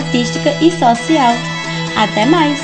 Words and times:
artística 0.00 0.50
e 0.62 0.70
social. 0.70 1.34
Até 1.96 2.24
mais! 2.24 2.58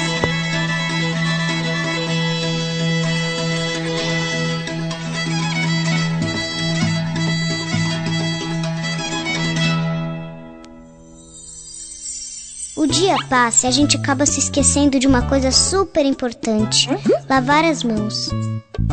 O 12.75 12.87
dia 12.87 13.16
passa 13.29 13.66
e 13.66 13.68
a 13.68 13.73
gente 13.73 13.96
acaba 13.96 14.25
se 14.27 14.39
esquecendo 14.39 14.98
de 14.98 15.07
uma 15.07 15.23
coisa 15.23 15.50
super 15.50 16.05
importante: 16.05 16.89
lavar 17.29 17.64
as 17.64 17.82
mãos. 17.82 18.29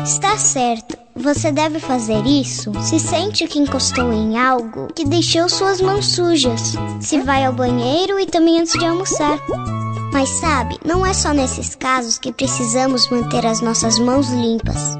Está 0.02 0.36
certo, 0.36 0.96
você 1.14 1.52
deve 1.52 1.78
fazer 1.78 2.26
isso 2.26 2.72
se 2.82 2.98
sente 2.98 3.46
que 3.46 3.58
encostou 3.58 4.12
em 4.12 4.36
algo 4.36 4.88
que 4.92 5.04
deixou 5.04 5.48
suas 5.48 5.80
mãos 5.80 6.06
sujas, 6.06 6.74
se 7.00 7.20
vai 7.20 7.44
ao 7.44 7.52
banheiro 7.52 8.18
e 8.18 8.26
também 8.26 8.60
antes 8.60 8.72
de 8.72 8.84
almoçar. 8.84 9.38
Mas 10.12 10.28
sabe, 10.40 10.78
não 10.84 11.06
é 11.06 11.12
só 11.14 11.32
nesses 11.32 11.74
casos 11.74 12.18
que 12.18 12.32
precisamos 12.32 13.08
manter 13.10 13.46
as 13.46 13.60
nossas 13.60 13.98
mãos 13.98 14.28
limpas. 14.30 14.98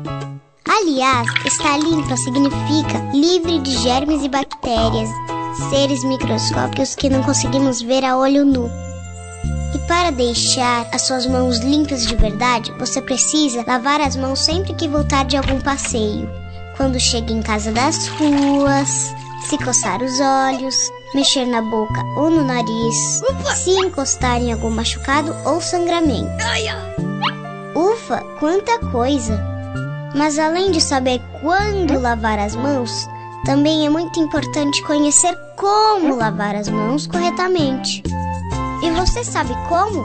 Aliás, 0.67 1.29
estar 1.45 1.79
limpa 1.79 2.17
significa 2.17 3.11
livre 3.13 3.59
de 3.61 3.77
germes 3.79 4.23
e 4.23 4.29
bactérias, 4.29 5.09
seres 5.71 6.05
microscópicos 6.05 6.95
que 6.95 7.11
não 7.11 7.23
conseguimos 7.23 7.83
ver 7.83 8.05
a 8.05 8.17
olho 8.17 8.45
nu. 8.45 8.71
E 9.75 9.79
para 9.89 10.13
deixar 10.13 10.87
as 10.93 11.03
suas 11.03 11.27
mãos 11.27 11.59
limpas 11.59 12.07
de 12.07 12.15
verdade, 12.15 12.73
você 12.79 13.03
precisa 13.03 13.65
lavar 13.67 14.01
as 14.01 14.15
mãos 14.15 14.39
sempre 14.39 14.73
que 14.73 14.87
voltar 14.87 15.25
de 15.25 15.37
algum 15.37 15.61
passeio. 15.61 16.31
Quando 16.77 17.01
chega 17.01 17.33
em 17.33 17.43
casa 17.43 17.73
das 17.73 18.07
ruas, 18.07 19.13
se 19.49 19.59
coçar 19.59 20.01
os 20.01 20.21
olhos, 20.21 20.75
mexer 21.13 21.45
na 21.45 21.61
boca 21.61 22.05
ou 22.17 22.31
no 22.31 22.45
nariz, 22.45 23.21
Ufa! 23.29 23.55
se 23.57 23.71
encostar 23.71 24.41
em 24.41 24.53
algum 24.53 24.71
machucado 24.71 25.35
ou 25.45 25.61
sangramento. 25.61 26.31
Ufa, 27.75 28.21
quanta 28.39 28.79
coisa! 28.91 29.43
Mas 30.15 30.39
além 30.39 30.71
de 30.71 30.81
saber 30.81 31.21
quando 31.41 32.01
lavar 32.01 32.39
as 32.39 32.55
mãos, 32.55 33.09
também 33.45 33.85
é 33.85 33.91
muito 33.91 34.21
importante 34.21 34.81
conhecer 34.85 35.37
como 35.57 36.15
lavar 36.15 36.55
as 36.55 36.69
mãos 36.69 37.09
corretamente. 37.09 38.03
E 38.85 38.91
você 38.91 39.25
sabe 39.25 39.55
como? 39.67 40.05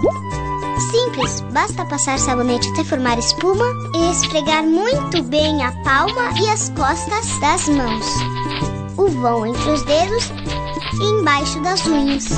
Simples, 0.89 1.41
basta 1.51 1.83
passar 1.85 2.17
sabonete 2.17 2.69
até 2.69 2.85
formar 2.85 3.19
espuma 3.19 3.65
e 3.93 4.11
esfregar 4.11 4.63
muito 4.63 5.21
bem 5.23 5.61
a 5.61 5.71
palma 5.83 6.31
e 6.41 6.47
as 6.47 6.69
costas 6.69 7.27
das 7.39 7.67
mãos, 7.67 8.05
o 8.95 9.09
vão 9.09 9.45
entre 9.45 9.69
os 9.69 9.83
dedos 9.83 10.31
e 11.01 11.03
embaixo 11.03 11.59
das 11.59 11.85
unhas. 11.85 12.29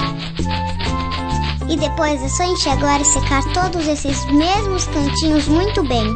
E 1.70 1.78
depois 1.78 2.24
é 2.24 2.28
só 2.28 2.44
enxaguar 2.44 3.00
e 3.00 3.06
secar 3.06 3.44
todos 3.54 3.88
esses 3.88 4.26
mesmos 4.26 4.86
cantinhos 4.88 5.48
muito 5.48 5.84
bem. 5.84 6.08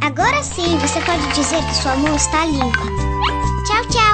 Agora 0.00 0.42
sim 0.42 0.76
você 0.78 1.00
pode 1.02 1.26
dizer 1.34 1.64
que 1.64 1.74
sua 1.76 1.94
mão 1.94 2.16
está 2.16 2.44
limpa. 2.46 2.82
Tchau, 3.64 3.86
tchau! 3.90 4.09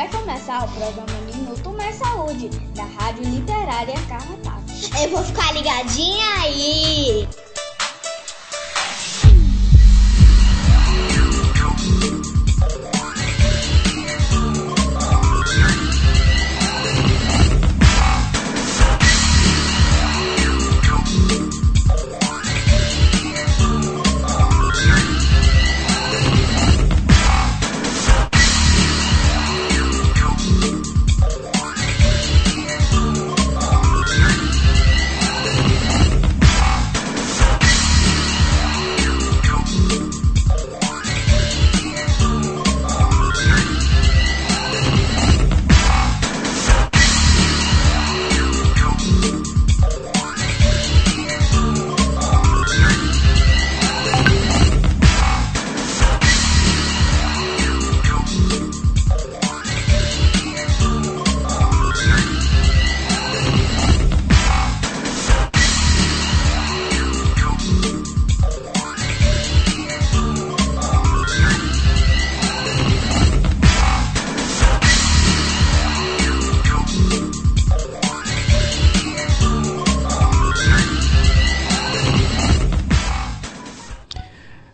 Vai 0.00 0.08
começar 0.08 0.64
o 0.64 0.68
programa 0.68 1.20
Minuto 1.26 1.68
Mais 1.76 1.94
Saúde, 1.96 2.48
da 2.74 2.84
Rádio 2.84 3.22
Literária 3.22 3.92
Carrapato. 4.08 4.72
Eu 4.98 5.10
vou 5.10 5.22
ficar 5.22 5.52
ligadinha 5.52 6.24
aí. 6.40 7.28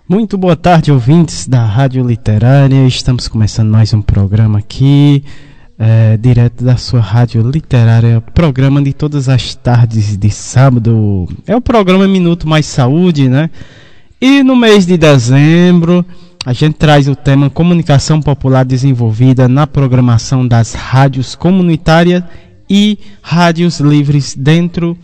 Muito 0.09 0.39
boa 0.39 0.55
tarde, 0.55 0.93
ouvintes 0.93 1.49
da 1.49 1.65
Rádio 1.65 2.07
Literária. 2.07 2.87
Estamos 2.87 3.27
começando 3.27 3.71
mais 3.71 3.93
um 3.93 4.01
programa 4.01 4.61
aqui, 4.61 5.25
é, 5.77 6.17
direto 6.17 6.63
da 6.63 6.77
sua 6.77 7.01
Rádio 7.01 7.43
Literária, 7.43 8.21
programa 8.21 8.81
de 8.81 8.93
todas 8.93 9.29
as 9.29 9.57
tardes 9.57 10.17
de 10.17 10.31
sábado. 10.31 11.27
É 11.45 11.57
o 11.57 11.61
programa 11.61 12.07
Minuto 12.07 12.49
Mais 12.49 12.67
Saúde, 12.67 13.29
né? 13.29 13.51
E 14.21 14.45
no 14.45 14.55
mês 14.55 14.87
de 14.87 14.97
dezembro, 14.97 16.07
a 16.45 16.53
gente 16.53 16.75
traz 16.75 17.09
o 17.09 17.17
tema 17.17 17.51
Comunicação 17.51 18.23
Popular 18.23 18.65
Desenvolvida 18.65 19.49
na 19.49 19.67
programação 19.67 20.47
das 20.47 20.73
rádios 20.73 21.35
comunitárias 21.35 22.23
e 22.71 22.97
rádios 23.21 23.81
livres 23.81 24.37
dentro 24.39 24.97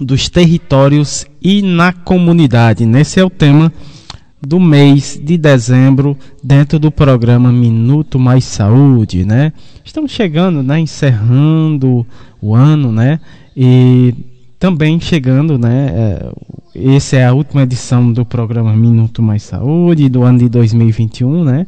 dos 0.00 0.28
territórios 0.28 1.26
e 1.40 1.62
na 1.62 1.92
comunidade. 1.92 2.84
Nesse 2.84 3.20
é 3.20 3.24
o 3.24 3.30
tema 3.30 3.72
do 4.46 4.60
mês 4.60 5.20
de 5.20 5.36
dezembro 5.36 6.16
dentro 6.42 6.78
do 6.78 6.92
programa 6.92 7.50
Minuto 7.50 8.16
Mais 8.16 8.44
Saúde, 8.44 9.24
né? 9.24 9.52
Estamos 9.84 10.12
chegando, 10.12 10.62
né, 10.62 10.78
encerrando 10.78 12.06
o 12.40 12.54
ano, 12.54 12.92
né? 12.92 13.18
E 13.56 14.14
também 14.56 15.00
chegando, 15.00 15.58
né, 15.58 15.90
é, 15.92 16.94
essa 16.94 17.16
é 17.16 17.26
a 17.26 17.32
última 17.32 17.62
edição 17.62 18.12
do 18.12 18.24
programa 18.24 18.72
Minuto 18.74 19.20
Mais 19.20 19.42
Saúde 19.42 20.08
do 20.08 20.22
ano 20.22 20.38
de 20.38 20.48
2021, 20.48 21.44
né? 21.44 21.66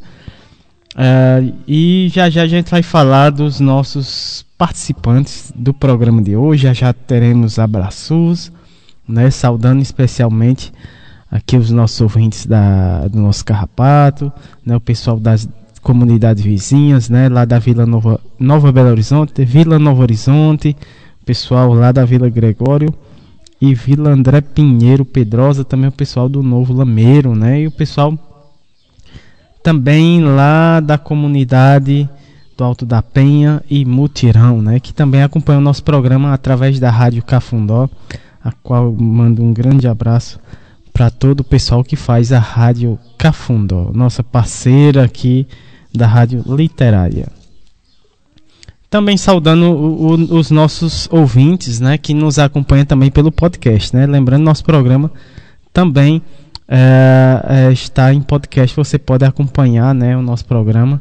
É, 0.96 1.52
e 1.66 2.08
já 2.12 2.30
já 2.30 2.42
a 2.42 2.46
gente 2.46 2.70
vai 2.70 2.82
falar 2.82 3.30
dos 3.30 3.58
nossos 3.58 4.46
participantes 4.56 5.52
do 5.54 5.74
programa 5.74 6.22
de 6.22 6.36
hoje. 6.36 6.62
Já 6.62 6.72
já 6.72 6.92
teremos 6.92 7.58
abraços, 7.58 8.52
né? 9.08 9.30
Saudando 9.30 9.82
especialmente 9.82 10.72
aqui 11.30 11.56
os 11.56 11.70
nossos 11.70 12.00
ouvintes 12.00 12.46
da, 12.46 13.06
do 13.08 13.20
nosso 13.20 13.44
Carrapato, 13.44 14.32
né, 14.64 14.76
o 14.76 14.80
pessoal 14.80 15.18
das 15.18 15.48
comunidades 15.82 16.42
vizinhas, 16.42 17.08
né, 17.08 17.28
lá 17.28 17.44
da 17.44 17.58
Vila 17.58 17.86
Nova, 17.86 18.20
Nova 18.38 18.72
Belo 18.72 18.90
Horizonte, 18.90 19.44
Vila 19.44 19.78
Novo 19.78 20.02
Horizonte, 20.02 20.76
pessoal 21.24 21.72
lá 21.74 21.92
da 21.92 22.04
Vila 22.04 22.28
Gregório 22.28 22.92
e 23.60 23.74
Vila 23.74 24.10
André 24.10 24.40
Pinheiro 24.40 25.04
Pedrosa, 25.04 25.64
também 25.64 25.88
o 25.88 25.92
pessoal 25.92 26.28
do 26.28 26.42
Novo 26.42 26.72
Lameiro, 26.72 27.34
né, 27.34 27.60
e 27.60 27.66
o 27.66 27.70
pessoal 27.70 28.18
também 29.62 30.22
lá 30.22 30.80
da 30.80 30.96
comunidade 30.96 32.08
do 32.56 32.64
Alto 32.64 32.86
da 32.86 33.02
Penha 33.02 33.62
e 33.70 33.84
Mutirão, 33.84 34.62
né, 34.62 34.80
que 34.80 34.94
também 34.94 35.22
acompanha 35.22 35.58
o 35.58 35.62
nosso 35.62 35.84
programa 35.84 36.32
através 36.32 36.80
da 36.80 36.90
Rádio 36.90 37.22
Cafundó, 37.22 37.88
a 38.42 38.50
qual 38.62 38.92
mando 38.92 39.42
um 39.42 39.52
grande 39.52 39.86
abraço 39.86 40.40
para 40.98 41.10
todo 41.10 41.40
o 41.40 41.44
pessoal 41.44 41.84
que 41.84 41.94
faz 41.94 42.32
a 42.32 42.40
Rádio 42.40 42.98
Cafundo, 43.16 43.92
nossa 43.94 44.20
parceira 44.20 45.04
aqui 45.04 45.46
da 45.94 46.08
Rádio 46.08 46.42
Literária. 46.44 47.28
Também 48.90 49.16
saudando 49.16 49.66
o, 49.66 50.06
o, 50.06 50.36
os 50.36 50.50
nossos 50.50 51.08
ouvintes, 51.12 51.78
né, 51.78 51.96
que 51.98 52.12
nos 52.12 52.36
acompanham 52.36 52.84
também 52.84 53.12
pelo 53.12 53.30
podcast, 53.30 53.94
né? 53.94 54.06
Lembrando 54.06 54.42
nosso 54.42 54.64
programa 54.64 55.12
também 55.72 56.20
é, 56.66 57.44
é, 57.48 57.72
está 57.72 58.12
em 58.12 58.20
podcast. 58.20 58.74
Você 58.74 58.98
pode 58.98 59.24
acompanhar, 59.24 59.94
né, 59.94 60.16
o 60.16 60.22
nosso 60.22 60.46
programa, 60.46 61.00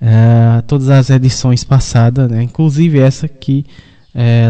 é, 0.00 0.62
todas 0.62 0.88
as 0.88 1.10
edições 1.10 1.62
passadas, 1.62 2.30
né, 2.30 2.42
inclusive 2.42 2.98
essa 2.98 3.28
que 3.28 3.66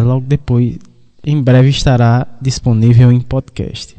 logo 0.04 0.24
depois, 0.28 0.78
em 1.24 1.42
breve 1.42 1.70
estará 1.70 2.24
disponível 2.40 3.10
em 3.10 3.20
podcast. 3.20 3.96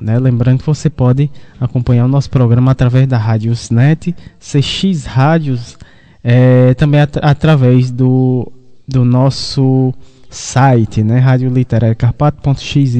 Né? 0.00 0.18
Lembrando 0.18 0.60
que 0.60 0.66
você 0.66 0.88
pode 0.88 1.30
acompanhar 1.60 2.04
o 2.04 2.08
nosso 2.08 2.30
programa 2.30 2.72
através 2.72 3.06
da 3.06 3.18
Rádiosnet, 3.18 4.14
CX 4.38 5.04
Rádios, 5.04 5.76
é, 6.22 6.74
também 6.74 7.00
at 7.00 7.16
através 7.20 7.90
do, 7.90 8.50
do 8.86 9.04
nosso 9.04 9.92
site, 10.30 11.02
né, 11.02 11.18
Rádio 11.18 11.48
Literária 11.48 11.94
Carpato.xyz, 11.94 12.94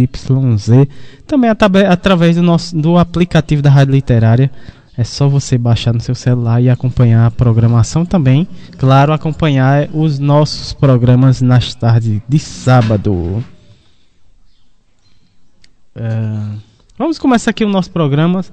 também 1.27 1.51
at 1.51 1.63
através 1.89 2.37
do 2.37 2.43
nosso 2.43 2.75
do 2.77 2.97
aplicativo 2.97 3.63
da 3.63 3.71
Rádio 3.71 3.93
Literária. 3.93 4.51
É 4.97 5.05
só 5.05 5.29
você 5.29 5.57
baixar 5.57 5.95
no 5.95 6.01
seu 6.01 6.15
celular 6.15 6.61
e 6.61 6.69
acompanhar 6.69 7.25
a 7.25 7.31
programação 7.31 8.05
também. 8.05 8.49
Claro, 8.79 9.13
acompanhar 9.13 9.89
os 9.95 10.19
nossos 10.19 10.73
programas 10.73 11.41
nas 11.41 11.73
tardes 11.73 12.21
de 12.29 12.39
sábado. 12.41 13.45
É... 15.95 16.68
Vamos 16.99 17.17
começar 17.17 17.53
aqui 17.53 17.65
o 17.65 17.69
nosso 17.69 17.93
programa 17.93 18.45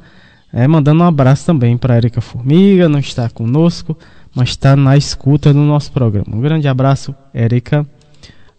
é, 0.54 0.68
mandando 0.68 1.02
um 1.02 1.08
abraço 1.08 1.48
também 1.48 1.76
para 1.76 1.98
Erika 1.98 2.22
Formiga, 2.22 2.88
não 2.88 3.00
está 3.00 3.28
conosco, 3.28 3.98
mas 4.36 4.50
está 4.50 4.76
na 4.76 4.96
escuta 4.96 5.52
do 5.52 5.62
nosso 5.62 5.92
programa. 5.92 6.28
Um 6.32 6.42
grande 6.42 6.68
abraço, 6.68 7.16
Erika. 7.34 7.82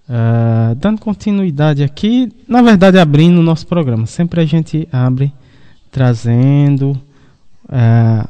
Uh, 0.08 0.74
dando 0.74 1.00
continuidade 1.00 1.84
aqui, 1.84 2.32
na 2.48 2.62
verdade 2.62 2.98
abrindo 2.98 3.38
o 3.38 3.44
nosso 3.44 3.64
programa. 3.64 4.06
Sempre 4.06 4.40
a 4.40 4.44
gente 4.44 4.88
abre 4.90 5.32
trazendo 5.88 7.00
uh, 7.66 8.28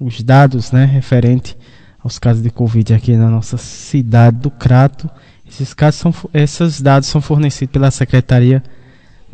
os 0.00 0.22
dados 0.22 0.72
né, 0.72 0.86
referente 0.86 1.54
aos 2.02 2.18
casos 2.18 2.42
de 2.42 2.50
Covid 2.50 2.94
aqui 2.94 3.14
na 3.14 3.28
nossa 3.28 3.58
cidade 3.58 4.38
do 4.38 4.50
Crato. 4.50 5.10
Esses, 5.46 5.74
casos 5.74 6.00
são, 6.00 6.14
esses 6.32 6.80
dados 6.80 7.10
são 7.10 7.20
fornecidos 7.20 7.72
pela 7.74 7.90
Secretaria 7.90 8.62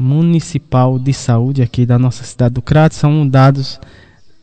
Municipal 0.03 0.99
de 0.99 1.13
Saúde 1.13 1.61
aqui 1.61 1.85
da 1.85 1.99
nossa 1.99 2.25
cidade 2.25 2.55
do 2.55 2.63
Crato. 2.63 2.95
São 2.95 3.29
dados 3.29 3.79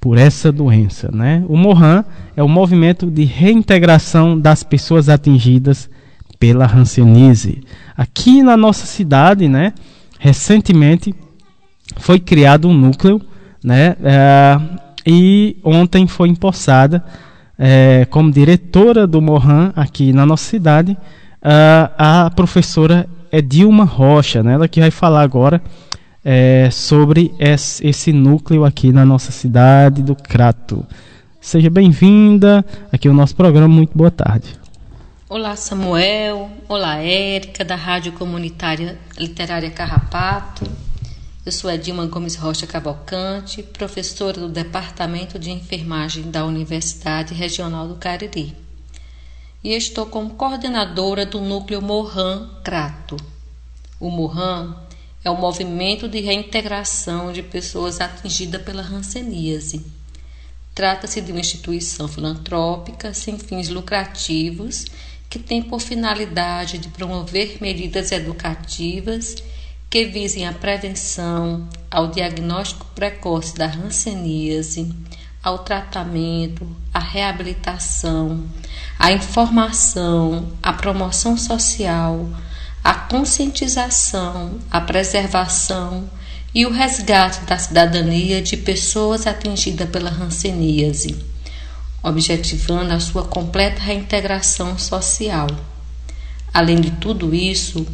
por 0.00 0.18
essa 0.18 0.50
doença. 0.50 1.10
Né? 1.12 1.44
O 1.48 1.56
Mohan 1.56 2.04
é 2.36 2.42
o 2.42 2.48
movimento 2.48 3.08
de 3.08 3.24
reintegração 3.24 4.38
das 4.38 4.64
pessoas 4.64 5.08
atingidas 5.08 5.88
pela 6.38 6.66
hanseníase. 6.66 7.62
Aqui 7.96 8.42
na 8.42 8.56
nossa 8.56 8.84
cidade, 8.84 9.48
né, 9.48 9.72
recentemente 10.18 11.14
foi 11.96 12.18
criado 12.18 12.68
um 12.68 12.74
núcleo, 12.74 13.22
né, 13.64 13.96
é, 14.02 14.60
e 15.06 15.56
ontem 15.64 16.06
foi 16.06 16.28
empossada 16.28 17.02
é, 17.58 18.06
como 18.10 18.30
diretora 18.30 19.06
do 19.06 19.22
Mohan 19.22 19.72
aqui 19.74 20.12
na 20.12 20.26
nossa 20.26 20.44
cidade 20.44 20.96
a 21.96 22.30
professora 22.34 23.08
Edilma 23.30 23.84
Rocha, 23.84 24.42
né, 24.42 24.54
ela 24.54 24.68
que 24.68 24.80
vai 24.80 24.90
falar 24.90 25.22
agora 25.22 25.62
é, 26.28 26.68
sobre 26.72 27.32
esse 27.38 28.12
núcleo 28.12 28.64
aqui 28.64 28.90
na 28.90 29.04
nossa 29.04 29.30
cidade 29.30 30.02
do 30.02 30.16
Crato. 30.16 30.84
Seja 31.40 31.70
bem-vinda 31.70 32.66
aqui 32.90 33.06
ao 33.06 33.14
nosso 33.14 33.36
programa. 33.36 33.68
Muito 33.68 33.96
boa 33.96 34.10
tarde. 34.10 34.58
Olá, 35.28 35.54
Samuel. 35.54 36.50
Olá, 36.68 36.96
Érica, 36.96 37.64
da 37.64 37.76
Rádio 37.76 38.10
Comunitária 38.10 38.98
Literária 39.16 39.70
Carrapato. 39.70 40.68
Eu 41.44 41.52
sou 41.52 41.70
Edilma 41.70 42.04
Gomes 42.06 42.34
Rocha 42.34 42.66
Cavalcante, 42.66 43.62
professora 43.62 44.40
do 44.40 44.48
Departamento 44.48 45.38
de 45.38 45.52
Enfermagem 45.52 46.28
da 46.28 46.44
Universidade 46.44 47.34
Regional 47.34 47.86
do 47.86 47.94
Cariri. 47.94 48.52
E 49.62 49.72
estou 49.74 50.06
como 50.06 50.30
coordenadora 50.30 51.24
do 51.24 51.40
Núcleo 51.40 51.80
Morran 51.80 52.48
Crato. 52.64 53.16
O 54.00 54.10
Morran 54.10 54.85
é 55.26 55.30
o 55.30 55.36
movimento 55.36 56.08
de 56.08 56.20
reintegração 56.20 57.32
de 57.32 57.42
pessoas 57.42 58.00
atingidas 58.00 58.62
pela 58.62 58.80
hanseníase. 58.80 59.84
Trata-se 60.72 61.20
de 61.20 61.32
uma 61.32 61.40
instituição 61.40 62.06
filantrópica 62.06 63.12
sem 63.12 63.36
fins 63.36 63.68
lucrativos 63.68 64.84
que 65.28 65.40
tem 65.40 65.60
por 65.60 65.80
finalidade 65.80 66.78
de 66.78 66.88
promover 66.90 67.58
medidas 67.60 68.12
educativas 68.12 69.34
que 69.90 70.04
visem 70.04 70.46
a 70.46 70.52
prevenção, 70.52 71.68
ao 71.90 72.06
diagnóstico 72.06 72.86
precoce 72.94 73.52
da 73.56 73.66
hanseníase, 73.66 74.94
ao 75.42 75.58
tratamento, 75.58 76.64
à 76.94 77.00
reabilitação, 77.00 78.44
à 78.96 79.10
informação, 79.10 80.52
à 80.62 80.72
promoção 80.72 81.36
social, 81.36 82.28
a 82.86 82.94
conscientização, 82.94 84.60
a 84.70 84.80
preservação 84.80 86.08
e 86.54 86.64
o 86.64 86.70
resgate 86.70 87.40
da 87.40 87.58
cidadania 87.58 88.40
de 88.40 88.56
pessoas 88.56 89.26
atingidas 89.26 89.90
pela 89.90 90.08
hanseníase, 90.08 91.16
objetivando 92.00 92.92
a 92.92 93.00
sua 93.00 93.24
completa 93.24 93.82
reintegração 93.82 94.78
social. 94.78 95.48
Além 96.54 96.80
de 96.80 96.92
tudo 96.92 97.34
isso, 97.34 97.84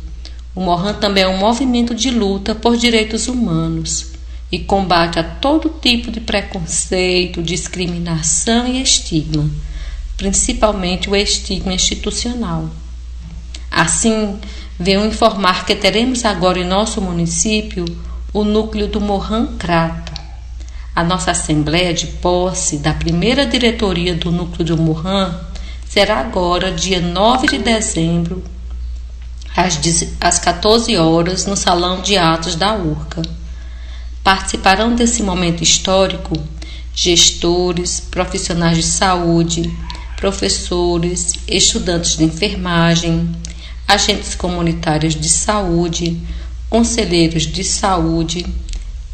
O 0.54 0.60
Mohan 0.60 0.94
também 0.94 1.24
é 1.24 1.28
um 1.28 1.38
movimento 1.38 1.94
de 1.94 2.10
luta 2.10 2.54
por 2.54 2.76
direitos 2.76 3.26
humanos 3.26 4.12
e 4.50 4.58
combate 4.58 5.18
a 5.18 5.24
todo 5.24 5.74
tipo 5.80 6.10
de 6.10 6.20
preconceito, 6.20 7.42
discriminação 7.42 8.66
e 8.66 8.82
estigma, 8.82 9.48
principalmente 10.18 11.08
o 11.08 11.16
estigma 11.16 11.72
institucional. 11.72 12.68
Assim, 13.70 14.38
venho 14.82 15.06
informar 15.06 15.64
que 15.64 15.74
teremos 15.74 16.24
agora 16.24 16.58
em 16.58 16.64
nosso 16.64 17.00
município 17.00 17.84
o 18.32 18.44
núcleo 18.44 18.88
do 18.88 19.00
Mohan 19.00 19.56
Krata. 19.56 20.12
A 20.94 21.02
nossa 21.02 21.30
assembleia 21.30 21.94
de 21.94 22.06
posse 22.06 22.78
da 22.78 22.92
primeira 22.92 23.46
diretoria 23.46 24.14
do 24.14 24.30
núcleo 24.30 24.64
do 24.64 24.76
Mohan 24.76 25.40
será 25.88 26.20
agora 26.20 26.72
dia 26.72 27.00
9 27.00 27.46
de 27.46 27.58
dezembro, 27.58 28.42
às 30.20 30.38
14 30.38 30.96
horas, 30.96 31.46
no 31.46 31.56
Salão 31.56 32.02
de 32.02 32.16
Atos 32.16 32.56
da 32.56 32.74
URCA. 32.74 33.22
Participarão 34.22 34.94
desse 34.94 35.22
momento 35.22 35.62
histórico 35.62 36.32
gestores, 36.94 38.00
profissionais 38.00 38.76
de 38.76 38.82
saúde, 38.82 39.74
professores, 40.16 41.34
estudantes 41.48 42.16
de 42.16 42.24
enfermagem, 42.24 43.34
agentes 43.86 44.34
comunitários 44.34 45.14
de 45.14 45.28
saúde, 45.28 46.20
conselheiros 46.68 47.42
de 47.42 47.62
saúde, 47.64 48.46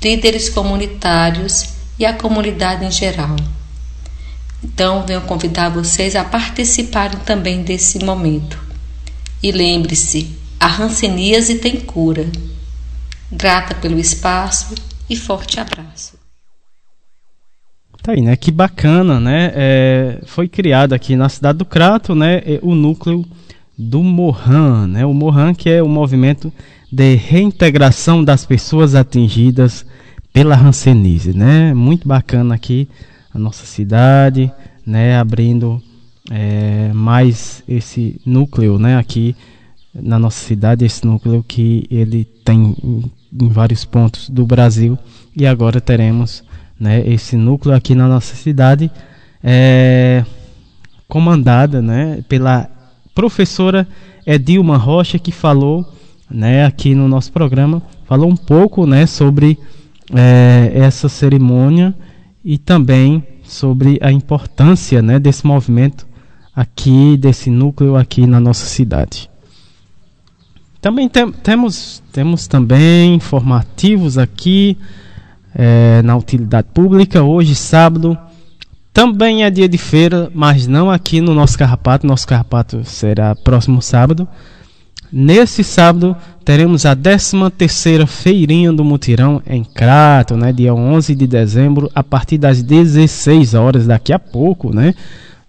líderes 0.03 0.49
comunitários 0.49 1.71
e 1.99 2.07
a 2.07 2.13
comunidade 2.13 2.85
em 2.85 2.91
geral. 2.91 3.37
Então, 4.63 5.07
venho 5.07 5.21
convidar 5.23 5.69
vocês 5.69 6.17
a 6.17 6.25
participarem 6.25 7.19
também 7.21 7.63
desse 7.63 8.05
momento. 8.05 8.59
E 9.43 9.53
lembre-se, 9.53 10.37
a 10.59 10.67
ranceníase 10.67 11.59
tem 11.59 11.81
cura. 11.81 12.27
Grata 13.31 13.75
pelo 13.75 13.99
espaço 13.99 14.75
e 15.09 15.17
forte 15.17 15.61
abraço. 15.61 16.19
Tá 18.03 18.13
aí, 18.13 18.23
né? 18.23 18.37
Que 18.37 18.51
bacana, 18.51 19.21
né? 19.21 19.53
É, 19.55 20.21
foi 20.27 20.49
criado 20.49 20.93
aqui 20.93 21.15
na 21.15 21.29
cidade 21.29 21.59
do 21.59 21.65
Crato, 21.65 22.15
né? 22.15 22.41
O 22.63 22.75
núcleo 22.75 23.25
do 23.79 24.03
Mohan, 24.03 24.89
né? 24.89 25.07
O 25.07 25.15
Mohan 25.15 25.55
que 25.55 25.71
é 25.71 25.83
o 25.83 25.89
movimento 25.89 26.53
de 26.91 27.15
reintegração 27.15 28.25
das 28.25 28.45
pessoas 28.45 28.95
atingidas 28.95 29.87
pela 30.33 30.57
Hanseníase, 30.57 31.33
né? 31.33 31.73
Muito 31.73 32.09
bacana 32.09 32.57
aqui 32.57 32.89
a 33.33 33.39
nossa 33.39 33.65
cidade, 33.65 34.51
né? 34.85 35.17
Abrindo 35.17 35.81
é, 36.31 36.91
mais 36.93 37.63
esse 37.69 38.21
núcleo, 38.27 38.79
né? 38.79 38.97
Aqui 38.97 39.37
na 39.95 40.19
nossa 40.19 40.45
cidade, 40.45 40.85
esse 40.85 41.07
núcleo 41.07 41.45
que 41.47 41.87
ele 41.91 42.25
tem 42.45 42.77
em 43.33 43.49
vários 43.49 43.85
pontos 43.85 44.29
do 44.29 44.47
Brasil 44.47 44.99
e 45.37 45.47
agora 45.47 45.81
teremos 45.81 46.43
né, 46.79 47.07
esse 47.07 47.37
núcleo 47.37 47.75
aqui 47.75 47.95
na 47.95 48.07
nossa 48.07 48.35
cidade 48.35 48.91
é, 49.43 50.25
comandada 51.09 51.83
né, 51.83 52.23
pela 52.29 52.71
professora 53.19 53.85
Edilma 54.25 54.77
Rocha 54.77 55.19
que 55.19 55.33
falou 55.33 55.85
né, 56.31 56.65
aqui 56.65 56.95
no 56.95 57.09
nosso 57.09 57.33
programa 57.33 57.83
falou 58.07 58.31
um 58.31 58.37
pouco 58.37 58.87
né, 58.87 59.07
sobre 59.07 59.59
é, 60.15 60.71
essa 60.73 61.09
cerimônia 61.09 61.93
e 62.45 62.57
também 62.59 63.21
sobre 63.43 63.99
a 64.01 64.13
importância 64.13 65.03
né, 65.03 65.19
desse 65.19 65.45
movimento 65.45 66.07
aqui 66.55 67.17
desse 67.17 67.51
núcleo 67.51 67.97
aqui 67.97 68.25
na 68.25 68.39
nossa 68.39 68.67
cidade. 68.67 69.29
Também 70.81 71.09
tem, 71.09 71.33
temos, 71.33 72.01
temos 72.13 72.47
também 72.47 73.17
informativos 73.17 74.17
aqui 74.17 74.79
é, 75.53 76.03
na 76.03 76.17
utilidade 76.17 76.69
pública. 76.73 77.25
Hoje, 77.25 77.57
sábado, 77.57 78.17
também 78.99 79.45
é 79.45 79.51
dia 79.51 79.69
de 79.69 79.79
feira, 79.79 80.29
mas 80.35 80.67
não 80.67 80.91
aqui 80.91 81.21
no 81.21 81.33
nosso 81.33 81.57
carrapato. 81.57 82.05
Nosso 82.05 82.27
carrapato 82.27 82.83
será 82.83 83.33
próximo 83.37 83.81
sábado. 83.81 84.27
Nesse 85.13 85.63
sábado 85.63 86.17
teremos 86.45 86.85
a 86.85 86.97
13 86.97 87.49
terceira 87.57 88.09
feirinha 88.09 88.73
do 88.73 88.83
Mutirão 88.83 89.41
em 89.47 89.63
Crato, 89.63 90.37
né, 90.37 90.53
dia 90.53 90.75
11 90.75 91.15
de 91.15 91.29
dezembro, 91.29 91.89
a 91.95 92.03
partir 92.03 92.39
das 92.39 92.61
16 92.61 93.55
horas 93.55 93.87
daqui 93.87 94.13
a 94.13 94.19
pouco, 94.19 94.75
né? 94.75 94.93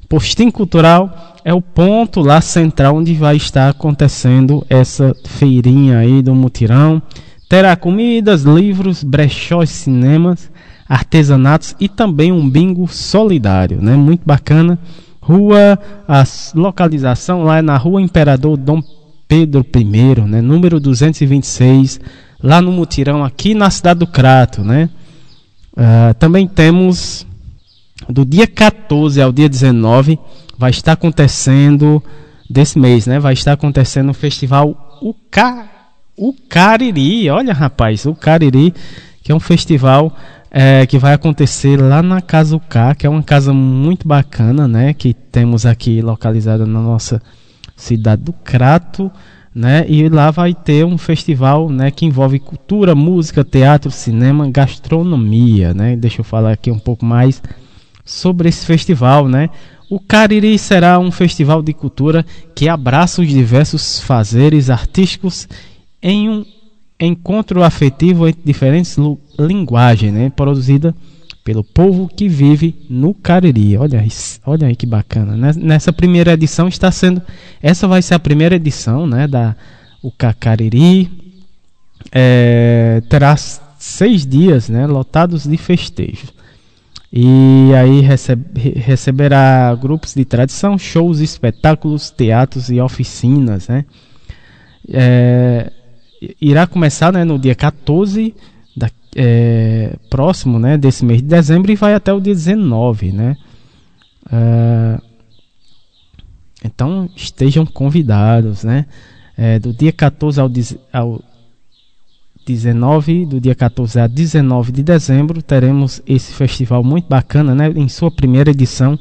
Postinho 0.08 0.52
Cultural 0.52 1.36
é 1.44 1.52
o 1.52 1.60
ponto 1.60 2.22
lá 2.22 2.42
central 2.42 2.98
onde 2.98 3.16
vai 3.16 3.36
estar 3.36 3.70
acontecendo 3.70 4.64
essa 4.70 5.16
feirinha 5.26 5.98
aí 5.98 6.22
do 6.22 6.36
mutirão. 6.36 7.02
Terá 7.50 7.76
comidas, 7.76 8.44
livros, 8.44 9.04
brechós, 9.04 9.72
cinemas, 9.72 10.52
artesanatos 10.90 11.76
e 11.80 11.88
também 11.88 12.32
um 12.32 12.50
bingo 12.50 12.88
solidário, 12.88 13.80
né? 13.80 13.96
Muito 13.96 14.24
bacana. 14.26 14.80
Rua, 15.22 15.78
a 16.08 16.24
localização 16.56 17.44
lá 17.44 17.60
é 17.60 17.62
na 17.62 17.78
Rua 17.78 18.02
Imperador 18.02 18.58
Dom 18.58 18.82
Pedro 19.28 19.64
I, 19.76 20.22
né? 20.22 20.42
Número 20.42 20.80
226, 20.80 22.02
lá 22.42 22.60
no 22.60 22.72
mutirão 22.72 23.24
aqui 23.24 23.54
na 23.54 23.70
cidade 23.70 24.00
do 24.00 24.08
Crato, 24.08 24.64
né? 24.64 24.90
Uh, 25.74 26.14
também 26.16 26.48
temos 26.48 27.28
do 28.10 28.26
dia 28.26 28.48
14 28.48 29.22
ao 29.22 29.32
dia 29.32 29.48
19 29.48 30.18
vai 30.58 30.72
estar 30.72 30.94
acontecendo 30.94 32.04
desse 32.50 32.78
mês, 32.80 33.06
né? 33.08 33.18
Vai 33.18 33.34
estar 33.34 33.54
acontecendo 33.54 34.10
o 34.10 34.14
festival 34.14 35.00
o, 35.02 35.14
Ca... 35.32 35.70
o 36.18 36.34
Cariri. 36.34 37.30
Olha, 37.30 37.54
rapaz, 37.54 38.06
o 38.06 38.14
Cariri, 38.14 38.74
que 39.24 39.32
é 39.32 39.36
um 39.36 39.40
festival 39.40 40.14
é, 40.52 40.86
que 40.86 40.98
vai 40.98 41.14
acontecer 41.14 41.80
lá 41.80 42.02
na 42.02 42.22
Casa 42.22 42.56
Ucá, 42.56 42.96
que 42.96 43.06
é 43.06 43.10
uma 43.10 43.22
casa 43.22 43.54
muito 43.54 44.08
bacana, 44.08 44.68
né? 44.68 44.94
Que 44.94 45.14
temos 45.14 45.66
aqui 45.66 46.02
localizada 46.02 46.66
na 46.66 46.80
nossa 46.80 47.22
cidade 47.76 48.24
do 48.24 48.34
Crato, 48.34 49.12
né? 49.54 49.86
E 49.88 50.08
lá 50.10 50.32
vai 50.32 50.54
ter 50.54 50.86
um 50.86 50.98
festival, 50.98 51.70
né? 51.70 51.92
Que 51.92 52.06
envolve 52.06 52.40
cultura, 52.40 52.96
música, 52.96 53.44
teatro, 53.44 53.92
cinema, 53.92 54.50
gastronomia, 54.50 55.74
né? 55.74 55.96
Deixa 55.96 56.22
eu 56.22 56.26
falar 56.26 56.54
aqui 56.54 56.72
um 56.72 56.80
pouco 56.80 57.06
mais 57.06 57.42
sobre 58.04 58.50
esse 58.50 58.66
festival, 58.66 59.28
né? 59.28 59.50
O 59.90 60.00
Cariri 60.00 60.58
será 60.58 61.00
um 61.00 61.12
festival 61.12 61.62
de 61.62 61.74
cultura 61.74 62.26
que 62.56 62.70
abraça 62.70 63.22
os 63.22 63.28
diversos 63.28 64.00
fazeres 64.00 64.70
artísticos 64.70 65.48
em 66.02 66.30
um 66.30 66.46
encontro 67.00 67.64
afetivo 67.64 68.28
entre 68.28 68.42
diferentes 68.44 68.98
linguagens, 69.38 70.14
né? 70.14 70.32
Produzida 70.36 70.94
pelo 71.44 71.64
povo 71.64 72.08
que 72.08 72.28
vive 72.28 72.76
no 72.90 73.14
Cariri. 73.14 73.78
Olha, 73.78 74.06
olha 74.46 74.68
aí 74.68 74.76
que 74.76 74.86
bacana. 74.86 75.54
Nessa 75.54 75.94
primeira 75.94 76.34
edição 76.34 76.68
está 76.68 76.92
sendo, 76.92 77.22
essa 77.62 77.88
vai 77.88 78.02
ser 78.02 78.16
a 78.16 78.20
primeira 78.20 78.56
edição, 78.56 79.08
né? 79.08 79.28
Da 79.28 79.56
o 80.02 80.12
Cariri 80.12 81.10
é, 82.12 83.02
terá 83.10 83.36
seis 83.78 84.26
dias, 84.26 84.70
né? 84.70 84.86
Lotados 84.86 85.46
de 85.46 85.58
festejos. 85.58 86.34
E 87.12 87.72
aí 87.76 88.02
recebe, 88.02 88.46
receberá 88.76 89.74
grupos 89.74 90.14
de 90.14 90.24
tradição, 90.24 90.78
shows, 90.78 91.20
espetáculos, 91.20 92.12
teatros 92.12 92.70
e 92.70 92.80
oficinas, 92.80 93.68
né? 93.68 93.86
É, 94.92 95.72
irá 96.40 96.68
começar 96.68 97.12
né, 97.14 97.24
no 97.24 97.38
dia 97.40 97.56
14 97.56 98.36
da, 98.76 98.90
é, 99.16 99.96
próximo 100.10 100.60
né, 100.60 100.78
desse 100.78 101.06
mês 101.06 101.22
de 101.22 101.28
dezembro 101.28 101.72
e 101.72 101.76
vai 101.76 101.94
até 101.94 102.14
o 102.14 102.20
dia 102.20 102.34
19, 102.34 103.12
né? 103.12 103.38
É, 104.32 105.00
então 106.64 107.10
estejam 107.16 107.66
convidados, 107.66 108.64
né? 108.64 108.86
É, 109.38 109.58
do 109.58 109.74
dia 109.74 109.94
14 109.94 110.42
ao, 110.42 110.52
ao 110.92 111.22
19, 112.46 113.26
do 113.26 113.40
dia 113.40 113.56
14 113.56 114.00
a 114.00 114.08
19 114.08 114.72
de 114.72 114.84
dezembro, 114.84 115.42
teremos 115.42 116.02
esse 116.06 116.34
festival 116.34 116.84
muito 116.84 117.08
bacana, 117.08 117.56
né? 117.56 117.70
Em 117.76 117.88
sua 117.88 118.12
primeira 118.12 118.52
edição, 118.52 118.98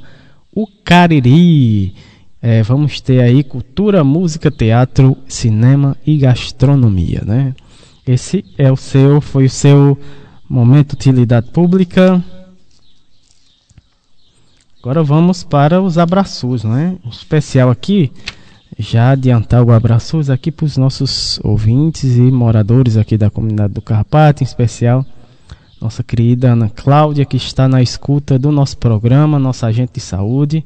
o 0.55 0.67
Cariri. 0.85 1.95
É, 2.50 2.62
vamos 2.62 2.99
ter 2.99 3.21
aí 3.21 3.45
cultura, 3.45 4.02
música, 4.02 4.50
teatro, 4.50 5.14
cinema 5.28 5.95
e 6.07 6.17
gastronomia, 6.17 7.23
né? 7.23 7.55
Esse 8.07 8.43
é 8.57 8.73
o 8.73 8.76
seu, 8.76 9.21
foi 9.21 9.45
o 9.45 9.50
seu 9.50 9.99
momento 10.49 10.95
utilidade 10.95 11.50
pública. 11.50 12.25
Agora 14.81 15.02
vamos 15.02 15.45
para 15.45 15.83
os 15.83 15.99
abraços, 15.99 16.64
né? 16.64 16.97
Especial 17.11 17.69
aqui 17.69 18.11
já 18.78 19.11
adiantar 19.11 19.62
o 19.62 19.71
abraço 19.71 20.19
aqui 20.33 20.50
para 20.50 20.64
os 20.64 20.78
nossos 20.78 21.38
ouvintes 21.45 22.17
e 22.17 22.33
moradores 22.33 22.97
aqui 22.97 23.19
da 23.19 23.28
comunidade 23.28 23.75
do 23.75 23.83
Carrapato, 23.83 24.43
em 24.43 24.47
especial 24.47 25.05
nossa 25.78 26.02
querida 26.02 26.52
Ana 26.52 26.71
Cláudia, 26.71 27.26
que 27.26 27.37
está 27.37 27.69
na 27.69 27.83
escuta 27.83 28.38
do 28.38 28.50
nosso 28.50 28.78
programa, 28.78 29.38
nossa 29.38 29.67
agente 29.67 29.93
de 29.97 30.00
saúde. 30.00 30.64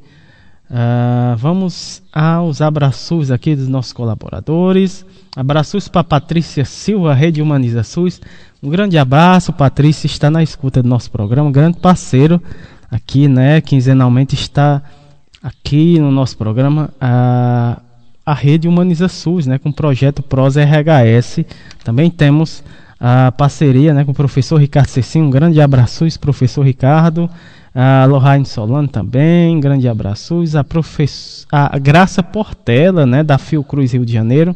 Uh, 0.73 1.37
vamos 1.37 2.03
aos 2.11 2.63
abraços 2.63 3.31
aqui 3.31 3.55
dos 3.55 3.69
nossos 3.69 3.93
colaboradores. 3.93 5.05
Abraços 5.37 5.87
para 5.87 6.03
Patrícia 6.03 6.65
Silva, 6.65 7.13
Rede 7.13 7.43
Humaniza 7.43 7.83
SUS. 7.83 8.23
Um 8.63 8.71
grande 8.71 8.97
abraço, 8.97 9.53
Patrícia 9.53 10.07
está 10.07 10.31
na 10.31 10.43
escuta 10.43 10.83
do 10.83 10.89
nosso 10.89 11.11
programa, 11.11 11.51
grande 11.51 11.79
parceiro 11.79 12.43
aqui, 12.91 13.29
né? 13.29 13.61
Quinzenalmente 13.61 14.35
está 14.35 14.81
aqui 15.43 15.99
no 15.99 16.11
nosso 16.11 16.39
programa 16.39 16.89
a, 16.99 17.79
a 18.25 18.33
Rede 18.33 18.67
Humaniza 18.67 19.09
SUS, 19.09 19.47
né? 19.47 19.59
Com 19.59 19.69
o 19.69 19.75
projeto 19.75 20.23
PROS 20.23 20.57
RHS. 20.57 21.45
Também 21.85 22.09
temos 22.09 22.65
a 22.99 23.31
parceria 23.31 23.93
né, 23.93 24.05
com 24.05 24.13
o 24.13 24.15
professor 24.15 24.57
Ricardo 24.59 24.89
Cecinho. 24.89 25.27
Um 25.27 25.31
grande 25.31 25.61
abraço, 25.61 26.07
professor 26.19 26.65
Ricardo 26.65 27.29
a 27.75 28.05
Lohane 28.05 28.45
Solano 28.45 28.87
também, 28.87 29.59
grande 29.59 29.89
abraços, 29.89 30.55
a, 30.55 30.65
a 31.51 31.79
Graça 31.79 32.23
Portela, 32.23 33.07
né, 33.07 33.23
da 33.23 33.39
Fiocruz 33.39 33.93
Rio 33.93 34.05
de 34.05 34.13
Janeiro, 34.13 34.55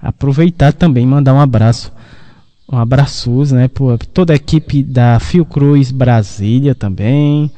aproveitar 0.00 0.72
também 0.72 1.04
mandar 1.04 1.34
um 1.34 1.40
abraço, 1.40 1.92
um 2.70 2.78
abraços, 2.78 3.50
né, 3.50 3.66
por 3.66 3.98
toda 3.98 4.32
a 4.32 4.36
equipe 4.36 4.82
da 4.82 5.18
Fiocruz 5.18 5.90
Brasília 5.90 6.74
também, 6.74 7.50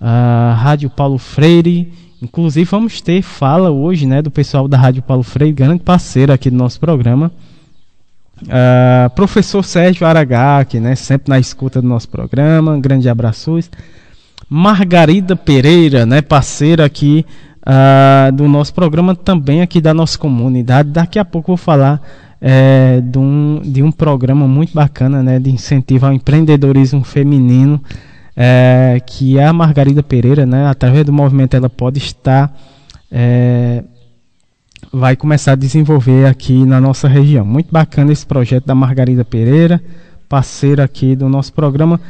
a 0.00 0.58
Rádio 0.60 0.90
Paulo 0.90 1.18
Freire, 1.18 1.92
inclusive 2.20 2.68
vamos 2.68 3.00
ter 3.00 3.22
fala 3.22 3.70
hoje, 3.70 4.04
né, 4.04 4.20
do 4.20 4.30
pessoal 4.30 4.66
da 4.66 4.76
Rádio 4.76 5.02
Paulo 5.02 5.22
Freire, 5.22 5.52
grande 5.52 5.84
parceiro 5.84 6.32
aqui 6.32 6.50
do 6.50 6.56
nosso 6.56 6.80
programa, 6.80 7.30
Uh, 8.42 9.10
professor 9.10 9.62
Sérgio 9.62 10.06
Aragaki, 10.06 10.80
né, 10.80 10.94
sempre 10.94 11.28
na 11.28 11.38
escuta 11.38 11.82
do 11.82 11.86
nosso 11.86 12.08
programa, 12.08 12.80
grande 12.80 13.06
abraços. 13.06 13.70
Margarida 14.52 15.36
Pereira, 15.36 16.04
né, 16.04 16.20
parceira 16.20 16.84
aqui 16.84 17.24
uh, 17.60 18.32
do 18.32 18.48
nosso 18.48 18.74
programa, 18.74 19.14
também 19.14 19.62
aqui 19.62 19.80
da 19.80 19.94
nossa 19.94 20.18
comunidade. 20.18 20.90
Daqui 20.90 21.20
a 21.20 21.24
pouco 21.24 21.52
vou 21.52 21.56
falar 21.56 22.02
é, 22.40 23.00
de, 23.00 23.16
um, 23.16 23.60
de 23.62 23.80
um 23.80 23.92
programa 23.92 24.48
muito 24.48 24.74
bacana 24.74 25.22
né, 25.22 25.38
de 25.38 25.50
incentivo 25.50 26.06
ao 26.06 26.12
empreendedorismo 26.12 27.04
feminino, 27.04 27.80
é, 28.36 29.00
que 29.06 29.38
a 29.38 29.52
Margarida 29.52 30.02
Pereira, 30.02 30.44
né, 30.44 30.66
através 30.66 31.04
do 31.04 31.12
movimento 31.12 31.54
ela 31.54 31.70
pode 31.70 31.98
estar. 31.98 32.52
É, 33.12 33.84
vai 34.92 35.14
começar 35.14 35.52
a 35.52 35.56
desenvolver 35.56 36.26
aqui 36.26 36.64
na 36.64 36.80
nossa 36.80 37.06
região. 37.06 37.44
Muito 37.44 37.70
bacana 37.70 38.12
esse 38.12 38.26
projeto 38.26 38.66
da 38.66 38.74
Margarida 38.74 39.24
Pereira, 39.24 39.80
parceira 40.28 40.82
aqui 40.82 41.14
do 41.14 41.28
nosso 41.28 41.52
programa. 41.52 42.00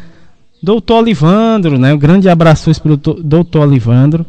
Doutor 0.63 0.99
Olivandro, 0.99 1.79
né? 1.79 1.95
Um 1.95 1.99
grande 1.99 2.29
abraço 2.29 2.71
para 2.81 2.93
o 2.93 2.97
doutor 2.97 3.67
Olivandro, 3.67 4.27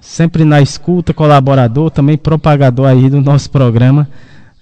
sempre 0.00 0.44
na 0.44 0.60
escuta, 0.60 1.14
colaborador, 1.14 1.90
também 1.90 2.18
propagador 2.18 2.86
aí 2.86 3.08
do 3.08 3.20
nosso 3.20 3.50
programa 3.50 4.08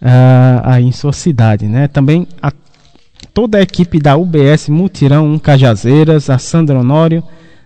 uh, 0.01 0.61
aí 0.63 0.85
em 0.85 0.93
sua 0.93 1.13
cidade, 1.13 1.67
né? 1.67 1.89
Também 1.89 2.27
a, 2.41 2.53
toda 3.35 3.59
a 3.59 3.63
equipe 3.63 3.99
da 3.99 4.17
UBS 4.17 4.69
Mutirão 4.69 5.27
1 5.35 5.39
Cajazeiras, 5.41 6.31
a 6.31 6.39
Sandra 6.39 6.79
Honório, 6.79 7.23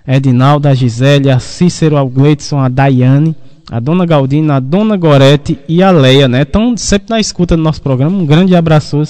Edinaldo, 0.06 0.68
a 0.68 0.74
Gisele, 0.74 1.30
a 1.30 1.38
Cícero, 1.38 1.98
a 1.98 2.04
Gleidson, 2.04 2.58
a 2.58 2.68
Daiane, 2.68 3.36
a 3.70 3.80
Dona 3.80 4.06
Galdina, 4.06 4.56
a 4.56 4.60
Dona 4.60 4.96
Gorete 4.96 5.58
e 5.68 5.82
a 5.82 5.90
Leia, 5.90 6.28
né? 6.28 6.42
Estão 6.42 6.76
sempre 6.76 7.10
na 7.10 7.20
escuta 7.20 7.56
do 7.56 7.62
nosso 7.62 7.82
programa. 7.82 8.16
Um 8.16 8.24
grande 8.24 8.54
abraço 8.54 9.02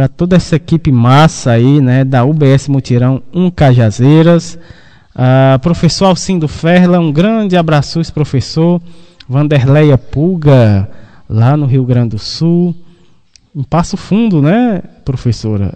para 0.00 0.08
toda 0.08 0.34
essa 0.34 0.56
equipe 0.56 0.90
massa 0.90 1.50
aí, 1.50 1.78
né, 1.78 2.04
da 2.04 2.24
UBS 2.24 2.68
Mutirão 2.68 3.22
1 3.34 3.50
Cajazeiras. 3.50 4.58
Uh, 5.14 5.58
professor 5.58 6.06
Alcindo 6.06 6.48
Ferla, 6.48 6.98
um 6.98 7.12
grande 7.12 7.54
abraço, 7.54 8.00
professor. 8.10 8.80
Vanderleia 9.28 9.98
Pulga, 9.98 10.88
lá 11.28 11.54
no 11.54 11.66
Rio 11.66 11.84
Grande 11.84 12.16
do 12.16 12.18
Sul. 12.18 12.74
Um 13.54 13.62
passo 13.62 13.94
fundo, 13.98 14.40
né, 14.40 14.80
professora? 15.04 15.74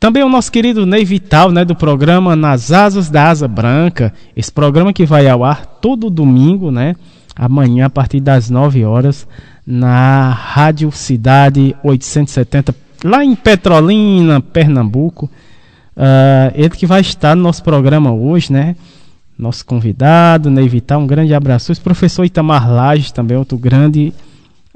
Também 0.00 0.24
o 0.24 0.28
nosso 0.28 0.50
querido 0.50 0.84
Ney 0.84 1.04
Vital, 1.04 1.52
né, 1.52 1.64
do 1.64 1.76
programa 1.76 2.34
Nas 2.34 2.72
Asas 2.72 3.08
da 3.08 3.30
Asa 3.30 3.46
Branca. 3.46 4.12
Esse 4.34 4.50
programa 4.50 4.92
que 4.92 5.06
vai 5.06 5.28
ao 5.28 5.44
ar 5.44 5.64
todo 5.64 6.10
domingo, 6.10 6.72
né, 6.72 6.96
amanhã 7.36 7.86
a 7.86 7.90
partir 7.90 8.18
das 8.18 8.50
9 8.50 8.84
horas, 8.84 9.28
na 9.64 10.30
Rádio 10.30 10.90
Cidade 10.90 11.76
870 11.84 12.87
lá 13.04 13.24
em 13.24 13.34
Petrolina, 13.34 14.40
Pernambuco. 14.40 15.30
Uh, 15.96 16.52
ele 16.54 16.70
que 16.70 16.86
vai 16.86 17.00
estar 17.00 17.34
no 17.34 17.42
nosso 17.42 17.62
programa 17.62 18.12
hoje, 18.12 18.52
né? 18.52 18.76
Nosso 19.38 19.64
convidado, 19.64 20.50
Ney 20.50 20.68
Vital, 20.68 21.00
um 21.00 21.06
grande 21.06 21.34
abraço. 21.34 21.72
O 21.72 21.80
professor 21.80 22.24
Itamar 22.24 22.70
Lages, 22.70 23.12
também 23.12 23.36
outro 23.36 23.56
grande 23.56 24.12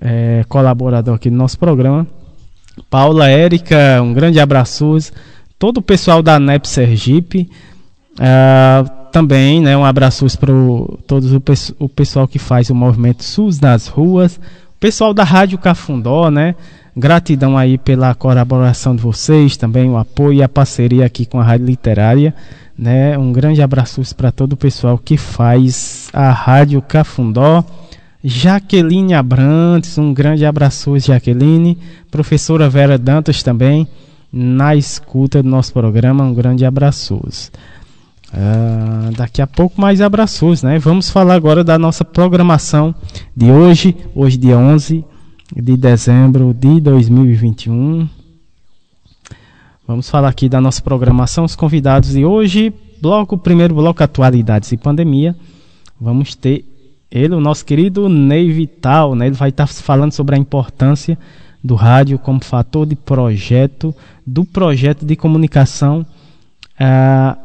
é, 0.01 0.45
colaborador 0.49 1.17
aqui 1.17 1.31
no 1.31 1.37
nosso 1.37 1.59
programa. 1.59 2.07
Paula 2.89 3.29
Érica, 3.29 4.01
um 4.03 4.13
grande 4.13 4.39
abraço. 4.39 4.99
Todo 5.59 5.79
o 5.79 5.83
pessoal 5.83 6.23
da 6.23 6.39
NEP 6.39 6.69
Sergipe. 6.69 7.51
Uh, 8.15 9.03
também, 9.11 9.61
né, 9.61 9.77
um 9.77 9.85
abraço 9.85 10.27
para 10.39 10.53
todos 11.07 11.33
o, 11.33 11.43
o 11.79 11.89
pessoal 11.89 12.27
que 12.27 12.39
faz 12.39 12.71
o 12.71 12.75
movimento 12.75 13.23
SUS 13.23 13.61
nas 13.61 13.87
ruas. 13.87 14.37
O 14.37 14.81
pessoal 14.81 15.13
da 15.13 15.23
Rádio 15.23 15.59
Cafundó, 15.59 16.31
né? 16.31 16.55
Gratidão 16.95 17.57
aí 17.57 17.79
pela 17.79 18.15
colaboração 18.15 18.95
de 18.95 19.01
vocês, 19.01 19.57
também 19.57 19.89
o 19.89 19.97
apoio 19.97 20.35
e 20.35 20.43
a 20.43 20.49
parceria 20.49 21.07
aqui 21.07 21.25
com 21.25 21.41
a 21.41 21.43
Rádio 21.43 21.67
Literária. 21.67 22.35
Né? 22.77 23.17
Um 23.17 23.33
grande 23.33 23.63
abraço 23.63 24.03
para 24.15 24.31
todo 24.31 24.53
o 24.53 24.57
pessoal 24.57 24.99
que 24.99 25.17
faz 25.17 26.11
a 26.13 26.31
Rádio 26.31 26.83
Cafundó. 26.83 27.65
Jaqueline 28.23 29.15
Abrantes, 29.15 29.97
um 29.97 30.13
grande 30.13 30.45
abraço, 30.45 30.99
Jaqueline. 30.99 31.79
Professora 32.11 32.69
Vera 32.69 32.99
Dantas 32.99 33.43
também, 33.43 33.89
na 34.31 34.77
escuta 34.77 35.43
do 35.43 35.49
nosso 35.49 35.73
programa, 35.73 36.23
um 36.23 36.35
grande 36.35 36.65
abraço. 36.65 37.15
Uh, 37.15 39.13
daqui 39.17 39.41
a 39.41 39.47
pouco 39.47 39.81
mais 39.81 40.01
abraços, 40.03 40.63
né? 40.63 40.79
Vamos 40.79 41.09
falar 41.09 41.35
agora 41.35 41.65
da 41.65 41.79
nossa 41.79 42.05
programação 42.05 42.95
de 43.35 43.51
hoje, 43.51 43.97
hoje 44.15 44.37
dia 44.37 44.59
11 44.59 45.05
de 45.55 45.77
dezembro 45.77 46.55
de 46.55 46.81
2021. 46.81 48.09
Vamos 49.87 50.09
falar 50.09 50.29
aqui 50.29 50.49
da 50.49 50.61
nossa 50.61 50.81
programação, 50.81 51.45
os 51.45 51.55
convidados 51.55 52.13
de 52.13 52.25
hoje. 52.25 52.73
Bloco, 53.01 53.37
primeiro 53.37 53.75
bloco, 53.75 54.03
atualidades 54.03 54.73
e 54.73 54.77
pandemia. 54.77 55.37
Vamos 56.01 56.35
ter 56.35 56.65
ele, 57.11 57.35
o 57.35 57.41
nosso 57.41 57.65
querido 57.65 58.09
Ney 58.09 58.51
Vital, 58.51 59.15
né? 59.15 59.27
Ele 59.27 59.35
vai 59.35 59.51
estar 59.51 59.67
falando 59.67 60.13
sobre 60.13 60.35
a 60.35 60.39
importância 60.39 61.19
do 61.63 61.75
rádio 61.75 62.19
como 62.19 62.43
fator 62.43 62.87
de 62.87 62.97
projeto, 62.97 63.95
do 64.27 64.45
projeto 64.45 65.05
de 65.05 65.15
comunicação 65.15 66.07
uh, 66.81 67.39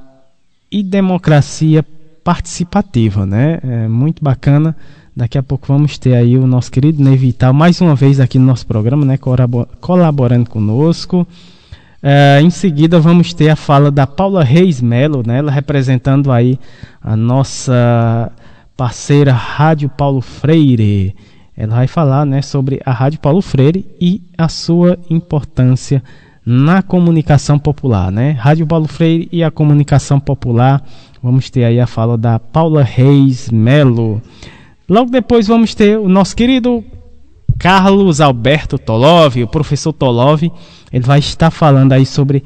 e 0.71 0.81
democracia 0.81 1.85
participativa, 2.23 3.25
né? 3.25 3.59
É 3.63 3.87
muito 3.87 4.23
bacana 4.23 4.75
Daqui 5.17 5.35
a 5.35 5.41
pouco 5.41 5.65
vamos 5.67 5.97
ter 5.97 6.13
aí 6.13 6.37
o 6.37 6.45
nosso 6.45 6.71
querido 6.71 7.03
Nevital 7.03 7.51
mais 7.51 7.81
uma 7.81 7.95
vez 7.95 8.19
aqui 8.19 8.37
no 8.37 8.45
nosso 8.45 8.67
programa, 8.67 9.03
né, 9.03 9.17
colaborando 9.81 10.47
conosco. 10.47 11.25
É, 12.03 12.39
em 12.39 12.51
seguida 12.51 12.99
vamos 12.99 13.33
ter 13.33 13.49
a 13.49 13.55
fala 13.55 13.89
da 13.89 14.05
Paula 14.05 14.43
Reis 14.43 14.79
Melo, 14.79 15.23
né, 15.25 15.39
ela 15.39 15.51
representando 15.51 16.31
aí 16.31 16.59
a 17.01 17.17
nossa 17.17 18.31
parceira 18.77 19.33
Rádio 19.33 19.89
Paulo 19.89 20.21
Freire. 20.21 21.15
Ela 21.57 21.77
vai 21.77 21.87
falar 21.87 22.23
né, 22.23 22.43
sobre 22.43 22.79
a 22.85 22.91
Rádio 22.91 23.19
Paulo 23.19 23.41
Freire 23.41 23.87
e 23.99 24.21
a 24.37 24.47
sua 24.47 24.99
importância 25.09 26.03
na 26.45 26.83
comunicação 26.83 27.57
popular, 27.57 28.11
né? 28.11 28.33
Rádio 28.33 28.67
Paulo 28.67 28.87
Freire 28.87 29.27
e 29.31 29.43
a 29.43 29.49
comunicação 29.49 30.19
popular. 30.19 30.83
Vamos 31.23 31.49
ter 31.49 31.63
aí 31.63 31.79
a 31.79 31.87
fala 31.87 32.19
da 32.19 32.37
Paula 32.37 32.83
Reis 32.83 33.49
Melo. 33.49 34.21
Logo 34.89 35.11
depois 35.11 35.47
vamos 35.47 35.75
ter 35.75 35.99
o 35.99 36.07
nosso 36.07 36.33
querido 36.33 36.81
Carlos 37.59 38.21
Alberto 38.21 38.77
Tolov, 38.79 39.35
o 39.43 39.47
professor 39.47 39.91
Tolov. 39.91 40.43
Ele 40.43 41.03
vai 41.03 41.19
estar 41.19 41.51
falando 41.51 41.91
aí 41.91 42.05
sobre 42.05 42.41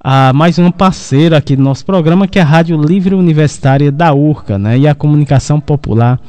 a, 0.00 0.32
mais 0.32 0.58
uma 0.58 0.72
parceira 0.72 1.36
aqui 1.36 1.54
do 1.54 1.62
nosso 1.62 1.86
programa, 1.86 2.26
que 2.26 2.36
é 2.36 2.42
a 2.42 2.44
Rádio 2.44 2.76
Livre 2.76 3.14
Universitária 3.14 3.92
da 3.92 4.12
URCA, 4.12 4.58
né? 4.58 4.76
E 4.76 4.88
a 4.88 4.94
comunicação 4.94 5.60
popular, 5.60 6.20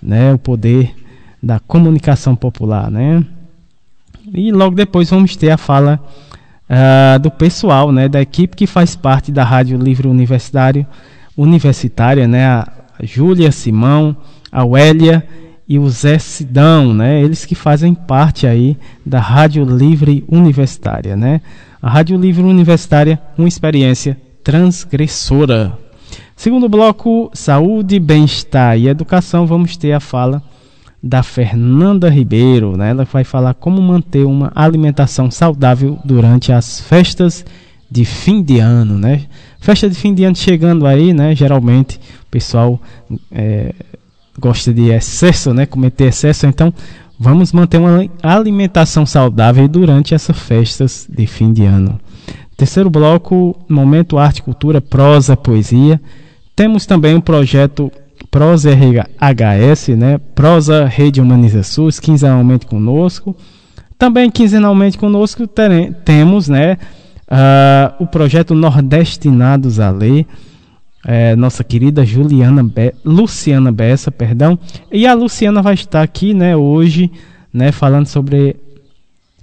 né? 0.00 0.34
O 0.34 0.38
poder 0.38 0.94
da 1.42 1.58
comunicação 1.58 2.36
popular, 2.36 2.88
né? 2.88 3.24
E 4.32 4.52
logo 4.52 4.76
depois 4.76 5.10
vamos 5.10 5.34
ter 5.34 5.50
a 5.50 5.56
fala 5.56 5.98
uh, 6.70 7.18
do 7.18 7.30
pessoal, 7.32 7.90
né? 7.90 8.08
Da 8.08 8.22
equipe 8.22 8.54
que 8.54 8.68
faz 8.68 8.94
parte 8.94 9.32
da 9.32 9.42
Rádio 9.42 9.76
Livre 9.78 10.06
Universitário, 10.06 10.86
Universitária, 11.36 12.28
né? 12.28 12.46
A 12.46 12.68
Júlia 13.02 13.50
Simão, 13.50 14.16
a 14.56 14.64
Wélia 14.64 15.22
e 15.68 15.78
o 15.78 15.86
Zé 15.90 16.18
Sidão, 16.18 16.94
né? 16.94 17.20
Eles 17.20 17.44
que 17.44 17.54
fazem 17.54 17.92
parte 17.92 18.46
aí 18.46 18.74
da 19.04 19.20
Rádio 19.20 19.62
Livre 19.66 20.24
Universitária, 20.26 21.14
né? 21.14 21.42
A 21.82 21.90
Rádio 21.90 22.16
Livre 22.16 22.42
Universitária, 22.42 23.20
uma 23.36 23.46
experiência 23.46 24.18
transgressora. 24.42 25.78
Segundo 26.34 26.70
bloco, 26.70 27.30
saúde, 27.34 28.00
bem-estar 28.00 28.78
e 28.78 28.88
educação, 28.88 29.46
vamos 29.46 29.76
ter 29.76 29.92
a 29.92 30.00
fala 30.00 30.42
da 31.02 31.22
Fernanda 31.22 32.08
Ribeiro, 32.08 32.78
né? 32.78 32.88
Ela 32.88 33.04
vai 33.04 33.24
falar 33.24 33.52
como 33.52 33.82
manter 33.82 34.24
uma 34.24 34.50
alimentação 34.54 35.30
saudável 35.30 35.98
durante 36.02 36.50
as 36.50 36.80
festas 36.80 37.44
de 37.90 38.06
fim 38.06 38.42
de 38.42 38.58
ano, 38.58 38.98
né? 38.98 39.26
Festa 39.60 39.86
de 39.86 39.96
fim 39.96 40.14
de 40.14 40.24
ano 40.24 40.34
chegando 40.34 40.86
aí, 40.86 41.12
né? 41.12 41.34
Geralmente 41.34 42.00
o 42.22 42.30
pessoal 42.30 42.80
é, 43.30 43.74
gosta 44.38 44.72
de 44.72 44.90
excesso, 44.90 45.52
né? 45.52 45.66
Cometer 45.66 46.04
excesso, 46.04 46.46
então 46.46 46.72
vamos 47.18 47.52
manter 47.52 47.78
uma 47.78 48.06
alimentação 48.22 49.06
saudável 49.06 49.66
durante 49.66 50.14
essas 50.14 50.38
festas 50.38 51.06
de 51.08 51.26
fim 51.26 51.52
de 51.52 51.64
ano. 51.64 52.00
Terceiro 52.56 52.88
bloco, 52.88 53.54
momento 53.68 54.18
arte, 54.18 54.42
cultura, 54.42 54.80
prosa, 54.80 55.36
poesia. 55.36 56.00
Temos 56.54 56.86
também 56.86 57.14
o 57.14 57.20
projeto 57.20 57.92
Prosa 58.30 58.70
RHS, 58.70 59.88
né? 59.96 60.18
Prosa 60.34 60.84
Rede 60.84 61.20
Humaniza 61.20 61.62
SUS, 61.62 62.00
quinzenalmente 62.00 62.66
conosco. 62.66 63.36
Também 63.98 64.30
quinzenalmente 64.30 64.98
conosco 64.98 65.48
temos, 66.04 66.48
né? 66.48 66.76
Uh, 67.30 68.04
o 68.04 68.06
projeto 68.06 68.54
Nordestinados 68.54 69.80
a 69.80 69.90
Ler, 69.90 70.26
é, 71.06 71.36
nossa 71.36 71.62
querida 71.62 72.04
Juliana 72.04 72.64
Be 72.64 72.92
Luciana 73.04 73.70
Bessa, 73.70 74.10
perdão, 74.10 74.58
e 74.90 75.06
a 75.06 75.14
Luciana 75.14 75.62
vai 75.62 75.74
estar 75.74 76.02
aqui, 76.02 76.34
né, 76.34 76.56
hoje, 76.56 77.12
né, 77.52 77.70
falando 77.70 78.06
sobre 78.06 78.56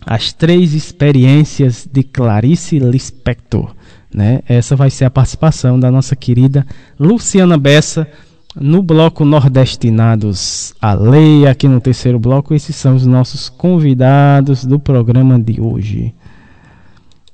as 0.05 0.33
três 0.33 0.73
experiências 0.73 1.87
de 1.89 2.03
Clarice 2.03 2.77
Lispector, 2.77 3.73
né? 4.13 4.41
Essa 4.47 4.75
vai 4.75 4.89
ser 4.89 5.05
a 5.05 5.09
participação 5.09 5.79
da 5.79 5.89
nossa 5.89 6.13
querida 6.13 6.67
Luciana 6.99 7.57
Bessa 7.57 8.05
no 8.53 8.83
bloco 8.83 9.23
Nordestinados 9.23 10.75
a 10.81 10.93
Lei, 10.93 11.47
aqui 11.47 11.69
no 11.69 11.79
terceiro 11.79 12.19
bloco, 12.19 12.53
esses 12.53 12.75
são 12.75 12.97
os 12.97 13.05
nossos 13.05 13.47
convidados 13.47 14.65
do 14.65 14.77
programa 14.77 15.39
de 15.39 15.61
hoje. 15.61 16.13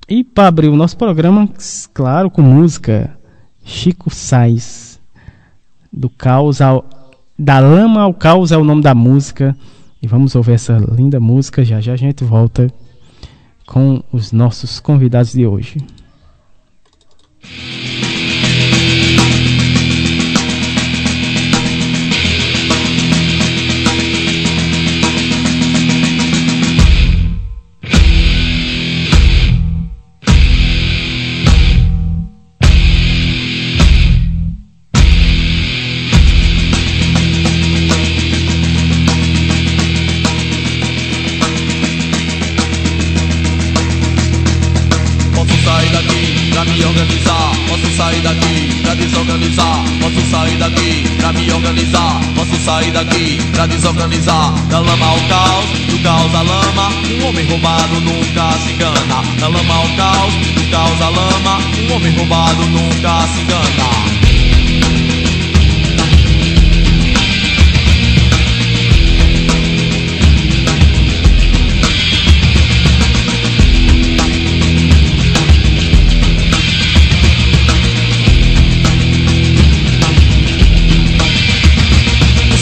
E 0.08 0.24
para 0.24 0.48
abrir 0.48 0.70
o 0.70 0.76
nosso 0.76 0.96
programa, 0.96 1.50
claro, 1.94 2.30
com 2.30 2.42
música, 2.42 3.19
Chico 3.70 4.10
Sainz, 4.10 5.00
do 5.94 6.10
caos 6.10 6.60
ao, 6.60 6.84
da 7.38 7.60
lama 7.60 8.02
ao 8.02 8.14
caos 8.16 8.52
é 8.52 8.58
o 8.58 8.64
nome 8.64 8.82
da 8.82 8.96
música. 8.96 9.56
E 10.02 10.08
vamos 10.08 10.34
ouvir 10.34 10.54
essa 10.54 10.78
linda 10.92 11.20
música, 11.20 11.64
já 11.64 11.80
já 11.80 11.94
a 11.94 11.96
gente 11.96 12.24
volta 12.24 12.68
com 13.68 14.02
os 14.12 14.32
nossos 14.32 14.80
convidados 14.80 15.34
de 15.34 15.46
hoje. 15.46 15.78
Sair 52.70 52.92
daqui 52.92 53.40
pra 53.52 53.66
desorganizar. 53.66 54.54
Da 54.70 54.80
lama 54.80 55.06
ao 55.06 55.20
caos, 55.28 55.70
do 55.90 55.98
caos 56.04 56.36
à 56.36 56.42
lama 56.44 56.90
Um 57.10 57.28
homem 57.28 57.46
roubado 57.48 58.00
nunca 58.02 58.58
se 58.60 58.72
engana. 58.74 59.24
Da 59.40 59.48
lama 59.48 59.74
ao 59.74 59.90
caos, 59.98 60.34
do 60.56 60.72
caos 60.72 61.02
à 61.02 61.10
lama 61.10 61.60
Um 61.90 61.96
homem 61.96 62.16
roubado 62.16 62.64
nunca 62.66 63.28
se 63.28 63.42
engana 63.42 64.09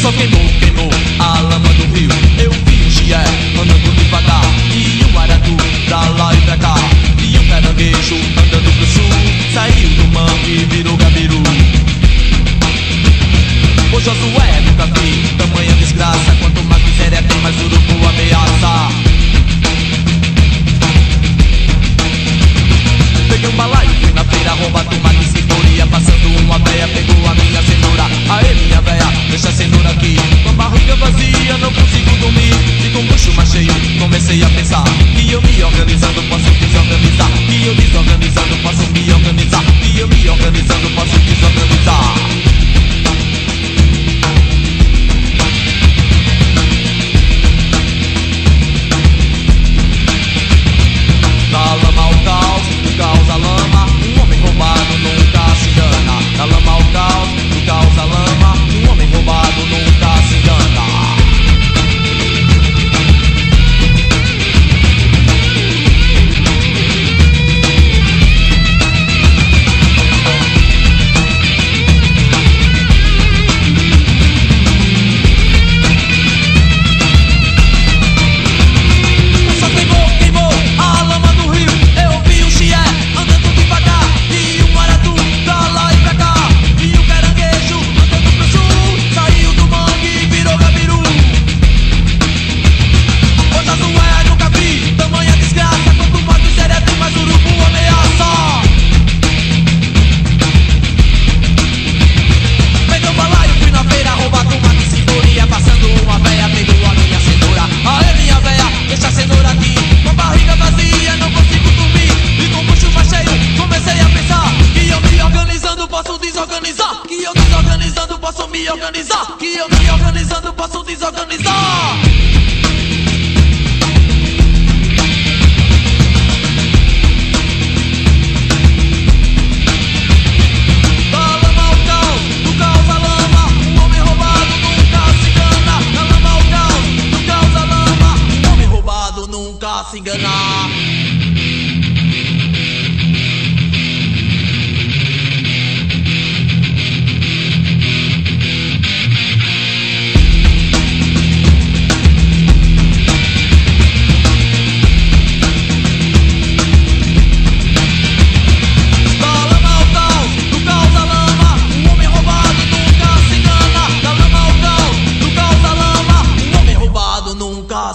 só 0.08 0.14
queimou, 0.14 0.48
queimou 0.60 0.90
a 1.20 1.42
lama 1.42 1.68
do 1.74 1.86
rio. 1.94 2.10
Eu 2.38 2.52
fingia 2.66 3.20
andando 3.60 3.96
devagar 3.96 4.42
e 4.72 5.04
o 5.04 5.20
aratu 5.20 5.58
pra 5.86 6.02
lá 6.02 6.34
e 6.34 6.42
pra 6.42 6.58
cá. 6.58 6.76
E 7.22 7.38
o 7.38 7.48
caranguejo 7.50 8.16
andando 8.16 8.72
pro 8.78 8.88
sul 8.88 9.10
saiu 9.54 9.90
do 9.90 10.08
mangue 10.14 10.62
e 10.62 10.66
virou 10.72 10.96
gabiru. 10.96 11.44
O 13.92 14.00
Josué 14.00 14.50
é 14.58 14.62
nunca 14.62 14.86
vi 14.86 15.28
tamanha 15.38 15.74
desgraça. 15.74 16.36
Quanto 16.40 16.64
mais 16.64 16.84
miséria 16.84 17.22
tem, 17.24 17.42
mais 17.42 17.56
urubu 17.60 18.08
ameaça. 18.08 18.92
Peguei 23.30 23.50
um 23.50 23.56
balaio, 23.58 24.14
na 24.14 24.24
feira, 24.24 24.54
rouba 24.54 24.84
do 24.86 24.96
magistral 25.02 25.37
uma 26.48 26.58
véia 26.60 26.88
pegou 26.88 27.28
a 27.28 27.36
minha 27.36 27.62
cintura 27.62 28.04
Aê 28.30 28.54
minha 28.56 28.82
véia, 28.82 29.06
deixa 29.30 29.50
a 29.50 29.52
cintura 29.52 29.90
aqui. 29.90 30.16
Com 30.44 30.50
a 30.50 30.54
barriga 30.54 30.96
vazia 30.96 31.58
não 31.58 31.72
consigo 31.74 32.16
dormir. 32.18 32.54
Fico 32.82 33.04
murcho 33.04 33.34
mais 33.34 33.52
cheio, 33.52 33.74
comecei 34.00 34.42
a 34.42 34.50
pensar 34.50 34.84
Que 35.16 35.32
eu 35.32 35.42
me 35.42 35.64
organizando 35.64 36.22
posso 36.24 36.50
desorganizar. 36.52 37.32
Que 37.48 37.68
eu 37.68 37.76
desorganizando 37.76 38.58
posso 38.64 38.88
me 38.92 39.12
organizar. 39.12 39.64
Que 39.82 40.00
eu 40.00 40.08
me 40.08 40.30
organizando 40.30 40.90
posso 40.92 41.20
desorganizar. 41.20 42.38
Causa 52.98 53.36
lama, 53.36 53.86
um 53.86 54.22
homem 54.24 54.40
roubado 54.40 54.98
nunca 54.98 55.57
na 56.38 56.46
lama 56.46 56.78
o 56.78 56.84
caos, 56.92 57.30
o 57.58 57.66
caos 57.66 57.98
a 57.98 58.06
lama 58.06 58.57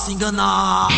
se 0.03 0.11
enganar. 0.11 0.89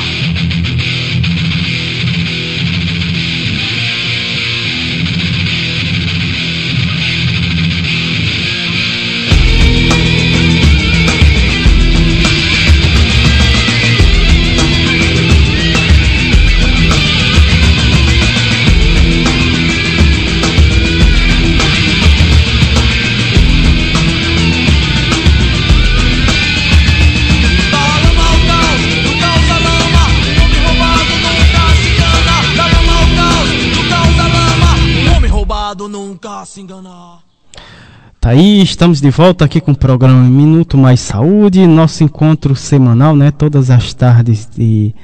Tá 38.20 38.30
aí, 38.30 38.62
estamos 38.62 39.00
de 39.00 39.10
volta 39.10 39.44
aqui 39.44 39.60
com 39.60 39.72
o 39.72 39.76
programa 39.76 40.22
Minuto 40.22 40.78
Mais 40.78 41.00
Saúde, 41.00 41.66
nosso 41.66 42.04
encontro 42.04 42.54
semanal, 42.54 43.16
né? 43.16 43.32
Todas 43.32 43.70
as 43.70 43.92
tardes 43.92 44.48
de 44.56 44.94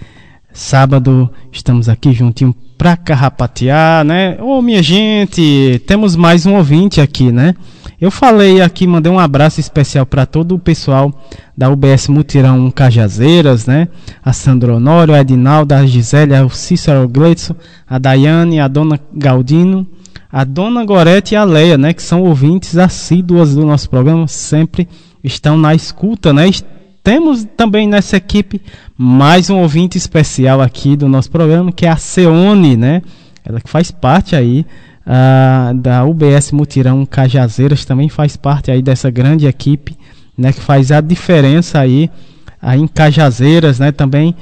sábado 0.53 1.29
estamos 1.51 1.89
aqui 1.89 2.13
juntinho 2.13 2.55
pra 2.79 2.97
carrapatear, 2.97 4.05
né? 4.05 4.39
Ô 4.41 4.63
minha 4.63 4.81
gente, 4.81 5.83
temos 5.89 6.15
mais 6.15 6.47
um 6.47 6.55
ouvinte 6.55 7.01
aqui, 7.01 7.33
né? 7.33 7.57
Eu 8.01 8.13
falei 8.13 8.63
aqui, 8.63 8.87
mandei 8.87 9.11
um 9.11 9.19
abraço 9.19 9.59
especial 9.59 10.07
para 10.07 10.27
todo 10.27 10.55
o 10.55 10.59
pessoal 10.59 11.13
da 11.57 11.69
UBS 11.69 12.07
Mutirão 12.07 12.71
Cajazeiras, 12.71 13.67
né? 13.67 13.89
A 14.25 14.33
Sandro 14.33 14.77
Honório, 14.77 15.15
a 15.15 15.21
Edinaldo, 15.21 15.75
a 15.75 15.85
Gisélia, 15.85 16.47
o 16.47 16.51
Cícero 16.51 17.09
Gleitson, 17.09 17.57
a 17.89 17.99
Daiane, 17.99 18.61
a 18.61 18.69
Dona 18.69 19.01
Galdino, 19.13 19.85
a 20.33 20.45
Dona 20.45 20.85
Gorete 20.85 21.35
e 21.35 21.37
a 21.37 21.45
Leia, 21.45 21.77
né? 21.77 21.93
Que 21.93 22.03
são 22.03 22.23
ouvintes 22.23 22.77
assíduas 22.77 23.55
do 23.55 23.67
nosso 23.67 23.91
programa, 23.91 24.29
sempre 24.29 24.89
estão 25.23 25.57
na 25.57 25.75
escuta, 25.75 26.33
né? 26.33 26.49
Temos 27.03 27.47
também 27.57 27.89
nessa 27.89 28.17
equipe 28.17 28.61
mais 28.97 29.51
um 29.51 29.59
ouvinte 29.59 29.99
especial 29.99 30.61
aqui 30.61 30.97
do 30.97 31.09
nosso 31.09 31.31
programa, 31.31 31.73
que 31.73 31.87
é 31.87 31.89
a 31.89 31.97
Ceone, 31.97 32.77
né? 32.77 33.03
Ela 33.45 33.61
que 33.61 33.69
faz 33.69 33.91
parte 33.91 34.37
aí 34.37 34.65
uh, 35.07 35.75
da 35.75 36.05
UBS 36.05 36.53
Mutirão 36.53 37.05
Cajazeiras, 37.07 37.85
também 37.85 38.09
faz 38.09 38.37
parte 38.37 38.71
aí 38.71 38.83
dessa 38.83 39.11
grande 39.11 39.47
equipe, 39.47 39.97
né? 40.37 40.53
Que 40.53 40.61
faz 40.61 40.93
a 40.93 41.01
diferença 41.01 41.81
aí, 41.81 42.11
aí 42.61 42.81
em 42.81 42.87
Cajazeiras, 42.87 43.79
né? 43.79 43.91
Também 43.91 44.35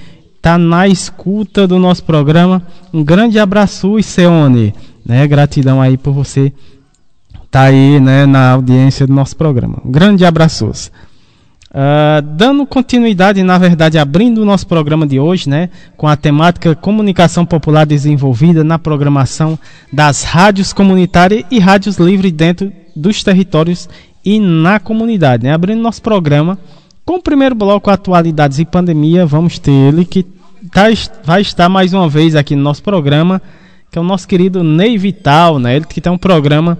tá 0.42 0.58
na 0.58 0.86
escuta 0.86 1.66
do 1.66 1.78
nosso 1.78 2.04
programa. 2.04 2.62
Um 2.92 3.02
grande 3.02 3.38
abraço, 3.38 4.02
Ceone. 4.02 4.74
Né? 5.08 5.26
Gratidão 5.26 5.80
aí 5.80 5.96
por 5.96 6.12
você 6.12 6.52
estar 7.32 7.48
tá 7.50 7.62
aí 7.62 7.98
né, 7.98 8.26
na 8.26 8.52
audiência 8.52 9.06
do 9.06 9.12
nosso 9.14 9.34
programa. 9.34 9.78
Um 9.82 9.90
grande 9.90 10.26
abraço. 10.26 10.66
Uh, 10.66 12.22
dando 12.22 12.66
continuidade, 12.66 13.42
na 13.42 13.58
verdade, 13.58 13.98
abrindo 13.98 14.42
o 14.42 14.44
nosso 14.44 14.66
programa 14.66 15.06
de 15.06 15.18
hoje, 15.18 15.48
né, 15.48 15.70
com 15.96 16.06
a 16.06 16.16
temática 16.16 16.74
Comunicação 16.74 17.44
Popular 17.44 17.86
desenvolvida 17.86 18.62
na 18.62 18.78
programação 18.78 19.58
das 19.92 20.24
rádios 20.24 20.72
comunitárias 20.72 21.44
e 21.50 21.58
rádios 21.58 21.96
livres 21.96 22.32
dentro 22.32 22.72
dos 22.94 23.22
territórios 23.22 23.88
e 24.24 24.38
na 24.38 24.78
comunidade. 24.78 25.44
Né? 25.44 25.52
Abrindo 25.52 25.80
nosso 25.80 26.02
programa 26.02 26.58
com 27.04 27.16
o 27.16 27.22
primeiro 27.22 27.54
bloco 27.54 27.90
Atualidades 27.90 28.58
e 28.58 28.64
Pandemia, 28.66 29.24
vamos 29.24 29.58
ter 29.58 29.72
ele 29.72 30.04
que 30.04 30.26
tá, 30.70 30.84
vai 31.24 31.40
estar 31.40 31.68
mais 31.68 31.94
uma 31.94 32.08
vez 32.08 32.34
aqui 32.34 32.54
no 32.54 32.62
nosso 32.62 32.82
programa 32.82 33.40
que 33.90 33.98
é 33.98 34.00
o 34.00 34.04
nosso 34.04 34.28
querido 34.28 34.62
Ney 34.62 34.98
Vital, 34.98 35.58
né? 35.58 35.76
Ele 35.76 35.84
que 35.84 36.00
tem 36.00 36.12
um 36.12 36.18
programa 36.18 36.78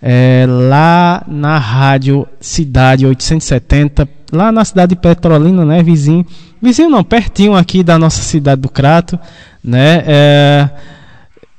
é, 0.00 0.44
lá 0.46 1.24
na 1.26 1.58
Rádio 1.58 2.26
Cidade 2.38 3.06
870, 3.06 4.08
lá 4.32 4.52
na 4.52 4.64
cidade 4.64 4.94
de 4.94 5.00
Petrolina, 5.00 5.64
né? 5.64 5.82
Vizinho, 5.82 6.26
vizinho 6.60 6.90
não, 6.90 7.02
pertinho 7.02 7.54
aqui 7.54 7.82
da 7.82 7.98
nossa 7.98 8.22
cidade 8.22 8.60
do 8.60 8.68
Crato, 8.68 9.18
né? 9.62 10.04
É, 10.06 10.70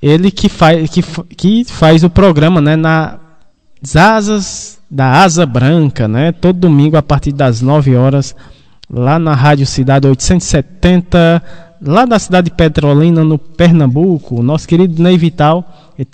ele 0.01 0.29
que 0.29 0.47
faz, 0.47 0.89
que, 0.89 1.01
que 1.36 1.65
faz 1.65 2.03
o 2.03 2.10
programa, 2.10 2.62
né? 2.62 2.75
Nas 2.75 3.95
asas 3.95 4.79
da 4.89 5.23
Asa 5.23 5.45
Branca, 5.45 6.08
né? 6.08 6.31
Todo 6.31 6.60
domingo 6.60 6.95
a 6.97 7.01
partir 7.01 7.31
das 7.31 7.62
9 7.62 7.95
horas, 7.95 8.36
lá 8.88 9.17
na 9.17 9.34
Rádio 9.34 9.65
Cidade 9.65 10.08
870 10.08 11.41
lá 11.82 12.06
da 12.06 12.20
cidade 12.20 12.50
de 12.50 12.56
Petrolina, 12.56 13.24
no 13.24 13.38
Pernambuco, 13.38 14.40
o 14.40 14.44
nosso 14.44 14.68
querido 14.68 15.02
Ney 15.02 15.18
Vital, 15.18 15.64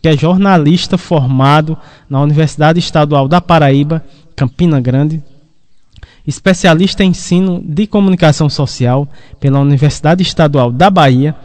que 0.01 0.07
é 0.07 0.17
jornalista 0.17 0.97
formado 0.97 1.77
na 2.09 2.21
Universidade 2.21 2.79
Estadual 2.79 3.27
da 3.27 3.41
Paraíba, 3.41 4.03
Campina 4.35 4.79
Grande, 4.79 5.21
especialista 6.25 7.03
em 7.03 7.09
ensino 7.09 7.61
de 7.63 7.87
comunicação 7.87 8.49
social 8.49 9.07
pela 9.39 9.59
Universidade 9.59 10.21
Estadual 10.21 10.71
da 10.71 10.89
Bahia, 10.89 11.35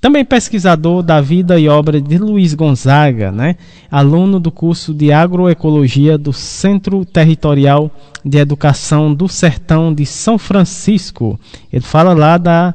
também 0.00 0.22
pesquisador 0.22 1.02
da 1.02 1.18
vida 1.22 1.58
e 1.58 1.66
obra 1.66 1.98
de 1.98 2.18
Luiz 2.18 2.52
Gonzaga, 2.52 3.32
né? 3.32 3.56
aluno 3.90 4.38
do 4.38 4.50
curso 4.50 4.92
de 4.92 5.10
agroecologia 5.10 6.18
do 6.18 6.30
Centro 6.30 7.06
Territorial 7.06 7.90
de 8.22 8.36
Educação 8.36 9.14
do 9.14 9.26
Sertão 9.28 9.94
de 9.94 10.04
São 10.04 10.36
Francisco. 10.36 11.40
Ele 11.72 11.82
fala 11.82 12.12
lá 12.12 12.36
da 12.36 12.74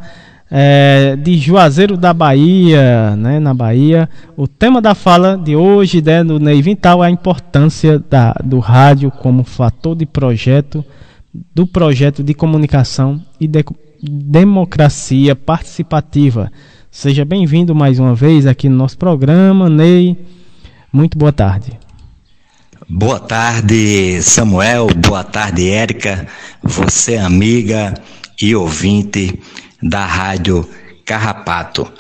é, 0.52 1.16
de 1.16 1.38
Juazeiro 1.38 1.96
da 1.96 2.14
Bahia, 2.14 3.16
né, 3.16 3.40
na 3.40 3.54
Bahia. 3.54 4.10
O 4.36 4.48
tema 4.48 4.82
da 4.82 4.96
fala 4.96 5.38
de 5.38 5.56
hoje, 5.56 6.02
né, 6.02 6.24
do 6.24 6.40
Ney 6.40 6.62
Vintal, 6.62 7.04
é 7.04 7.08
a 7.08 7.12
importância 7.12 8.00
da, 8.00 8.34
do 8.44 8.60
rádio 8.60 9.12
como 9.12 9.44
fator 9.44 9.96
de 9.96 10.06
projeto, 10.06 10.84
do 11.54 11.68
projeto 11.68 12.24
de 12.24 12.34
comunicação 12.34 13.22
e 13.40 13.48
de, 13.48 13.64
democracia 14.02 15.36
participativa. 15.36 16.52
Seja 16.90 17.24
bem-vindo 17.24 17.76
mais 17.76 18.00
uma 18.00 18.16
vez 18.16 18.48
aqui 18.48 18.68
no 18.68 18.76
nosso 18.76 18.98
programa, 18.98 19.70
Ney. 19.70 20.18
Muito 20.92 21.18
boa 21.18 21.32
tarde. 21.32 21.78
Boa 22.88 23.20
tarde, 23.20 24.20
Samuel. 24.24 24.88
Boa 24.96 25.24
tarde, 25.24 25.70
Érica. 25.70 26.26
Você, 26.64 27.18
amiga 27.18 27.94
e 28.42 28.56
ouvinte 28.56 29.40
da 29.82 30.06
Rádio 30.06 30.68
Carrapato. 31.06 31.92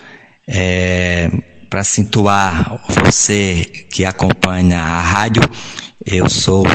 É, 0.47 1.29
Para 1.69 1.83
situar 1.83 2.81
você 2.87 3.65
que 3.89 4.03
acompanha 4.05 4.79
a 4.79 5.01
rádio, 5.01 5.43
eu 6.05 6.27
sou 6.29 6.65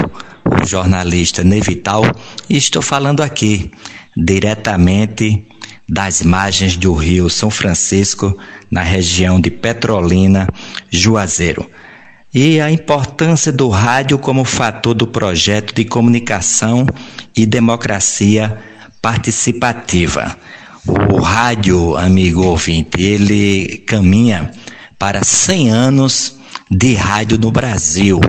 o 0.44 0.66
jornalista 0.66 1.42
Nevital 1.42 2.04
e 2.48 2.56
estou 2.56 2.80
falando 2.80 3.22
aqui 3.22 3.70
diretamente 4.16 5.46
das 5.88 6.22
margens 6.22 6.76
do 6.76 6.94
Rio 6.94 7.28
São 7.28 7.50
Francisco, 7.50 8.36
na 8.70 8.82
região 8.82 9.40
de 9.40 9.50
Petrolina, 9.50 10.48
Juazeiro. 10.90 11.68
E 12.32 12.60
a 12.60 12.70
importância 12.70 13.52
do 13.52 13.68
rádio 13.68 14.18
como 14.18 14.44
fator 14.44 14.94
do 14.94 15.06
projeto 15.06 15.74
de 15.74 15.84
comunicação 15.84 16.86
e 17.36 17.46
democracia 17.46 18.58
participativa. 19.02 20.36
O 20.86 21.20
rádio, 21.20 21.96
amigo 21.96 22.42
ouvinte, 22.42 23.02
ele 23.02 23.78
caminha 23.86 24.50
para 24.98 25.24
100 25.24 25.70
anos 25.70 26.36
de 26.70 26.94
rádio 26.94 27.38
no 27.38 27.50
Brasil. 27.50 28.20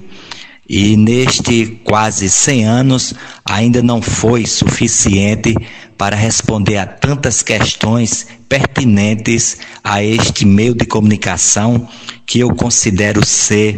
E 0.68 0.96
neste 0.96 1.80
quase 1.84 2.30
100 2.30 2.65
anos 2.65 3.13
ainda 3.44 3.84
não 3.84 4.02
foi 4.02 4.46
suficiente 4.46 5.54
para 5.98 6.15
responder 6.15 6.78
a 6.78 6.86
tantas 6.86 7.44
questões 7.44 8.26
pertinentes 8.48 9.58
a 9.84 10.02
este 10.02 10.46
meio 10.46 10.74
de 10.74 10.86
comunicação 10.86 11.88
que 12.26 12.39
eu 12.39 12.56
considero 12.56 13.26
ser 13.26 13.76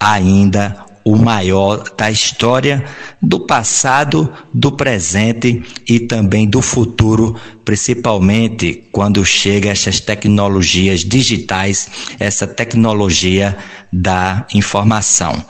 ainda 0.00 0.85
o 1.06 1.14
maior 1.14 1.84
da 1.96 2.10
história 2.10 2.84
do 3.22 3.38
passado, 3.38 4.28
do 4.52 4.72
presente 4.72 5.62
e 5.88 6.00
também 6.00 6.48
do 6.48 6.60
futuro, 6.60 7.36
principalmente 7.64 8.82
quando 8.90 9.24
chega 9.24 9.70
essas 9.70 10.00
tecnologias 10.00 11.04
digitais, 11.04 11.88
essa 12.18 12.44
tecnologia 12.44 13.56
da 13.92 14.44
informação. 14.52 15.44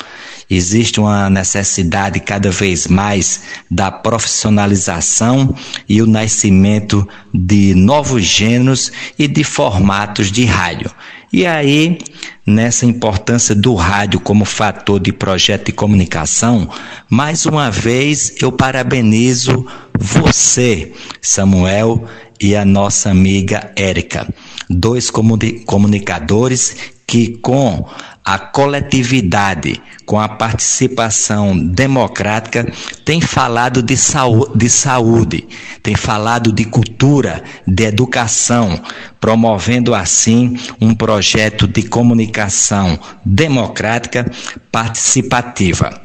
Existe 0.48 1.00
uma 1.00 1.30
necessidade 1.30 2.20
cada 2.20 2.50
vez 2.50 2.86
mais 2.86 3.40
da 3.70 3.90
profissionalização 3.90 5.54
e 5.88 6.02
o 6.02 6.06
nascimento 6.06 7.08
de 7.32 7.74
novos 7.74 8.24
gêneros 8.24 8.92
e 9.18 9.26
de 9.26 9.42
formatos 9.42 10.30
de 10.30 10.44
rádio. 10.44 10.90
E 11.36 11.44
aí, 11.44 11.98
nessa 12.46 12.86
importância 12.86 13.54
do 13.54 13.74
rádio 13.74 14.18
como 14.18 14.46
fator 14.46 14.98
de 14.98 15.12
projeto 15.12 15.66
de 15.66 15.72
comunicação, 15.72 16.66
mais 17.10 17.44
uma 17.44 17.70
vez 17.70 18.36
eu 18.40 18.50
parabenizo 18.50 19.66
você, 20.00 20.94
Samuel, 21.20 22.06
e 22.40 22.56
a 22.56 22.64
nossa 22.64 23.10
amiga 23.10 23.70
Érica, 23.76 24.26
dois 24.70 25.10
comunicadores 25.10 26.74
que 27.06 27.36
com 27.36 27.86
a 28.26 28.40
coletividade, 28.40 29.80
com 30.04 30.18
a 30.18 30.28
participação 30.28 31.56
democrática, 31.56 32.66
tem 33.04 33.20
falado 33.20 33.80
de, 33.80 33.96
saúde, 33.96 34.50
de 34.58 34.68
saúde, 34.68 35.48
tem 35.80 35.94
falado 35.94 36.50
de 36.50 36.64
cultura, 36.64 37.44
de 37.64 37.84
educação, 37.84 38.80
promovendo 39.20 39.94
assim 39.94 40.58
um 40.80 40.92
projeto 40.92 41.68
de 41.68 41.84
comunicação 41.84 42.98
democrática 43.24 44.28
participativa. 44.72 46.02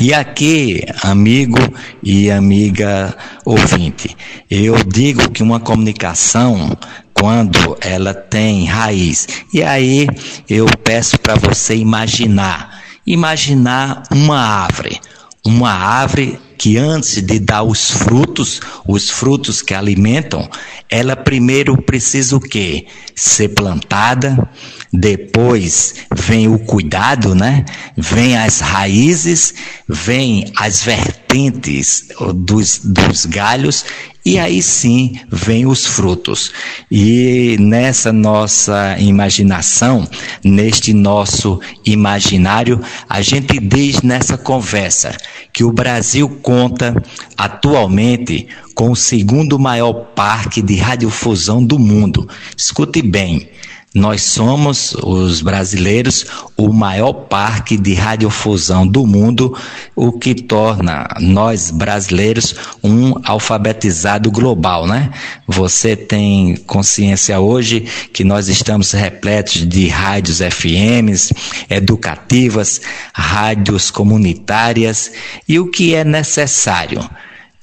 E 0.00 0.14
aqui, 0.14 0.84
amigo 1.02 1.58
e 2.04 2.30
amiga 2.30 3.16
ouvinte, 3.44 4.16
eu 4.48 4.76
digo 4.84 5.28
que 5.30 5.42
uma 5.42 5.58
comunicação 5.58 6.78
quando 7.20 7.76
ela 7.80 8.14
tem 8.14 8.64
raiz. 8.66 9.26
E 9.52 9.62
aí 9.62 10.06
eu 10.48 10.66
peço 10.82 11.18
para 11.18 11.34
você 11.34 11.74
imaginar, 11.74 12.82
imaginar 13.06 14.02
uma 14.10 14.40
árvore, 14.40 15.00
uma 15.44 15.70
árvore 15.70 16.38
que 16.58 16.76
antes 16.76 17.22
de 17.22 17.38
dar 17.38 17.62
os 17.62 17.90
frutos, 17.90 18.60
os 18.86 19.08
frutos 19.08 19.62
que 19.62 19.72
alimentam, 19.72 20.50
ela 20.90 21.14
primeiro 21.14 21.80
precisa 21.80 22.36
o 22.36 22.40
quê? 22.40 22.86
Ser 23.14 23.50
plantada, 23.50 24.48
depois 24.92 25.94
vem 26.14 26.48
o 26.48 26.58
cuidado, 26.58 27.34
né? 27.34 27.64
Vem 27.96 28.36
as 28.36 28.60
raízes, 28.60 29.54
vem 29.88 30.50
as 30.56 30.82
vertentes 30.82 32.08
dos, 32.34 32.80
dos 32.82 33.26
galhos 33.26 33.84
e 34.28 34.38
aí 34.38 34.60
sim 34.60 35.18
vem 35.30 35.64
os 35.64 35.86
frutos. 35.86 36.52
E 36.90 37.56
nessa 37.58 38.12
nossa 38.12 38.96
imaginação, 38.98 40.06
neste 40.44 40.92
nosso 40.92 41.58
imaginário, 41.82 42.78
a 43.08 43.22
gente 43.22 43.58
diz 43.58 44.02
nessa 44.02 44.36
conversa 44.36 45.16
que 45.50 45.64
o 45.64 45.72
Brasil 45.72 46.28
conta 46.48 46.94
atualmente 47.36 48.48
com 48.74 48.90
o 48.90 48.96
segundo 48.96 49.58
maior 49.58 49.92
parque 49.92 50.62
de 50.62 50.76
radiofusão 50.76 51.62
do 51.62 51.78
mundo. 51.78 52.26
Escute 52.56 53.02
bem, 53.02 53.50
nós 53.94 54.22
somos, 54.22 54.94
os 55.02 55.40
brasileiros, 55.40 56.26
o 56.58 56.72
maior 56.72 57.12
parque 57.12 57.76
de 57.76 57.94
radiofusão 57.94 58.86
do 58.86 59.06
mundo, 59.06 59.56
o 59.96 60.12
que 60.12 60.34
torna 60.34 61.08
nós 61.20 61.70
brasileiros 61.70 62.54
um 62.84 63.14
alfabetizado 63.24 64.30
global, 64.30 64.86
né? 64.86 65.10
Você 65.46 65.96
tem 65.96 66.54
consciência 66.66 67.40
hoje 67.40 67.80
que 68.12 68.24
nós 68.24 68.48
estamos 68.48 68.92
repletos 68.92 69.66
de 69.66 69.88
rádios 69.88 70.40
FMs, 70.40 71.32
educativas, 71.70 72.82
rádios 73.14 73.90
comunitárias 73.90 75.10
e 75.48 75.58
o 75.58 75.70
que 75.70 75.94
é 75.94 76.04
necessário? 76.04 77.08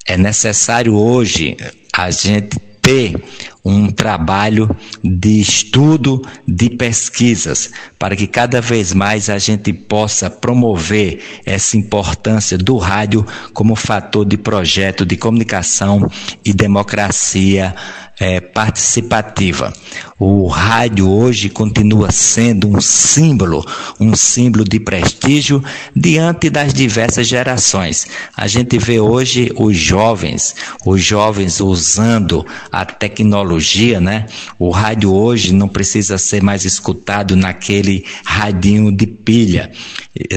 É 0.08 0.18
necessário 0.18 0.96
hoje 0.96 1.56
a 1.94 2.10
gente 2.10 2.58
ter 2.86 3.20
um 3.66 3.90
trabalho 3.90 4.70
de 5.04 5.42
estudo, 5.42 6.22
de 6.48 6.70
pesquisas, 6.70 7.72
para 7.98 8.16
que 8.16 8.28
cada 8.28 8.62
vez 8.62 8.94
mais 8.94 9.28
a 9.28 9.40
gente 9.40 9.74
possa 9.74 10.30
promover 10.30 11.42
essa 11.44 11.76
importância 11.76 12.60
do 12.60 12.78
rádio 12.78 13.26
como 13.56 13.76
fator 13.76 14.24
de 14.24 14.38
projeto 14.38 15.04
de 15.04 15.18
comunicação 15.18 16.08
e 16.46 16.54
democracia 16.54 17.74
é, 18.20 18.40
participativa. 18.40 19.74
O 20.18 20.48
rádio 20.48 21.10
hoje 21.10 21.50
continua 21.50 22.12
sendo 22.12 22.70
um 22.70 22.80
símbolo, 22.80 23.66
um 24.00 24.16
símbolo 24.16 24.64
de 24.64 24.80
prestígio 24.80 25.64
diante 25.96 26.50
das 26.50 26.74
diversas 26.74 27.28
gerações. 27.28 28.08
A 28.36 28.48
gente 28.48 28.78
vê 28.78 29.00
hoje 29.00 29.52
os 29.56 29.76
jovens, 29.76 30.56
os 30.86 31.04
jovens 31.04 31.60
usando 31.60 32.46
a 32.72 32.86
tecnologia, 32.86 34.00
né? 34.00 34.26
O 34.58 34.70
rádio 34.70 35.14
hoje 35.14 35.54
não 35.54 35.68
precisa 35.68 36.18
ser 36.18 36.42
mais 36.42 36.64
escutado 36.66 37.36
naquele 37.36 38.06
radinho 38.24 38.92
de 38.92 39.08
pilha, 39.08 39.72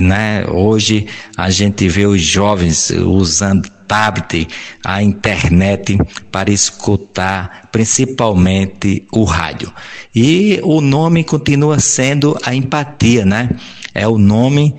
né? 0.01 0.45
Hoje 0.49 1.07
a 1.37 1.51
gente 1.51 1.89
vê 1.89 2.07
os 2.07 2.21
jovens 2.21 2.91
usando 2.91 3.78
tablet, 3.89 4.47
a 4.85 5.03
internet 5.03 5.99
para 6.31 6.51
escutar 6.51 7.69
principalmente 7.73 9.05
o 9.11 9.25
rádio. 9.25 9.73
E 10.15 10.61
o 10.63 10.81
nome 10.81 11.25
continua 11.25 11.81
sendo 11.81 12.39
a 12.45 12.55
empatia, 12.55 13.25
né? 13.25 13.49
É 13.95 14.07
o 14.07 14.19
nome 14.19 14.77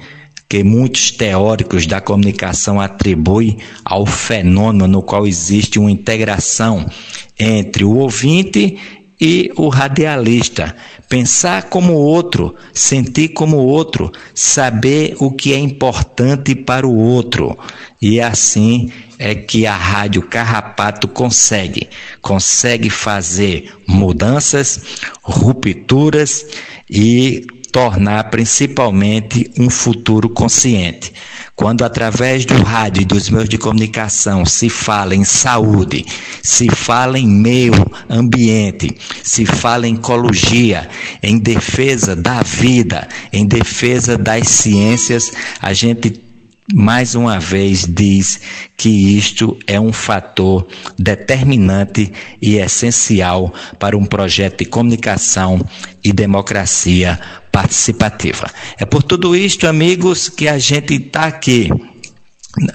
que 0.48 0.64
muitos 0.64 1.12
teóricos 1.12 1.86
da 1.86 2.02
comunicação 2.02 2.80
atribuem 2.80 3.58
ao 3.86 4.06
fenômeno 4.06 4.88
no 4.88 5.04
qual 5.04 5.28
existe 5.28 5.78
uma 5.78 5.92
integração 5.92 6.90
entre 7.38 7.84
o 7.84 7.98
ouvinte 7.98 8.78
e 9.20 9.52
o 9.56 9.68
radialista. 9.68 10.76
Pensar 11.08 11.64
como 11.64 11.94
outro, 11.94 12.56
sentir 12.74 13.30
como 13.30 13.58
outro, 13.58 14.12
saber 14.34 15.16
o 15.20 15.32
que 15.32 15.54
é 15.54 15.58
importante 15.58 16.56
para 16.56 16.88
o 16.88 16.96
outro. 16.96 17.58
E 18.02 18.22
assim 18.22 18.92
é 19.18 19.36
que 19.36 19.68
a 19.68 19.76
Rádio 19.76 20.22
Carrapato 20.22 21.08
consegue. 21.08 21.90
Consegue 22.22 22.90
fazer 22.90 23.74
mudanças, 23.88 24.82
rupturas 25.22 26.46
e 26.90 27.46
tornar 27.72 28.30
principalmente 28.30 29.52
um 29.58 29.70
futuro 29.70 30.30
consciente. 30.30 31.14
Quando 31.56 31.84
através 31.84 32.46
do 32.46 32.64
rádio 32.64 33.02
e 33.02 33.06
dos 33.06 33.30
meios 33.30 33.50
de 33.50 33.58
comunicação 33.58 34.46
se 34.46 34.70
fala 34.70 35.14
em 35.14 35.26
saúde, 35.26 36.06
se 36.42 36.70
fala 36.70 37.20
em 37.20 37.28
meio 37.28 37.74
ambiente, 38.10 38.96
se 39.24 39.46
fala 39.46 39.88
em 39.88 39.96
ecologia, 39.96 40.88
em 41.22 41.38
defesa 41.38 42.16
da 42.16 42.42
vida, 42.44 43.08
em 43.34 43.46
defesa 43.46 44.18
das 44.18 44.48
ciências, 44.48 45.34
a 45.62 45.74
gente 45.74 46.29
mais 46.74 47.16
uma 47.16 47.40
vez 47.40 47.86
diz 47.88 48.40
que 48.78 48.90
isto 49.18 49.58
é 49.66 49.80
um 49.80 49.92
fator 49.92 50.68
determinante 50.98 52.12
e 52.42 52.58
essencial 52.58 53.54
para 53.80 53.98
um 53.98 54.06
projeto 54.06 54.60
de 54.60 54.66
comunicação 54.66 55.60
e 56.04 56.14
democracia 56.14 57.20
participativa. 57.52 58.50
É 58.78 58.86
por 58.86 59.04
tudo 59.04 59.36
isto, 59.36 59.68
amigos, 59.68 60.30
que 60.30 60.48
a 60.48 60.60
gente 60.60 60.94
está 60.94 61.26
aqui 61.26 61.70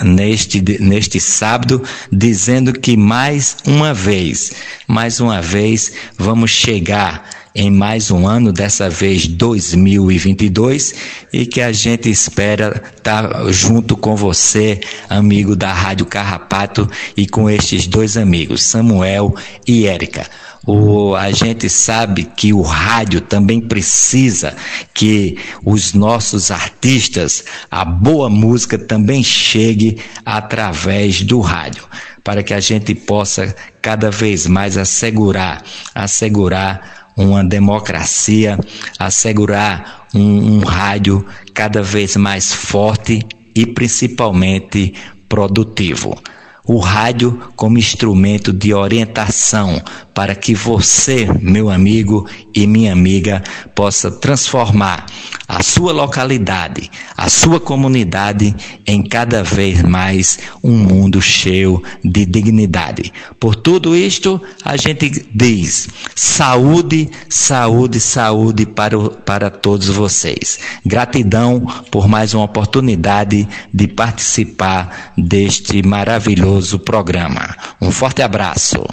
neste, 0.03 0.61
neste 0.81 1.21
sábado, 1.21 1.83
dizendo 2.11 2.73
que 2.73 2.97
mais 2.97 3.57
uma 3.67 3.95
vez, 3.95 4.53
mais 4.87 5.21
uma 5.21 5.41
vez, 5.41 5.93
vamos 6.19 6.51
chegar 6.51 7.44
em 7.55 7.71
mais 7.71 8.11
um 8.11 8.27
ano, 8.27 8.53
dessa 8.53 8.91
vez 8.91 9.29
2022, 9.29 10.93
e 11.33 11.47
que 11.47 11.61
a 11.61 11.71
gente 11.71 12.11
espera 12.11 12.83
estar 12.97 13.31
junto 13.53 13.97
com 13.97 14.17
você, 14.17 14.81
amigo 15.09 15.55
da 15.55 15.73
Rádio 15.73 16.05
Carrapato, 16.05 16.91
e 17.17 17.29
com 17.29 17.49
estes 17.49 17.87
dois 17.87 18.17
amigos, 18.17 18.63
Samuel 18.65 19.37
e 19.67 19.87
Érica. 19.87 20.27
O, 20.67 21.15
a 21.15 21.31
gente 21.31 21.69
sabe 21.69 22.25
que 22.25 22.53
o 22.53 22.63
rádio 22.63 23.21
também 23.21 23.61
precisa 23.61 24.57
que 24.95 25.37
os 25.65 25.93
nossos 25.93 26.51
artistas, 26.51 27.45
a 27.71 27.85
boa 27.85 28.31
música 28.31 28.79
também 28.79 29.23
chegue 29.23 29.99
através 30.25 31.23
do 31.23 31.41
rádio, 31.41 31.85
para 32.25 32.43
que 32.43 32.55
a 32.55 32.61
gente 32.61 32.95
possa 32.95 33.55
cada 33.83 34.11
vez 34.11 34.47
mais 34.47 34.79
assegurar, 34.79 35.63
assegurar 35.95 37.04
uma 37.17 37.45
democracia, 37.45 38.59
assegurar 38.99 40.07
um, 40.15 40.57
um 40.57 40.59
rádio 40.61 41.25
cada 41.53 41.83
vez 41.83 42.17
mais 42.17 42.53
forte 42.53 43.27
e 43.55 43.67
principalmente 43.67 44.95
produtivo. 45.29 46.19
O 46.67 46.79
rádio 46.79 47.53
como 47.55 47.79
instrumento 47.79 48.53
de 48.53 48.73
orientação 48.73 49.83
para 50.15 50.35
que 50.35 50.55
você, 50.55 51.29
meu 51.41 51.69
amigo 51.69 52.27
e 52.55 52.67
minha 52.67 52.93
amiga, 52.93 53.43
possa 53.75 54.11
transformar 54.11 55.07
a 55.49 55.63
sua 55.63 55.93
localidade, 55.93 56.91
a 57.17 57.29
sua 57.29 57.61
comunidade 57.61 58.55
em 58.87 59.03
cada 59.03 59.43
vez 59.43 59.83
mais 59.83 60.39
um 60.63 60.77
mundo 60.77 61.21
cheio 61.21 61.83
de 62.03 62.25
dignidade. 62.25 63.13
Por 63.39 63.57
tudo 63.57 63.97
isto, 63.97 64.41
a 64.65 64.77
gente 64.77 65.27
diz: 65.35 65.89
saúde, 66.15 67.11
saúde, 67.29 68.01
saúde 68.01 68.65
para, 68.65 68.99
para 69.11 69.51
todos 69.51 69.89
vocês. 69.89 70.59
Gratidão 70.87 71.67
por 71.91 72.09
mais 72.09 72.35
uma 72.35 72.45
oportunidade 72.45 73.49
de 73.73 73.89
participar 73.89 75.13
deste 75.19 75.83
maravilhoso 75.83 76.79
programa. 76.79 77.57
Um 77.81 77.91
forte 77.91 78.23
abraço. 78.23 78.85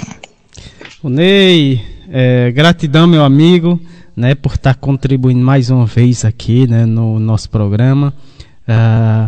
O 1.04 1.10
Ney, 1.10 1.84
é, 2.12 2.52
gratidão, 2.52 3.08
meu 3.08 3.24
amigo, 3.24 3.82
né, 4.16 4.36
por 4.36 4.54
estar 4.54 4.76
contribuindo 4.76 5.44
mais 5.44 5.72
uma 5.72 5.84
vez 5.84 6.24
aqui 6.24 6.68
né, 6.68 6.86
no 6.86 7.20
nosso 7.20 7.50
programa. 7.50 8.14
Uh, 8.68 9.28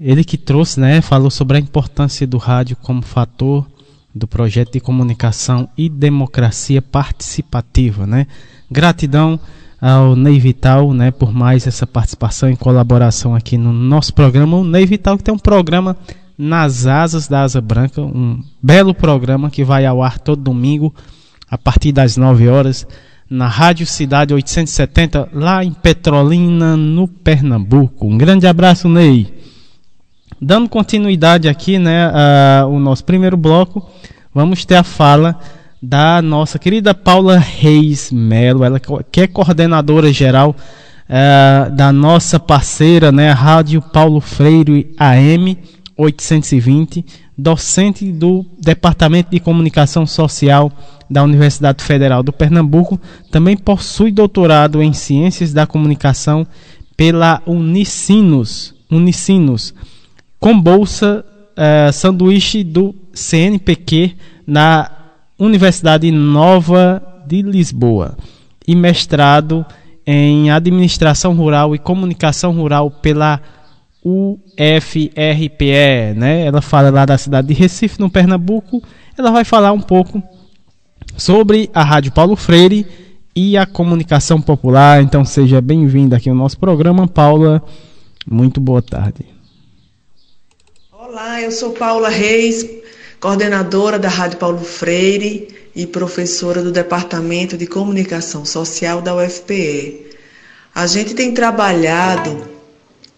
ele 0.00 0.24
que 0.24 0.36
trouxe, 0.36 0.80
né, 0.80 1.00
falou 1.00 1.30
sobre 1.30 1.56
a 1.56 1.60
importância 1.60 2.26
do 2.26 2.36
rádio 2.36 2.74
como 2.82 3.00
fator 3.00 3.64
do 4.12 4.26
projeto 4.26 4.72
de 4.72 4.80
comunicação 4.80 5.68
e 5.78 5.88
democracia 5.88 6.82
participativa, 6.82 8.08
né? 8.08 8.26
Gratidão 8.68 9.38
ao 9.80 10.16
Ney 10.16 10.40
Vital, 10.40 10.92
né, 10.92 11.12
por 11.12 11.32
mais 11.32 11.64
essa 11.68 11.86
participação 11.86 12.50
e 12.50 12.56
colaboração 12.56 13.36
aqui 13.36 13.56
no 13.56 13.72
nosso 13.72 14.12
programa. 14.12 14.56
O 14.56 14.64
Ney 14.64 14.84
Vital 14.84 15.16
que 15.16 15.22
tem 15.22 15.32
um 15.32 15.38
programa 15.38 15.96
nas 16.36 16.86
asas 16.86 17.28
da 17.28 17.42
Asa 17.42 17.60
Branca, 17.60 18.00
um 18.00 18.42
belo 18.62 18.94
programa 18.94 19.50
que 19.50 19.64
vai 19.64 19.86
ao 19.86 20.02
ar 20.02 20.18
todo 20.18 20.42
domingo 20.42 20.94
a 21.48 21.56
partir 21.56 21.92
das 21.92 22.16
9 22.16 22.48
horas 22.48 22.86
na 23.30 23.46
Rádio 23.48 23.86
Cidade 23.86 24.34
870 24.34 25.28
lá 25.32 25.64
em 25.64 25.72
Petrolina, 25.72 26.76
no 26.76 27.08
Pernambuco. 27.08 28.06
Um 28.06 28.18
grande 28.18 28.46
abraço, 28.46 28.88
Ney. 28.88 29.32
Dando 30.40 30.68
continuidade 30.68 31.48
aqui, 31.48 31.78
né, 31.78 32.10
o 32.68 32.78
nosso 32.78 33.04
primeiro 33.04 33.36
bloco, 33.36 33.88
vamos 34.34 34.64
ter 34.64 34.74
a 34.74 34.82
fala 34.82 35.38
da 35.80 36.20
nossa 36.20 36.58
querida 36.58 36.94
Paula 36.94 37.38
Reis 37.38 38.10
Melo, 38.10 38.64
ela 38.64 38.80
que 39.10 39.20
é 39.20 39.26
coordenadora 39.26 40.12
geral 40.12 40.56
uh, 41.08 41.70
da 41.70 41.92
nossa 41.92 42.40
parceira, 42.40 43.12
né, 43.12 43.30
Rádio 43.30 43.80
Paulo 43.80 44.20
Freire 44.20 44.94
AM 44.98 45.56
820, 45.96 47.04
docente 47.36 48.10
do 48.10 48.44
Departamento 48.60 49.30
de 49.30 49.40
Comunicação 49.40 50.06
Social 50.06 50.72
da 51.08 51.22
Universidade 51.22 51.82
Federal 51.82 52.22
do 52.22 52.32
Pernambuco, 52.32 53.00
também 53.30 53.56
possui 53.56 54.10
doutorado 54.10 54.82
em 54.82 54.92
Ciências 54.92 55.52
da 55.52 55.66
Comunicação 55.66 56.46
pela 56.96 57.42
Unicinos, 57.46 58.74
Unicinos 58.90 59.74
com 60.38 60.60
bolsa 60.60 61.24
uh, 61.56 61.92
sanduíche 61.92 62.62
do 62.62 62.94
CNPq 63.12 64.14
na 64.46 64.90
Universidade 65.38 66.10
Nova 66.10 67.02
de 67.26 67.42
Lisboa 67.42 68.16
e 68.66 68.74
mestrado 68.76 69.64
em 70.06 70.50
Administração 70.50 71.34
Rural 71.34 71.74
e 71.74 71.78
Comunicação 71.78 72.52
Rural 72.52 72.90
pela 72.90 73.40
UFRPE, 74.04 75.64
né? 76.14 76.44
Ela 76.44 76.60
fala 76.60 76.90
lá 76.90 77.06
da 77.06 77.16
cidade 77.16 77.48
de 77.48 77.54
Recife, 77.54 77.98
no 77.98 78.10
Pernambuco. 78.10 78.82
Ela 79.16 79.30
vai 79.30 79.44
falar 79.44 79.72
um 79.72 79.80
pouco 79.80 80.22
sobre 81.16 81.70
a 81.72 81.82
Rádio 81.82 82.12
Paulo 82.12 82.36
Freire 82.36 82.86
e 83.34 83.56
a 83.56 83.64
comunicação 83.64 84.42
popular. 84.42 85.02
Então 85.02 85.24
seja 85.24 85.60
bem-vinda 85.60 86.16
aqui 86.16 86.28
no 86.28 86.34
nosso 86.34 86.58
programa, 86.58 87.08
Paula. 87.08 87.62
Muito 88.30 88.60
boa 88.60 88.82
tarde. 88.82 89.24
Olá, 90.92 91.40
eu 91.40 91.50
sou 91.50 91.70
Paula 91.70 92.08
Reis, 92.08 92.68
coordenadora 93.20 93.98
da 93.98 94.08
Rádio 94.08 94.38
Paulo 94.38 94.58
Freire 94.58 95.48
e 95.74 95.86
professora 95.86 96.62
do 96.62 96.70
Departamento 96.70 97.56
de 97.56 97.66
Comunicação 97.66 98.44
Social 98.44 99.00
da 99.00 99.14
UFPE. 99.16 100.10
A 100.74 100.86
gente 100.86 101.14
tem 101.14 101.32
trabalhado 101.32 102.53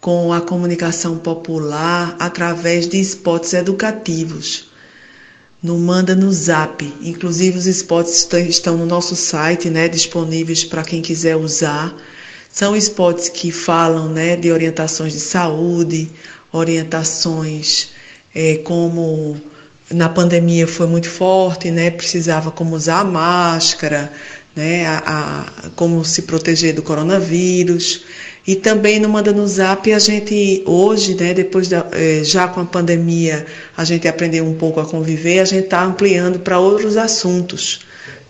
com 0.07 0.31
a 0.31 0.39
comunicação 0.39 1.17
popular 1.17 2.15
através 2.17 2.87
de 2.87 2.97
spots 3.01 3.53
educativos. 3.53 4.69
No 5.61 5.77
Manda 5.77 6.15
no 6.15 6.31
Zap. 6.31 6.81
Inclusive, 7.01 7.57
os 7.57 7.65
spots 7.65 8.25
estão 8.47 8.77
no 8.77 8.85
nosso 8.85 9.17
site, 9.17 9.69
né, 9.69 9.89
disponíveis 9.89 10.63
para 10.63 10.81
quem 10.81 11.01
quiser 11.01 11.35
usar. 11.35 11.93
São 12.49 12.73
spots 12.73 13.27
que 13.27 13.51
falam 13.51 14.07
né, 14.07 14.37
de 14.37 14.49
orientações 14.49 15.11
de 15.11 15.19
saúde, 15.19 16.09
orientações 16.53 17.89
é, 18.33 18.59
como 18.59 19.35
na 19.91 20.07
pandemia 20.07 20.69
foi 20.69 20.87
muito 20.87 21.09
forte, 21.09 21.69
né? 21.69 21.91
Precisava 21.91 22.49
como 22.49 22.77
usar 22.77 23.01
a 23.01 23.03
máscara, 23.03 24.13
né? 24.55 24.85
A, 24.85 25.03
a, 25.05 25.69
como 25.75 26.05
se 26.05 26.21
proteger 26.21 26.73
do 26.73 26.81
coronavírus. 26.81 28.05
E 28.47 28.55
também 28.55 28.97
no 28.97 29.09
Manda 29.09 29.33
no 29.33 29.45
Zap 29.45 29.91
a 29.91 29.99
gente 29.99 30.63
hoje, 30.65 31.15
né, 31.15 31.33
depois 31.33 31.67
da, 31.67 31.85
é, 31.91 32.23
já 32.23 32.47
com 32.47 32.61
a 32.61 32.65
pandemia, 32.65 33.45
a 33.75 33.83
gente 33.83 34.07
aprendeu 34.07 34.45
um 34.45 34.55
pouco 34.55 34.79
a 34.79 34.85
conviver, 34.85 35.39
a 35.39 35.45
gente 35.45 35.65
está 35.65 35.83
ampliando 35.83 36.39
para 36.39 36.57
outros 36.57 36.95
assuntos. 36.95 37.81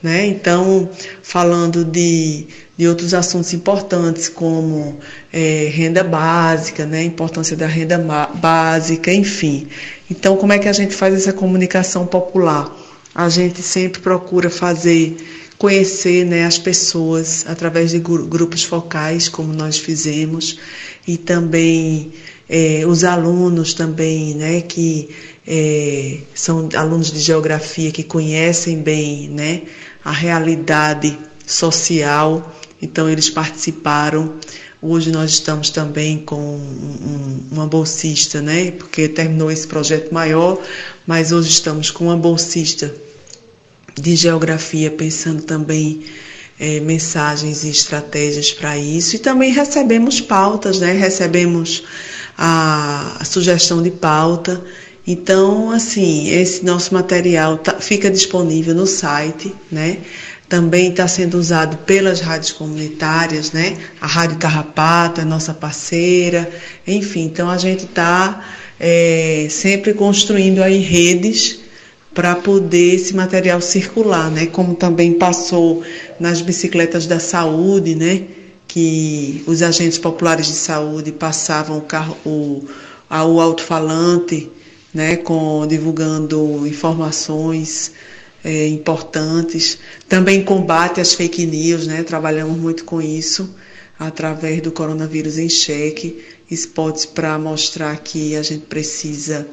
Né? 0.01 0.26
Então, 0.26 0.89
falando 1.22 1.86
de, 1.86 2.47
de 2.76 2.88
outros 2.88 3.13
assuntos 3.13 3.53
importantes, 3.53 4.28
como 4.28 4.97
é, 5.32 5.70
renda 5.72 6.03
básica, 6.03 6.84
né? 6.84 7.03
importância 7.03 7.55
da 7.55 7.68
renda 7.68 7.99
básica, 8.36 9.13
enfim. 9.13 9.68
Então, 10.09 10.36
como 10.36 10.51
é 10.51 10.57
que 10.57 10.68
a 10.68 10.74
gente 10.74 10.95
faz 10.95 11.13
essa 11.13 11.34
comunicação 11.34 12.07
popular? 12.07 12.76
A 13.13 13.30
gente 13.30 13.61
sempre 13.61 14.01
procura 14.01 14.49
fazer 14.49 15.15
conhecer 15.58 16.24
né, 16.26 16.45
as 16.45 16.58
pessoas 16.58 17.45
através 17.47 17.91
de 17.91 17.99
grupos 17.99 18.64
focais, 18.64 19.28
como 19.28 19.53
nós 19.53 19.78
fizemos, 19.78 20.60
e 21.08 21.18
também 21.18 22.14
é, 22.47 22.84
os 22.86 23.03
alunos 23.03 23.74
também, 23.74 24.36
né, 24.36 24.62
que 24.62 25.10
é, 25.47 26.20
são 26.36 26.70
alunos 26.76 27.12
de 27.12 27.20
geografia 27.20 27.91
que 27.91 28.03
conhecem 28.03 28.82
bem 28.82 29.30
né, 29.30 29.64
a 30.03 30.12
realidade 30.12 31.18
social, 31.45 32.55
então 32.82 33.10
eles 33.10 33.30
participaram. 33.30 34.36
Hoje 34.80 35.12
nós 35.12 35.32
estamos 35.32 35.72
também 35.72 36.20
com 36.20 36.39
um, 36.39 37.43
uma 37.51 37.66
bolsista, 37.66 38.41
né, 38.41 38.70
porque 38.72 39.10
terminou 39.10 39.49
esse 39.49 39.66
projeto 39.66 40.14
maior, 40.14 40.62
mas 41.08 41.32
hoje 41.32 41.49
estamos 41.49 41.89
com 41.89 42.05
uma 42.05 42.18
bolsista 42.18 42.93
de 43.99 44.15
geografia, 44.15 44.91
pensando 44.91 45.43
também 45.43 46.03
é, 46.59 46.79
mensagens 46.79 47.63
e 47.63 47.69
estratégias 47.69 48.51
para 48.51 48.77
isso. 48.77 49.15
E 49.15 49.19
também 49.19 49.51
recebemos 49.51 50.21
pautas, 50.21 50.79
né? 50.79 50.93
Recebemos 50.93 51.83
a, 52.37 53.17
a 53.19 53.25
sugestão 53.25 53.81
de 53.81 53.91
pauta. 53.91 54.63
Então, 55.05 55.71
assim, 55.71 56.29
esse 56.29 56.65
nosso 56.65 56.93
material 56.93 57.57
tá, 57.57 57.79
fica 57.79 58.09
disponível 58.11 58.75
no 58.75 58.85
site, 58.85 59.53
né? 59.71 59.97
Também 60.49 60.91
está 60.91 61.07
sendo 61.07 61.37
usado 61.37 61.77
pelas 61.79 62.21
rádios 62.21 62.53
comunitárias, 62.53 63.51
né? 63.51 63.77
A 63.99 64.07
Rádio 64.07 64.37
Carrapato 64.37 65.21
é 65.21 65.25
nossa 65.25 65.53
parceira, 65.53 66.49
enfim. 66.85 67.25
Então, 67.25 67.49
a 67.49 67.57
gente 67.57 67.85
está 67.85 68.45
é, 68.79 69.47
sempre 69.49 69.93
construindo 69.93 70.61
aí 70.61 70.79
redes 70.79 71.66
para 72.18 72.36
poder 72.36 72.95
esse 72.95 73.15
material 73.15 73.61
circular, 73.61 74.32
né? 74.32 74.47
Como 74.47 74.74
também 74.74 75.13
passou 75.13 75.84
nas 76.20 76.41
bicicletas 76.41 77.05
da 77.05 77.20
saúde, 77.20 77.93
né? 77.93 78.24
Que 78.68 79.43
os 79.45 79.61
agentes 79.61 79.99
populares 79.99 80.47
de 80.47 80.53
saúde 80.53 81.11
passavam 81.11 81.78
o 81.78 81.82
carro, 81.82 82.18
o, 82.26 82.68
o 83.07 83.39
alto-falante, 83.39 84.49
né? 84.91 85.18
Com 85.18 85.68
divulgando 85.68 86.65
informações 86.65 87.91
é, 88.43 88.68
importantes. 88.68 89.78
Também 90.09 90.43
combate 90.43 90.99
às 90.99 91.13
fake 91.13 91.45
news, 91.45 91.86
né? 91.86 92.01
Trabalhamos 92.01 92.57
muito 92.57 92.84
com 92.84 92.99
isso 92.99 93.47
através 93.99 94.59
do 94.63 94.72
coronavírus 94.72 95.38
em 95.38 95.49
cheque, 95.49 96.26
spots 96.49 97.05
para 97.05 97.38
mostrar 97.38 97.95
que 97.97 98.36
a 98.36 98.41
gente 98.41 98.65
precisa 98.65 99.47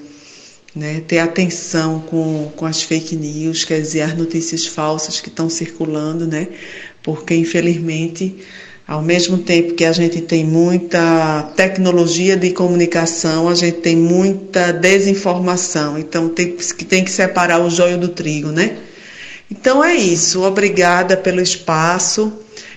né, 0.75 1.03
ter 1.07 1.18
atenção 1.18 2.01
com, 2.01 2.51
com 2.57 2.66
as 2.66 2.83
fake 2.83 3.14
news, 3.14 3.64
quer 3.64 3.81
dizer, 3.81 4.03
as 4.03 4.16
notícias 4.16 4.66
falsas 4.66 5.20
que 5.20 5.29
estão 5.29 5.49
circulando, 5.49 6.27
né, 6.27 6.49
porque 7.03 7.35
infelizmente, 7.35 8.37
ao 8.87 9.01
mesmo 9.01 9.39
tempo 9.39 9.75
que 9.75 9.85
a 9.85 9.93
gente 9.93 10.20
tem 10.20 10.45
muita 10.45 11.53
tecnologia 11.57 12.37
de 12.37 12.51
comunicação, 12.51 13.49
a 13.49 13.55
gente 13.55 13.79
tem 13.79 13.97
muita 13.97 14.72
desinformação, 14.72 15.99
então 15.99 16.29
tem, 16.29 16.57
tem 16.89 17.05
que 17.05 17.11
separar 17.11 17.61
o 17.61 17.70
joio 17.70 17.97
do 17.97 18.09
trigo, 18.09 18.51
né? 18.51 18.79
Então 19.51 19.85
é 19.85 19.95
isso, 19.95 20.43
obrigada 20.43 21.16
pelo 21.16 21.41
espaço 21.41 22.33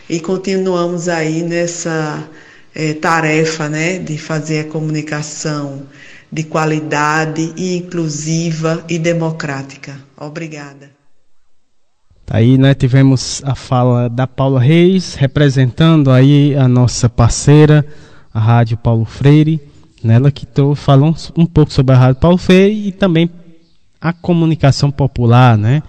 e 0.10 0.20
continuamos 0.20 1.10
aí 1.10 1.42
nessa 1.42 2.30
é, 2.76 2.94
tarefa, 2.94 3.68
né, 3.68 3.98
de 3.98 4.18
fazer 4.18 4.60
a 4.60 4.64
comunicação 4.66 5.88
de 6.32 6.44
qualidade 6.44 7.54
e 7.56 7.78
inclusiva 7.78 8.84
e 8.90 9.00
democrática. 9.00 9.98
Obrigada. 10.18 10.92
Tá 12.26 12.38
aí, 12.38 12.58
né, 12.58 12.74
tivemos 12.74 13.42
a 13.46 13.56
fala 13.56 14.10
da 14.10 14.28
Paula 14.28 14.60
Reis, 14.60 15.16
representando 15.16 16.12
aí 16.12 16.56
a 16.56 16.68
nossa 16.68 17.08
parceira, 17.08 17.86
a 18.34 18.40
Rádio 18.40 18.78
Paulo 18.78 19.06
Freire, 19.06 19.62
nela 20.04 20.30
que 20.30 20.46
tô 20.46 20.76
falando 20.76 21.16
um 21.38 21.46
pouco 21.46 21.72
sobre 21.72 21.96
a 21.96 21.98
Rádio 21.98 22.20
Paulo 22.20 22.38
Freire 22.38 22.88
e 22.88 22.92
também 22.92 23.30
a 24.02 24.12
comunicação 24.12 24.92
popular, 24.92 25.58
né? 25.58 25.82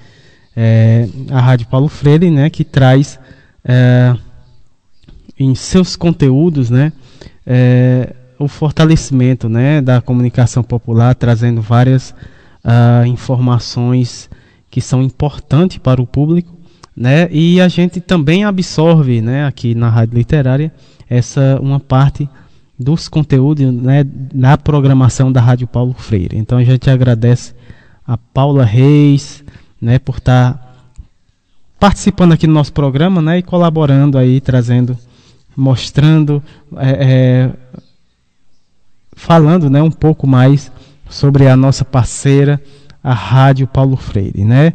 é, 0.61 1.09
a 1.31 1.41
Rádio 1.41 1.69
Paulo 1.69 1.87
Freire, 1.87 2.29
né, 2.33 2.51
que 2.51 2.65
traz 2.65 3.17
é, 3.65 4.13
em 5.39 5.55
seus 5.55 5.95
conteúdos, 5.95 6.69
né, 6.69 6.93
é, 7.47 8.13
o 8.39 8.47
fortalecimento, 8.47 9.49
né, 9.49 9.81
da 9.81 10.01
comunicação 10.01 10.63
popular, 10.63 11.15
trazendo 11.15 11.61
várias 11.61 12.15
uh, 12.65 13.07
informações 13.07 14.31
que 14.71 14.81
são 14.81 15.03
importantes 15.03 15.79
para 15.79 16.01
o 16.01 16.07
público, 16.07 16.57
né, 16.97 17.29
e 17.31 17.61
a 17.61 17.69
gente 17.69 18.01
também 18.01 18.45
absorve, 18.45 19.21
né, 19.21 19.47
aqui 19.47 19.75
na 19.75 19.89
Rádio 19.89 20.17
Literária, 20.17 20.73
essa 21.09 21.59
uma 21.61 21.81
parte 21.81 22.29
dos 22.79 23.09
conteúdos 23.09 23.73
né, 23.73 24.05
na 24.33 24.57
programação 24.57 25.33
da 25.33 25.41
Rádio 25.41 25.67
Paulo 25.67 25.95
Freire. 25.95 26.39
Então 26.39 26.59
a 26.59 26.65
gente 26.65 26.89
agradece 26.89 27.55
a 28.07 28.17
Paula 28.17 28.65
Reis 28.65 29.43
né, 29.81 29.99
por 29.99 30.19
estar 30.19 30.55
tá 30.55 30.69
participando 31.79 32.33
aqui 32.33 32.47
do 32.47 32.53
nosso 32.53 32.73
programa 32.73 33.21
né, 33.21 33.39
e 33.39 33.43
colaborando 33.43 34.17
aí, 34.17 34.41
trazendo, 34.41 34.97
mostrando, 35.57 36.43
é, 36.77 36.91
é, 36.91 37.51
falando 39.29 39.69
né, 39.69 39.83
um 39.83 39.91
pouco 39.91 40.27
mais 40.27 40.73
sobre 41.07 41.49
a 41.49 41.55
nossa 41.55 41.85
parceira, 41.85 42.59
a 43.05 43.13
Rádio 43.13 43.67
Paulo 43.67 43.95
Freire. 43.95 44.43
Né? 44.43 44.73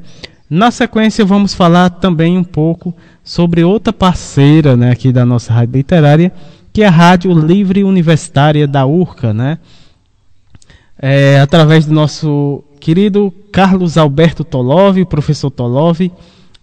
Na 0.48 0.70
sequência, 0.70 1.26
vamos 1.26 1.56
falar 1.56 1.90
também 1.90 2.38
um 2.38 2.44
pouco 2.44 2.96
sobre 3.24 3.64
outra 3.64 3.92
parceira 3.92 4.78
né, 4.78 4.92
aqui 4.92 5.12
da 5.12 5.26
nossa 5.26 5.52
rádio 5.52 5.78
literária, 5.78 6.32
que 6.72 6.84
é 6.84 6.88
a 6.88 6.92
Rádio 6.92 7.34
Livre 7.34 7.84
Universitária 7.84 8.68
da 8.68 8.86
URCA, 8.86 9.34
né? 9.34 9.58
É, 11.00 11.40
através 11.40 11.88
do 11.88 11.94
nosso 11.94 12.64
querido 12.80 13.34
Carlos 13.52 13.98
Alberto 13.98 14.44
Tolov, 14.44 15.04
professor 15.06 15.50
Tolov, 15.50 16.00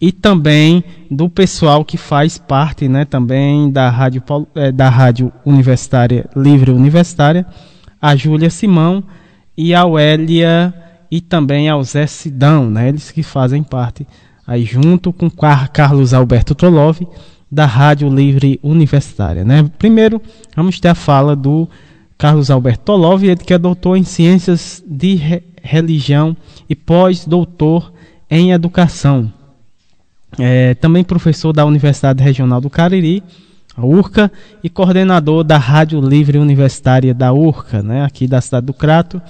e 0.01 0.13
também 0.13 0.85
do 1.11 1.29
pessoal 1.29 1.85
que 1.85 1.97
faz 1.97 2.39
parte, 2.39 2.89
né, 2.89 3.05
também 3.05 3.71
da 3.71 3.91
rádio, 3.91 4.23
é, 4.55 4.71
da 4.71 4.89
rádio 4.89 5.33
universitária 5.45 6.27
Livre 6.37 6.71
Universitária, 6.71 7.45
a 8.01 8.17
Júlia 8.17 8.51
Simão 8.51 9.05
e 9.57 9.75
a 9.75 9.81
Auélia 9.81 10.75
e 11.11 11.21
também 11.21 11.69
ao 11.69 11.83
Zé 11.83 12.07
Sidão, 12.07 12.71
né, 12.71 12.89
eles 12.89 13.11
que 13.11 13.23
fazem 13.23 13.63
parte 13.63 14.07
aí 14.47 14.65
junto 14.65 15.13
com 15.13 15.31
Carlos 15.31 16.13
Alberto 16.13 16.55
Tolov 16.55 17.01
da 17.51 17.67
Rádio 17.67 18.09
Livre 18.09 18.59
Universitária. 18.63 19.45
Né? 19.45 19.69
Primeiro, 19.79 20.21
vamos 20.57 20.79
ter 20.79 20.89
a 20.89 20.95
fala 20.95 21.35
do 21.35 21.69
Carlos 22.17 22.51
Alberto 22.51 22.85
Tolov, 22.85 23.25
ele 23.25 23.37
que 23.37 23.55
é 23.55 23.59
doutor 23.59 23.97
em 23.97 24.05
Ciências 24.05 24.83
de 24.87 25.15
Re 25.15 25.43
Religião 25.63 26.35
e 26.71 26.75
pós-doutor 26.75 27.93
em 28.31 28.51
Educação. 28.51 29.31
É, 30.39 30.75
também 30.75 31.05
professor 31.05 31.53
da 31.53 31.67
Universidade 31.67 32.23
Regional 32.23 32.63
do 32.63 32.71
Cariri, 32.71 33.23
URCA, 33.85 34.31
e 34.63 34.69
coordenador 34.69 35.45
da 35.45 35.59
Rádio 35.59 36.01
Livre 36.01 36.39
Universitária 36.39 37.15
da 37.15 37.33
URCA, 37.33 37.83
né, 37.83 38.05
aqui 38.05 38.27
da 38.27 38.41
cidade 38.41 38.67
do 38.67 38.75
Crato. 38.75 39.21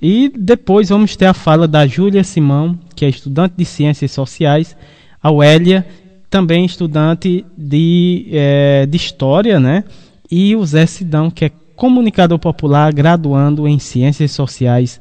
E 0.00 0.30
depois 0.36 0.90
vamos 0.90 1.16
ter 1.16 1.26
a 1.26 1.34
fala 1.34 1.66
da 1.66 1.86
Júlia 1.86 2.22
Simão, 2.22 2.78
que 2.94 3.04
é 3.04 3.08
estudante 3.08 3.54
de 3.56 3.64
Ciências 3.64 4.12
Sociais, 4.12 4.76
a 5.22 5.30
Wélia 5.30 5.86
também 6.28 6.64
estudante 6.64 7.44
de, 7.56 8.28
é, 8.32 8.86
de 8.86 8.96
História, 8.96 9.58
né? 9.58 9.84
E 10.30 10.54
o 10.56 10.64
Zé 10.66 10.84
Sidão, 10.86 11.30
que 11.30 11.46
é 11.46 11.52
comunicador 11.74 12.38
popular, 12.38 12.92
graduando 12.92 13.66
em 13.66 13.78
Ciências 13.78 14.32
Sociais 14.32 15.00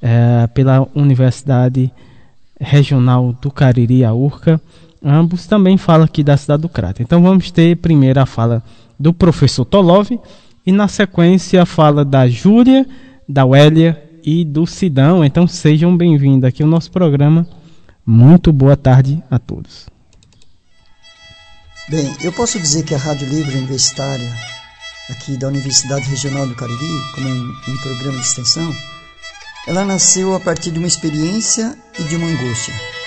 é, 0.00 0.46
pela 0.48 0.86
Universidade 0.94 1.90
Regional 2.60 3.32
do 3.40 3.50
Cariri, 3.50 4.04
a 4.04 4.12
URCA. 4.12 4.60
Ambos 5.04 5.46
também 5.46 5.76
falam 5.76 6.04
aqui 6.04 6.22
da 6.22 6.36
cidade 6.36 6.62
do 6.62 6.68
Crato. 6.68 7.02
Então 7.02 7.22
vamos 7.22 7.50
ter 7.50 7.76
primeiro 7.76 8.20
a 8.20 8.26
fala 8.26 8.62
do 8.98 9.12
professor 9.12 9.64
Tolov 9.64 10.10
e 10.64 10.70
na 10.70 10.86
sequência 10.86 11.62
a 11.62 11.66
fala 11.66 12.04
da 12.04 12.28
Júlia, 12.28 12.86
da 13.28 13.44
Wélia 13.44 14.00
e 14.22 14.44
do 14.44 14.64
Sidão. 14.64 15.24
Então 15.24 15.46
sejam 15.46 15.96
bem-vindos 15.96 16.44
aqui 16.44 16.62
ao 16.62 16.68
nosso 16.68 16.90
programa. 16.90 17.46
Muito 18.06 18.52
boa 18.52 18.76
tarde 18.76 19.22
a 19.28 19.38
todos. 19.38 19.86
Bem, 21.88 22.14
eu 22.22 22.32
posso 22.32 22.60
dizer 22.60 22.84
que 22.84 22.94
a 22.94 22.98
Rádio 22.98 23.28
Livre 23.28 23.56
Universitária, 23.56 24.32
aqui 25.10 25.36
da 25.36 25.48
Universidade 25.48 26.08
Regional 26.08 26.46
do 26.46 26.54
Cariri, 26.54 27.00
como 27.14 27.28
um, 27.28 27.52
um 27.68 27.76
programa 27.78 28.18
de 28.18 28.24
extensão, 28.24 28.72
ela 29.66 29.84
nasceu 29.84 30.34
a 30.34 30.40
partir 30.40 30.70
de 30.70 30.78
uma 30.78 30.88
experiência 30.88 31.76
e 31.98 32.02
de 32.04 32.16
uma 32.16 32.26
angústia. 32.26 33.01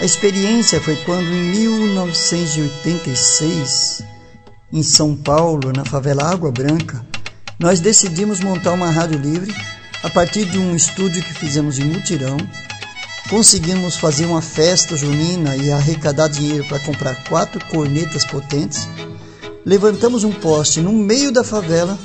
A 0.00 0.04
experiência 0.04 0.80
foi 0.80 0.96
quando, 1.04 1.28
em 1.28 1.50
1986, 1.50 4.02
em 4.72 4.82
São 4.82 5.14
Paulo, 5.14 5.72
na 5.72 5.84
favela 5.84 6.24
Água 6.24 6.50
Branca, 6.50 7.06
nós 7.58 7.80
decidimos 7.80 8.40
montar 8.40 8.72
uma 8.72 8.90
rádio 8.90 9.18
livre 9.18 9.54
a 10.02 10.08
partir 10.10 10.46
de 10.46 10.58
um 10.58 10.74
estúdio 10.74 11.22
que 11.22 11.34
fizemos 11.34 11.78
em 11.78 11.84
mutirão 11.84 12.38
Conseguimos 13.32 13.96
fazer 13.96 14.26
uma 14.26 14.42
festa 14.42 14.94
junina 14.94 15.56
e 15.56 15.72
arrecadar 15.72 16.28
dinheiro 16.28 16.66
para 16.68 16.78
comprar 16.80 17.24
quatro 17.24 17.64
cornetas 17.66 18.26
potentes. 18.26 18.86
Levantamos 19.64 20.22
um 20.22 20.32
poste 20.32 20.80
no 20.80 20.92
meio 20.92 21.32
da 21.32 21.42
favela 21.42 21.98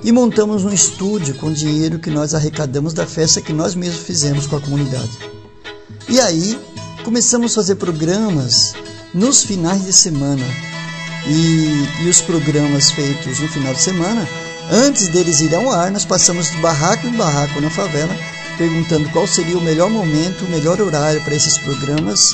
e 0.00 0.12
montamos 0.12 0.64
um 0.64 0.72
estúdio 0.72 1.34
com 1.34 1.52
dinheiro 1.52 1.98
que 1.98 2.08
nós 2.08 2.34
arrecadamos 2.34 2.94
da 2.94 3.04
festa 3.04 3.40
que 3.40 3.52
nós 3.52 3.74
mesmos 3.74 4.04
fizemos 4.04 4.46
com 4.46 4.56
a 4.56 4.60
comunidade. 4.60 5.10
E 6.08 6.20
aí 6.20 6.56
começamos 7.04 7.52
a 7.52 7.54
fazer 7.56 7.76
programas 7.76 8.74
nos 9.12 9.42
finais 9.42 9.84
de 9.84 9.92
semana. 9.92 10.44
E, 11.26 12.04
e 12.04 12.08
os 12.08 12.20
programas 12.20 12.90
feitos 12.90 13.40
no 13.40 13.48
final 13.48 13.74
de 13.74 13.82
semana, 13.82 14.26
antes 14.70 15.08
deles 15.08 15.40
irem 15.40 15.64
ao 15.64 15.70
ar, 15.70 15.90
nós 15.90 16.04
passamos 16.04 16.50
de 16.50 16.56
barraco 16.58 17.06
em 17.06 17.12
barraco 17.12 17.60
na 17.60 17.70
favela 17.70 18.14
perguntando 18.60 19.08
qual 19.08 19.26
seria 19.26 19.56
o 19.56 19.62
melhor 19.62 19.88
momento, 19.88 20.44
o 20.44 20.50
melhor 20.50 20.78
horário 20.82 21.24
para 21.24 21.34
esses 21.34 21.56
programas. 21.56 22.32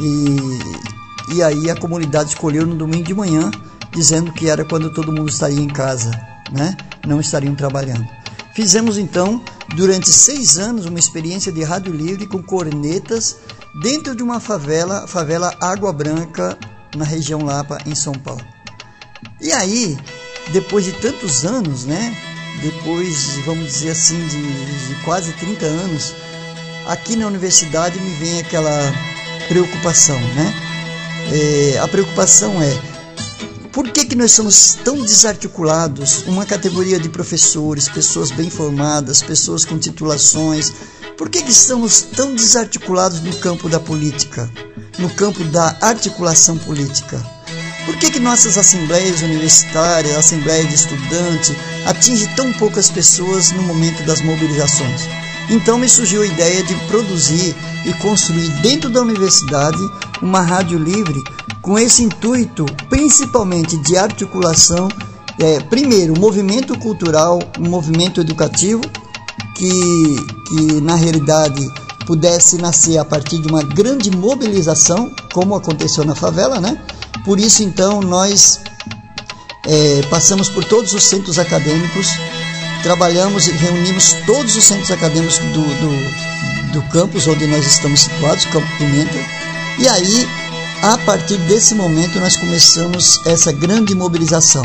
E, 0.00 1.34
e 1.34 1.42
aí 1.42 1.68
a 1.68 1.74
comunidade 1.74 2.28
escolheu 2.28 2.64
no 2.64 2.76
domingo 2.76 3.02
de 3.02 3.14
manhã, 3.14 3.50
dizendo 3.90 4.32
que 4.32 4.48
era 4.48 4.64
quando 4.64 4.92
todo 4.92 5.10
mundo 5.10 5.28
estaria 5.28 5.60
em 5.60 5.66
casa, 5.66 6.12
né? 6.52 6.76
não 7.04 7.20
estariam 7.20 7.52
trabalhando. 7.56 8.06
Fizemos 8.54 8.96
então, 8.96 9.42
durante 9.74 10.08
seis 10.08 10.56
anos, 10.56 10.86
uma 10.86 11.00
experiência 11.00 11.50
de 11.50 11.64
rádio 11.64 11.92
livre 11.92 12.28
com 12.28 12.40
cornetas 12.40 13.38
dentro 13.80 14.14
de 14.14 14.22
uma 14.22 14.40
favela, 14.40 15.06
favela 15.06 15.54
Água 15.60 15.92
Branca, 15.92 16.58
na 16.94 17.04
região 17.04 17.42
Lapa, 17.42 17.78
em 17.86 17.94
São 17.94 18.12
Paulo. 18.14 18.44
E 19.40 19.52
aí, 19.52 19.98
depois 20.52 20.84
de 20.84 20.92
tantos 20.92 21.44
anos, 21.44 21.84
né, 21.84 22.16
depois, 22.62 23.36
vamos 23.44 23.66
dizer 23.66 23.90
assim, 23.90 24.26
de, 24.28 24.88
de 24.88 24.94
quase 25.04 25.32
30 25.34 25.66
anos, 25.66 26.14
aqui 26.86 27.16
na 27.16 27.26
universidade 27.26 28.00
me 28.00 28.10
vem 28.14 28.40
aquela 28.40 28.92
preocupação, 29.48 30.18
né? 30.34 30.54
É, 31.32 31.78
a 31.78 31.88
preocupação 31.88 32.62
é 32.62 32.96
por 33.76 33.90
que, 33.90 34.06
que 34.06 34.16
nós 34.16 34.32
somos 34.32 34.78
tão 34.82 34.96
desarticulados? 35.02 36.22
Uma 36.26 36.46
categoria 36.46 36.98
de 36.98 37.10
professores, 37.10 37.90
pessoas 37.90 38.30
bem 38.30 38.48
formadas, 38.48 39.22
pessoas 39.22 39.66
com 39.66 39.78
titulações, 39.78 40.72
por 41.16 41.30
que, 41.30 41.42
que 41.42 41.50
estamos 41.50 42.02
tão 42.02 42.34
desarticulados 42.34 43.20
no 43.20 43.34
campo 43.36 43.68
da 43.68 43.80
política, 43.80 44.50
no 44.98 45.08
campo 45.10 45.42
da 45.44 45.76
articulação 45.80 46.58
política? 46.58 47.24
Por 47.86 47.96
que, 47.96 48.10
que 48.10 48.20
nossas 48.20 48.58
assembleias 48.58 49.22
universitárias, 49.22 50.16
assembleia 50.16 50.64
de 50.64 50.74
estudante, 50.74 51.56
atinge 51.86 52.26
tão 52.34 52.52
poucas 52.54 52.90
pessoas 52.90 53.52
no 53.52 53.62
momento 53.62 54.04
das 54.04 54.20
mobilizações? 54.20 55.02
Então 55.48 55.78
me 55.78 55.88
surgiu 55.88 56.22
a 56.22 56.26
ideia 56.26 56.62
de 56.64 56.74
produzir 56.86 57.54
e 57.84 57.92
construir 57.94 58.48
dentro 58.60 58.90
da 58.90 59.00
universidade 59.00 59.78
uma 60.20 60.40
rádio 60.40 60.78
livre 60.78 61.22
com 61.62 61.78
esse 61.78 62.02
intuito 62.02 62.66
principalmente 62.88 63.76
de 63.78 63.96
articulação, 63.96 64.88
é, 65.38 65.60
primeiro, 65.60 66.18
movimento 66.18 66.76
cultural, 66.78 67.38
movimento 67.58 68.20
educativo, 68.20 68.82
que, 69.54 70.16
que 70.48 70.80
na 70.80 70.94
realidade 70.94 71.68
pudesse 72.06 72.56
nascer 72.56 72.98
a 72.98 73.04
partir 73.04 73.38
de 73.38 73.48
uma 73.48 73.62
grande 73.62 74.10
mobilização, 74.10 75.10
como 75.32 75.54
aconteceu 75.54 76.04
na 76.04 76.14
favela, 76.14 76.60
né? 76.60 76.80
Por 77.24 77.40
isso, 77.40 77.62
então, 77.62 78.00
nós 78.00 78.60
é, 79.66 80.02
passamos 80.08 80.48
por 80.48 80.64
todos 80.64 80.94
os 80.94 81.02
centros 81.02 81.38
acadêmicos, 81.38 82.08
trabalhamos 82.82 83.48
e 83.48 83.52
reunimos 83.52 84.14
todos 84.24 84.56
os 84.56 84.64
centros 84.64 84.90
acadêmicos 84.92 85.38
do, 85.38 85.52
do, 85.52 86.72
do 86.72 86.88
campus 86.90 87.26
onde 87.26 87.46
nós 87.46 87.66
estamos 87.66 88.00
situados, 88.00 88.44
Campo 88.46 88.66
Pimenta, 88.78 89.18
e 89.78 89.88
aí, 89.88 90.28
a 90.82 90.96
partir 90.98 91.36
desse 91.38 91.74
momento, 91.74 92.20
nós 92.20 92.36
começamos 92.36 93.20
essa 93.26 93.50
grande 93.52 93.94
mobilização. 93.94 94.62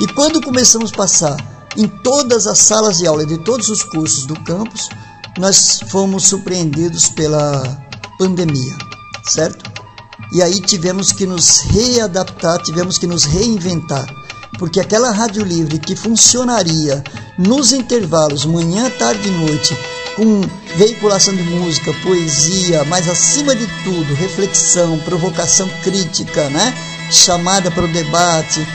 E 0.00 0.06
quando 0.06 0.40
começamos 0.40 0.92
a 0.92 0.96
passar 0.96 1.36
em 1.76 1.88
todas 1.88 2.46
as 2.46 2.58
salas 2.58 2.98
de 2.98 3.06
aula 3.06 3.26
de 3.26 3.38
todos 3.38 3.68
os 3.68 3.82
cursos 3.82 4.24
do 4.24 4.38
campus, 4.40 4.88
nós 5.38 5.80
fomos 5.88 6.28
surpreendidos 6.28 7.08
pela, 7.08 7.84
pandemia, 8.18 8.76
certo? 9.24 9.70
E 10.32 10.42
aí 10.42 10.60
tivemos 10.60 11.12
que 11.12 11.26
nos 11.26 11.60
readaptar, 11.60 12.62
tivemos 12.62 12.98
que 12.98 13.06
nos 13.06 13.24
reinventar, 13.24 14.06
porque 14.58 14.80
aquela 14.80 15.10
rádio 15.10 15.44
livre 15.44 15.78
que 15.78 15.94
funcionaria 15.94 17.02
nos 17.38 17.72
intervalos, 17.72 18.44
manhã, 18.44 18.90
tarde 18.90 19.28
e 19.28 19.30
noite, 19.30 19.76
com 20.16 20.40
veiculação 20.76 21.34
de 21.34 21.42
música, 21.42 21.92
poesia, 22.02 22.84
mas 22.84 23.08
acima 23.08 23.54
de 23.54 23.66
tudo, 23.82 24.14
reflexão, 24.14 24.98
provocação 25.00 25.68
crítica, 25.82 26.48
né? 26.50 26.74
Chamada 27.10 27.70
para 27.70 27.84
o 27.84 27.92
debate, 27.92 28.66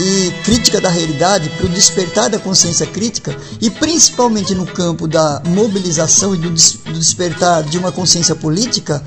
e 0.00 0.30
crítica 0.42 0.80
da 0.80 0.88
realidade, 0.88 1.50
para 1.50 1.66
o 1.66 1.68
despertar 1.68 2.30
da 2.30 2.38
consciência 2.38 2.86
crítica 2.86 3.36
e 3.60 3.68
principalmente 3.68 4.54
no 4.54 4.64
campo 4.64 5.06
da 5.06 5.42
mobilização 5.46 6.34
e 6.34 6.38
do, 6.38 6.50
des 6.50 6.72
do 6.72 6.94
despertar 6.94 7.62
de 7.64 7.76
uma 7.76 7.92
consciência 7.92 8.34
política, 8.34 9.04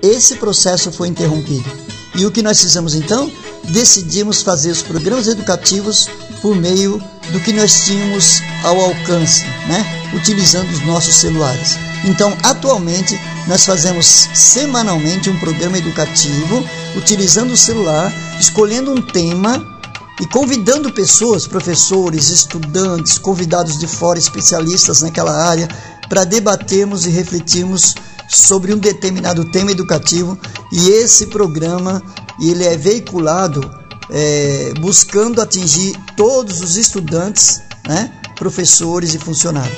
esse 0.00 0.36
processo 0.36 0.90
foi 0.90 1.08
interrompido. 1.08 1.70
E 2.14 2.24
o 2.24 2.30
que 2.30 2.42
nós 2.42 2.60
fizemos 2.60 2.94
então? 2.94 3.30
Decidimos 3.64 4.42
fazer 4.42 4.70
os 4.70 4.82
programas 4.82 5.28
educativos 5.28 6.08
por 6.40 6.56
meio 6.56 7.02
do 7.30 7.40
que 7.40 7.52
nós 7.52 7.84
tínhamos 7.84 8.40
ao 8.64 8.80
alcance, 8.80 9.44
né? 9.68 9.84
utilizando 10.14 10.70
os 10.70 10.84
nossos 10.84 11.14
celulares. 11.14 11.78
Então, 12.04 12.36
atualmente, 12.42 13.18
nós 13.46 13.64
fazemos 13.64 14.28
semanalmente 14.34 15.30
um 15.30 15.38
programa 15.38 15.78
educativo 15.78 16.64
utilizando 16.96 17.52
o 17.52 17.56
celular, 17.56 18.12
escolhendo 18.40 18.92
um 18.92 19.00
tema 19.00 19.72
e 20.20 20.26
convidando 20.26 20.92
pessoas, 20.92 21.46
professores, 21.46 22.28
estudantes, 22.28 23.18
convidados 23.18 23.78
de 23.78 23.86
fora, 23.86 24.18
especialistas 24.18 25.02
naquela 25.02 25.32
área, 25.32 25.68
para 26.08 26.24
debatermos 26.24 27.06
e 27.06 27.10
refletirmos 27.10 27.94
sobre 28.28 28.72
um 28.72 28.78
determinado 28.78 29.50
tema 29.50 29.70
educativo. 29.70 30.38
E 30.70 30.90
esse 30.90 31.26
programa 31.26 32.02
ele 32.40 32.64
é 32.64 32.76
veiculado 32.76 33.82
é, 34.10 34.74
buscando 34.78 35.40
atingir 35.40 35.96
todos 36.16 36.60
os 36.60 36.76
estudantes, 36.76 37.62
né, 37.86 38.12
professores 38.36 39.14
e 39.14 39.18
funcionários. 39.18 39.76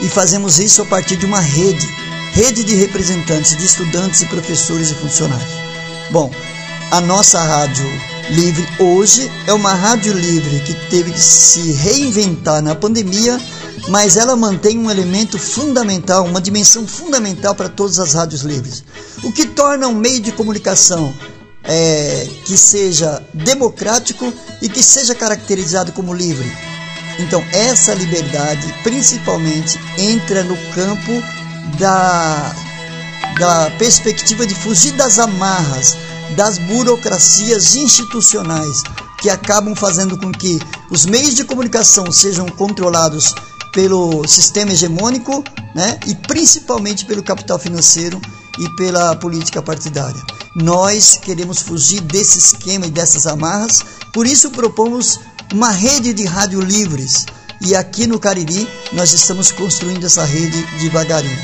E 0.00 0.08
fazemos 0.08 0.58
isso 0.58 0.82
a 0.82 0.86
partir 0.86 1.16
de 1.16 1.26
uma 1.26 1.40
rede, 1.40 1.86
rede 2.32 2.64
de 2.64 2.74
representantes 2.74 3.56
de 3.56 3.64
estudantes 3.64 4.22
e 4.22 4.26
professores 4.26 4.90
e 4.90 4.94
funcionários. 4.94 5.50
Bom, 6.10 6.30
a 6.90 7.00
nossa 7.00 7.40
rádio 7.40 7.84
livre 8.30 8.66
hoje 8.78 9.30
é 9.46 9.52
uma 9.52 9.72
rádio 9.72 10.12
livre 10.12 10.60
que 10.60 10.74
teve 10.88 11.12
que 11.12 11.20
se 11.20 11.72
reinventar 11.72 12.62
na 12.62 12.74
pandemia, 12.74 13.40
mas 13.88 14.16
ela 14.16 14.36
mantém 14.36 14.78
um 14.78 14.90
elemento 14.90 15.38
fundamental, 15.38 16.24
uma 16.24 16.40
dimensão 16.40 16.86
fundamental 16.86 17.54
para 17.54 17.68
todas 17.68 17.98
as 17.98 18.14
rádios 18.14 18.42
livres. 18.42 18.84
O 19.22 19.32
que 19.32 19.46
torna 19.46 19.88
um 19.88 19.94
meio 19.94 20.20
de 20.20 20.32
comunicação 20.32 21.12
é, 21.64 22.28
que 22.44 22.56
seja 22.56 23.22
democrático 23.32 24.32
e 24.60 24.68
que 24.68 24.82
seja 24.82 25.14
caracterizado 25.14 25.92
como 25.92 26.12
livre. 26.12 26.50
Então, 27.18 27.42
essa 27.52 27.94
liberdade, 27.94 28.72
principalmente, 28.82 29.78
entra 29.96 30.44
no 30.44 30.56
campo 30.72 31.12
da, 31.78 32.54
da 33.38 33.70
perspectiva 33.78 34.46
de 34.46 34.54
fugir 34.54 34.92
das 34.92 35.18
amarras 35.18 35.96
das 36.36 36.58
burocracias 36.58 37.74
institucionais 37.76 38.82
que 39.20 39.28
acabam 39.28 39.74
fazendo 39.74 40.18
com 40.18 40.30
que 40.30 40.58
os 40.90 41.04
meios 41.04 41.34
de 41.34 41.44
comunicação 41.44 42.10
sejam 42.12 42.46
controlados 42.46 43.34
pelo 43.72 44.26
sistema 44.26 44.72
hegemônico 44.72 45.44
né, 45.74 45.98
e 46.06 46.14
principalmente 46.14 47.04
pelo 47.04 47.22
capital 47.22 47.58
financeiro 47.58 48.20
e 48.58 48.68
pela 48.76 49.14
política 49.16 49.62
partidária. 49.62 50.20
Nós 50.56 51.18
queremos 51.20 51.60
fugir 51.60 52.00
desse 52.00 52.38
esquema 52.38 52.86
e 52.86 52.90
dessas 52.90 53.26
amarras, 53.26 53.84
por 54.12 54.26
isso 54.26 54.50
propomos 54.50 55.20
uma 55.52 55.70
rede 55.70 56.12
de 56.12 56.24
rádio 56.24 56.60
livres 56.60 57.26
e 57.60 57.74
aqui 57.74 58.06
no 58.06 58.18
Cariri 58.18 58.68
nós 58.92 59.12
estamos 59.12 59.50
construindo 59.50 60.06
essa 60.06 60.24
rede 60.24 60.62
devagarinho. 60.80 61.38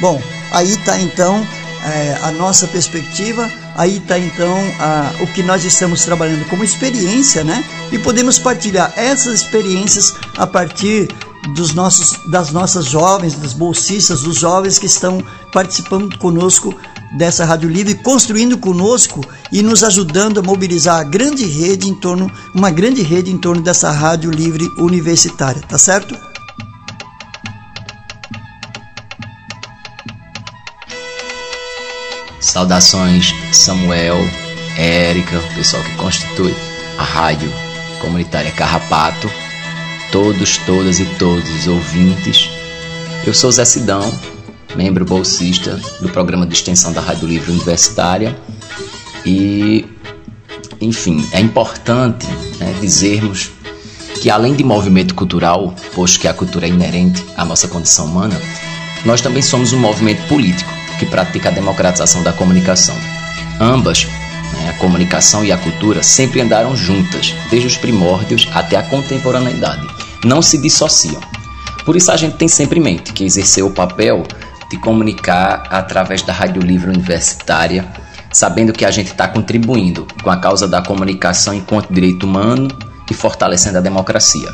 Bom, 0.00 0.20
aí 0.50 0.72
está 0.72 0.98
então 1.00 1.46
é, 1.84 2.18
a 2.22 2.30
nossa 2.32 2.66
perspectiva, 2.66 3.50
aí 3.78 3.98
está 3.98 4.18
então 4.18 4.58
a, 4.80 5.12
o 5.20 5.26
que 5.28 5.42
nós 5.42 5.64
estamos 5.64 6.04
trabalhando 6.04 6.44
como 6.48 6.64
experiência, 6.64 7.44
né? 7.44 7.64
E 7.92 7.98
podemos 7.98 8.36
partilhar 8.36 8.92
essas 8.96 9.40
experiências 9.40 10.14
a 10.36 10.46
partir 10.46 11.08
dos 11.54 11.72
nossos, 11.72 12.18
das 12.26 12.50
nossas 12.50 12.86
jovens, 12.86 13.34
das 13.34 13.52
bolsistas, 13.52 14.22
dos 14.22 14.36
jovens 14.36 14.78
que 14.78 14.86
estão 14.86 15.22
participando 15.52 16.18
conosco 16.18 16.74
dessa 17.16 17.44
Rádio 17.44 17.70
Livre, 17.70 17.94
construindo 17.94 18.58
conosco 18.58 19.24
e 19.52 19.62
nos 19.62 19.84
ajudando 19.84 20.40
a 20.40 20.42
mobilizar 20.42 21.00
a 21.00 21.04
grande 21.04 21.46
rede 21.46 21.88
em 21.88 21.94
torno, 21.94 22.30
uma 22.52 22.70
grande 22.70 23.00
rede 23.02 23.30
em 23.30 23.38
torno 23.38 23.62
dessa 23.62 23.90
Rádio 23.92 24.30
Livre 24.30 24.68
universitária, 24.76 25.62
tá 25.62 25.78
certo? 25.78 26.27
Saudações 32.48 33.34
Samuel, 33.52 34.16
Érica, 34.76 35.38
o 35.38 35.54
pessoal 35.54 35.82
que 35.82 35.94
constitui 35.96 36.54
a 36.96 37.02
rádio 37.02 37.52
comunitária 38.00 38.50
Carrapato, 38.50 39.30
todos, 40.10 40.56
todas 40.58 40.98
e 40.98 41.04
todos 41.18 41.48
os 41.50 41.66
ouvintes. 41.66 42.48
Eu 43.26 43.34
sou 43.34 43.52
Zé 43.52 43.66
Sidão, 43.66 44.18
membro 44.74 45.04
bolsista 45.04 45.78
do 46.00 46.08
programa 46.08 46.46
de 46.46 46.54
extensão 46.54 46.90
da 46.90 47.02
Rádio 47.02 47.28
Livre 47.28 47.52
Universitária 47.52 48.34
e, 49.26 49.84
enfim, 50.80 51.28
é 51.32 51.40
importante 51.40 52.26
né, 52.58 52.74
dizermos 52.80 53.50
que 54.22 54.30
além 54.30 54.54
de 54.54 54.64
movimento 54.64 55.14
cultural, 55.14 55.74
posto 55.94 56.18
que 56.18 56.26
a 56.26 56.32
cultura 56.32 56.66
é 56.66 56.70
inerente 56.70 57.22
à 57.36 57.44
nossa 57.44 57.68
condição 57.68 58.06
humana, 58.06 58.40
nós 59.04 59.20
também 59.20 59.42
somos 59.42 59.74
um 59.74 59.78
movimento 59.78 60.26
político 60.28 60.77
que 60.98 61.06
pratica 61.06 61.48
a 61.48 61.52
democratização 61.52 62.22
da 62.22 62.32
comunicação. 62.32 62.96
Ambas, 63.60 64.06
né, 64.52 64.70
a 64.70 64.78
comunicação 64.78 65.44
e 65.44 65.52
a 65.52 65.56
cultura, 65.56 66.02
sempre 66.02 66.40
andaram 66.40 66.76
juntas, 66.76 67.34
desde 67.50 67.68
os 67.68 67.76
primórdios 67.76 68.48
até 68.52 68.76
a 68.76 68.82
contemporaneidade. 68.82 69.86
Não 70.24 70.42
se 70.42 70.58
dissociam. 70.58 71.20
Por 71.84 71.96
isso 71.96 72.10
a 72.10 72.16
gente 72.16 72.36
tem 72.36 72.48
sempre 72.48 72.78
em 72.78 72.82
mente 72.82 73.12
que 73.12 73.24
exercer 73.24 73.64
o 73.64 73.70
papel 73.70 74.24
de 74.70 74.76
comunicar 74.78 75.64
através 75.70 76.22
da 76.22 76.32
Rádio 76.32 76.60
Livre 76.60 76.90
Universitária, 76.90 77.86
sabendo 78.30 78.72
que 78.72 78.84
a 78.84 78.90
gente 78.90 79.12
está 79.12 79.26
contribuindo 79.26 80.06
com 80.22 80.30
a 80.30 80.36
causa 80.36 80.68
da 80.68 80.82
comunicação 80.82 81.54
enquanto 81.54 81.92
direito 81.92 82.26
humano 82.26 82.68
e 83.10 83.14
fortalecendo 83.14 83.78
a 83.78 83.80
democracia. 83.80 84.50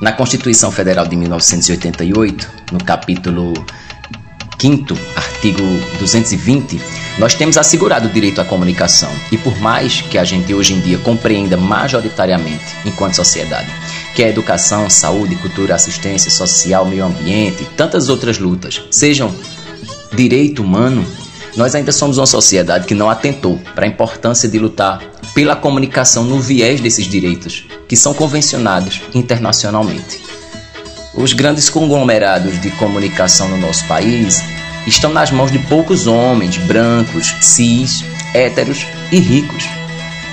Na 0.00 0.12
Constituição 0.12 0.70
Federal 0.70 1.06
de 1.06 1.16
1988, 1.16 2.48
no 2.72 2.84
capítulo 2.84 3.54
5 4.60 4.98
artigo 5.14 5.62
220, 6.00 6.80
nós 7.18 7.34
temos 7.34 7.56
assegurado 7.56 8.08
o 8.08 8.10
direito 8.10 8.40
à 8.40 8.44
comunicação. 8.44 9.10
E 9.30 9.38
por 9.38 9.56
mais 9.60 10.00
que 10.00 10.18
a 10.18 10.24
gente 10.24 10.52
hoje 10.52 10.74
em 10.74 10.80
dia 10.80 10.98
compreenda 10.98 11.56
majoritariamente, 11.56 12.64
enquanto 12.84 13.14
sociedade, 13.14 13.68
que 14.14 14.22
a 14.22 14.28
educação, 14.28 14.90
saúde, 14.90 15.36
cultura, 15.36 15.76
assistência 15.76 16.30
social, 16.30 16.84
meio 16.84 17.04
ambiente 17.04 17.62
e 17.62 17.66
tantas 17.66 18.08
outras 18.08 18.38
lutas 18.38 18.82
sejam 18.90 19.32
direito 20.12 20.62
humano, 20.62 21.06
nós 21.56 21.74
ainda 21.74 21.92
somos 21.92 22.18
uma 22.18 22.26
sociedade 22.26 22.86
que 22.86 22.94
não 22.94 23.08
atentou 23.08 23.58
para 23.74 23.84
a 23.84 23.88
importância 23.88 24.48
de 24.48 24.58
lutar 24.58 25.00
pela 25.34 25.54
comunicação 25.54 26.24
no 26.24 26.40
viés 26.40 26.80
desses 26.80 27.06
direitos, 27.06 27.64
que 27.86 27.96
são 27.96 28.12
convencionados 28.12 29.02
internacionalmente. 29.14 30.27
Os 31.20 31.32
grandes 31.32 31.68
conglomerados 31.68 32.60
de 32.60 32.70
comunicação 32.70 33.48
no 33.48 33.56
nosso 33.56 33.84
país 33.88 34.38
estão 34.86 35.12
nas 35.12 35.32
mãos 35.32 35.50
de 35.50 35.58
poucos 35.58 36.06
homens 36.06 36.56
brancos, 36.58 37.34
cis, 37.40 38.04
héteros 38.32 38.86
e 39.10 39.18
ricos. 39.18 39.64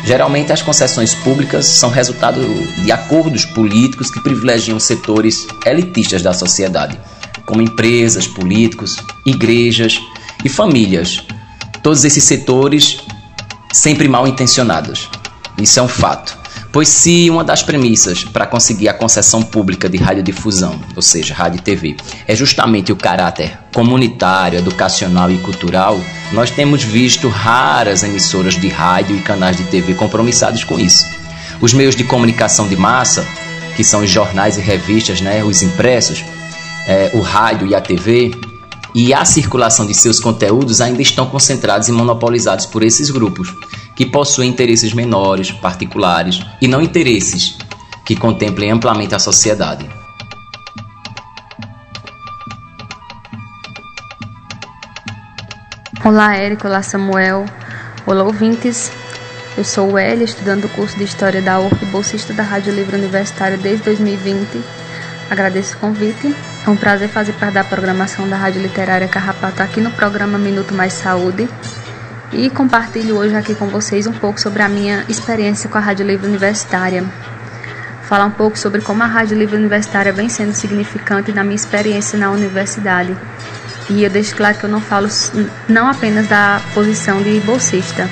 Geralmente, 0.03 0.53
as 0.53 0.61
concessões 0.61 1.15
públicas 1.15 1.65
são 1.65 1.89
resultado 1.89 2.39
de 2.83 2.91
acordos 2.91 3.45
políticos 3.45 4.11
que 4.11 4.21
privilegiam 4.21 4.79
setores 4.79 5.47
elitistas 5.65 6.21
da 6.21 6.33
sociedade, 6.33 6.99
como 7.47 7.63
empresas, 7.63 8.27
políticos, 8.27 8.97
igrejas 9.25 9.99
e 10.43 10.49
famílias. 10.49 11.25
Todos 11.81 12.05
esses 12.05 12.25
setores 12.25 12.99
sempre 13.73 14.07
mal 14.07 14.27
intencionados. 14.27 15.09
Isso 15.57 15.79
é 15.79 15.81
um 15.81 15.87
fato. 15.87 16.44
Pois 16.75 16.89
se 16.89 17.29
uma 17.29 17.41
das 17.41 17.63
premissas 17.63 18.25
para 18.25 18.45
conseguir 18.45 18.89
a 18.89 18.93
concessão 18.93 19.41
pública 19.41 19.87
de 19.87 19.95
radiodifusão, 19.95 20.77
ou 20.93 21.01
seja, 21.01 21.33
rádio 21.33 21.59
e 21.59 21.61
TV, 21.61 21.95
é 22.27 22.35
justamente 22.35 22.91
o 22.91 22.97
caráter 22.97 23.57
comunitário, 23.73 24.59
educacional 24.59 25.31
e 25.31 25.37
cultural, 25.37 25.97
nós 26.33 26.51
temos 26.51 26.83
visto 26.83 27.29
raras 27.29 28.03
emissoras 28.03 28.55
de 28.55 28.67
rádio 28.67 29.15
e 29.15 29.21
canais 29.21 29.55
de 29.55 29.63
TV 29.63 29.93
compromissados 29.93 30.65
com 30.65 30.77
isso. 30.77 31.05
Os 31.61 31.71
meios 31.71 31.95
de 31.95 32.03
comunicação 32.03 32.67
de 32.67 32.75
massa, 32.75 33.25
que 33.77 33.83
são 33.85 34.01
os 34.01 34.11
jornais 34.11 34.57
e 34.57 34.59
revistas, 34.59 35.21
né, 35.21 35.45
os 35.45 35.61
impressos, 35.61 36.25
é, 36.85 37.09
o 37.13 37.21
rádio 37.21 37.67
e 37.67 37.73
a 37.73 37.79
TV, 37.79 38.33
e 38.93 39.13
a 39.13 39.23
circulação 39.23 39.85
de 39.85 39.93
seus 39.93 40.19
conteúdos 40.19 40.81
ainda 40.81 41.01
estão 41.01 41.25
concentrados 41.25 41.87
e 41.87 41.93
monopolizados 41.93 42.65
por 42.65 42.83
esses 42.83 43.09
grupos, 43.09 43.53
que 43.95 44.05
possuem 44.05 44.49
interesses 44.49 44.93
menores, 44.93 45.51
particulares 45.51 46.41
e 46.61 46.67
não 46.67 46.81
interesses 46.81 47.57
que 48.05 48.15
contemplem 48.15 48.71
amplamente 48.71 49.15
a 49.15 49.19
sociedade. 49.19 49.89
Olá, 56.03 56.35
Érico, 56.35 56.67
olá, 56.67 56.83
Samuel, 56.83 57.45
olá, 58.05 58.23
ouvintes. 58.23 58.91
Eu 59.57 59.63
sou 59.63 59.93
o 59.93 59.97
Elia, 59.97 60.25
estudando 60.25 60.65
o 60.65 60.69
curso 60.69 60.97
de 60.97 61.05
História 61.05 61.41
da 61.41 61.59
URF 61.59 61.83
e 61.83 61.87
bolsista 61.87 62.33
da 62.33 62.43
Rádio 62.43 62.73
Livre 62.75 62.97
Universitária 62.97 63.57
desde 63.57 63.85
2020. 63.85 64.61
Agradeço 65.31 65.77
o 65.77 65.79
convite 65.79 66.35
é 66.65 66.69
um 66.69 66.75
prazer 66.75 67.07
fazer 67.09 67.33
parte 67.33 67.53
da 67.53 67.63
programação 67.63 68.27
da 68.27 68.35
Rádio 68.35 68.59
Literária 68.59 69.07
Carrapato 69.07 69.61
aqui 69.61 69.79
no 69.79 69.91
programa 69.91 70.35
Minuto 70.35 70.73
Mais 70.73 70.93
Saúde 70.93 71.47
e 72.31 72.49
compartilho 72.49 73.17
hoje 73.17 73.35
aqui 73.35 73.55
com 73.55 73.67
vocês 73.67 74.07
um 74.07 74.11
pouco 74.11 74.39
sobre 74.39 74.61
a 74.61 74.69
minha 74.69 75.05
experiência 75.07 75.69
com 75.69 75.77
a 75.77 75.81
Rádio 75.81 76.05
Livre 76.05 76.27
Universitária. 76.27 77.03
Falar 78.03 78.25
um 78.25 78.31
pouco 78.31 78.57
sobre 78.57 78.81
como 78.81 79.03
a 79.03 79.05
Rádio 79.05 79.37
Livre 79.37 79.55
Universitária 79.55 80.11
vem 80.11 80.29
sendo 80.29 80.53
significante 80.53 81.31
na 81.31 81.43
minha 81.43 81.55
experiência 81.55 82.17
na 82.17 82.29
universidade. 82.29 83.15
E 83.89 84.03
eu 84.03 84.09
deixo 84.09 84.35
claro 84.35 84.57
que 84.57 84.63
eu 84.65 84.69
não 84.69 84.81
falo 84.81 85.07
não 85.67 85.87
apenas 85.87 86.27
da 86.27 86.61
posição 86.73 87.21
de 87.21 87.39
bolsista, 87.41 88.09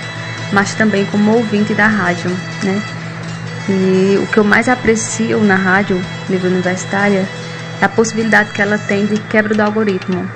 mas 0.51 0.73
também 0.75 1.05
como 1.05 1.35
ouvinte 1.35 1.73
da 1.73 1.87
rádio, 1.87 2.29
né? 2.63 2.81
E 3.69 4.17
o 4.21 4.27
que 4.27 4.37
eu 4.37 4.43
mais 4.43 4.67
aprecio 4.67 5.39
na 5.41 5.55
Rádio 5.55 5.99
Livre 6.29 6.47
Universitária 6.47 7.27
a 7.81 7.89
possibilidade 7.89 8.51
que 8.51 8.61
ela 8.61 8.77
tem 8.77 9.05
de 9.05 9.19
quebra 9.23 9.53
do 9.53 9.61
algoritmo, 9.61 10.29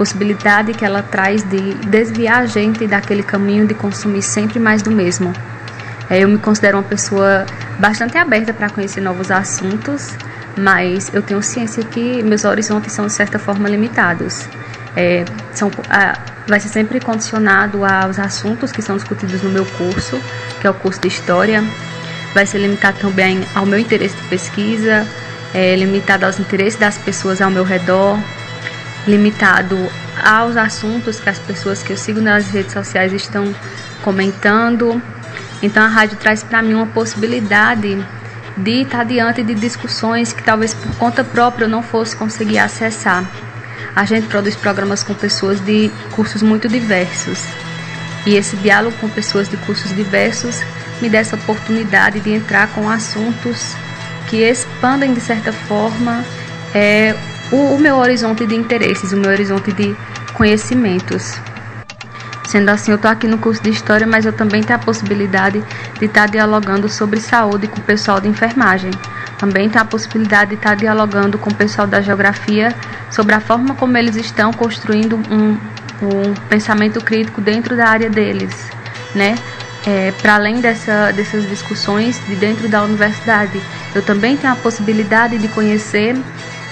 possibilidade 0.00 0.72
que 0.72 0.82
ela 0.82 1.02
traz 1.02 1.42
de 1.42 1.74
desviar 1.86 2.40
a 2.40 2.46
gente 2.46 2.86
daquele 2.86 3.22
caminho 3.22 3.66
de 3.66 3.74
consumir 3.74 4.22
sempre 4.22 4.58
mais 4.58 4.80
do 4.80 4.90
mesmo. 4.90 5.30
É, 6.08 6.20
eu 6.20 6.28
me 6.28 6.38
considero 6.38 6.78
uma 6.78 6.82
pessoa 6.82 7.44
bastante 7.78 8.16
aberta 8.16 8.54
para 8.54 8.70
conhecer 8.70 9.02
novos 9.02 9.30
assuntos, 9.30 10.16
mas 10.56 11.12
eu 11.12 11.20
tenho 11.20 11.42
ciência 11.42 11.84
que 11.84 12.22
meus 12.22 12.46
horizontes 12.46 12.94
são 12.94 13.08
de 13.08 13.12
certa 13.12 13.38
forma 13.38 13.68
limitados. 13.68 14.48
É, 14.96 15.26
são, 15.52 15.70
a, 15.90 16.18
vai 16.48 16.58
ser 16.58 16.68
sempre 16.68 16.98
condicionado 16.98 17.84
aos 17.84 18.18
assuntos 18.18 18.72
que 18.72 18.80
são 18.80 18.96
discutidos 18.96 19.42
no 19.42 19.50
meu 19.50 19.66
curso, 19.66 20.18
que 20.62 20.66
é 20.66 20.70
o 20.70 20.74
curso 20.74 20.98
de 20.98 21.08
História. 21.08 21.62
Vai 22.32 22.46
ser 22.46 22.56
limitado 22.56 22.98
também 23.00 23.44
ao 23.54 23.66
meu 23.66 23.78
interesse 23.78 24.16
de 24.16 24.22
pesquisa, 24.28 25.06
é, 25.52 25.76
limitado 25.76 26.24
aos 26.24 26.40
interesses 26.40 26.80
das 26.80 26.96
pessoas 26.96 27.42
ao 27.42 27.50
meu 27.50 27.64
redor, 27.64 28.18
limitado 29.06 29.76
aos 30.22 30.56
assuntos 30.56 31.20
que 31.20 31.28
as 31.28 31.38
pessoas 31.38 31.82
que 31.82 31.92
eu 31.92 31.96
sigo 31.96 32.20
nas 32.20 32.48
redes 32.50 32.72
sociais 32.72 33.12
estão 33.12 33.54
comentando. 34.02 35.00
Então 35.62 35.82
a 35.82 35.88
rádio 35.88 36.16
traz 36.16 36.42
para 36.42 36.62
mim 36.62 36.74
uma 36.74 36.86
possibilidade 36.86 37.98
de 38.56 38.82
estar 38.82 39.04
diante 39.04 39.42
de 39.42 39.54
discussões 39.54 40.32
que 40.32 40.42
talvez 40.42 40.74
por 40.74 40.94
conta 40.96 41.24
própria 41.24 41.64
eu 41.64 41.68
não 41.68 41.82
fosse 41.82 42.16
conseguir 42.16 42.58
acessar. 42.58 43.24
A 43.94 44.04
gente 44.04 44.26
produz 44.28 44.54
programas 44.54 45.02
com 45.02 45.14
pessoas 45.14 45.60
de 45.60 45.90
cursos 46.12 46.42
muito 46.42 46.68
diversos. 46.68 47.44
E 48.26 48.36
esse 48.36 48.56
diálogo 48.56 48.96
com 49.00 49.08
pessoas 49.08 49.48
de 49.48 49.56
cursos 49.58 49.94
diversos 49.94 50.62
me 51.00 51.08
dá 51.08 51.18
essa 51.18 51.36
oportunidade 51.36 52.20
de 52.20 52.32
entrar 52.32 52.68
com 52.68 52.88
assuntos 52.88 53.74
que 54.28 54.42
expandem 54.42 55.14
de 55.14 55.20
certa 55.20 55.52
forma 55.52 56.24
é, 56.74 57.14
o, 57.52 57.74
o 57.74 57.78
meu 57.78 57.96
horizonte 57.96 58.46
de 58.46 58.54
interesses, 58.54 59.12
o 59.12 59.16
meu 59.16 59.30
horizonte 59.30 59.72
de 59.72 59.96
conhecimentos. 60.34 61.40
Sendo 62.46 62.68
assim, 62.70 62.90
eu 62.90 62.96
estou 62.96 63.08
aqui 63.08 63.28
no 63.28 63.38
curso 63.38 63.62
de 63.62 63.70
História, 63.70 64.06
mas 64.06 64.26
eu 64.26 64.32
também 64.32 64.60
tenho 64.62 64.76
a 64.76 64.82
possibilidade 64.82 65.62
de 65.98 66.04
estar 66.04 66.26
dialogando 66.26 66.88
sobre 66.88 67.20
saúde 67.20 67.68
com 67.68 67.78
o 67.78 67.82
pessoal 67.82 68.20
de 68.20 68.26
enfermagem. 68.26 68.90
Também 69.38 69.68
tenho 69.68 69.82
a 69.82 69.86
possibilidade 69.86 70.50
de 70.50 70.56
estar 70.56 70.74
dialogando 70.74 71.38
com 71.38 71.48
o 71.48 71.54
pessoal 71.54 71.86
da 71.86 72.00
Geografia 72.00 72.74
sobre 73.08 73.36
a 73.36 73.40
forma 73.40 73.74
como 73.76 73.96
eles 73.96 74.16
estão 74.16 74.52
construindo 74.52 75.16
um, 75.30 75.56
um 76.02 76.34
pensamento 76.48 77.00
crítico 77.00 77.40
dentro 77.40 77.76
da 77.76 77.86
área 77.86 78.10
deles, 78.10 78.52
né? 79.14 79.36
É, 79.86 80.12
para 80.20 80.34
além 80.34 80.60
dessa, 80.60 81.10
dessas 81.12 81.48
discussões 81.48 82.20
de 82.26 82.34
dentro 82.34 82.68
da 82.68 82.82
universidade, 82.82 83.62
eu 83.94 84.02
também 84.02 84.36
tenho 84.36 84.52
a 84.52 84.56
possibilidade 84.56 85.38
de 85.38 85.48
conhecer 85.48 86.16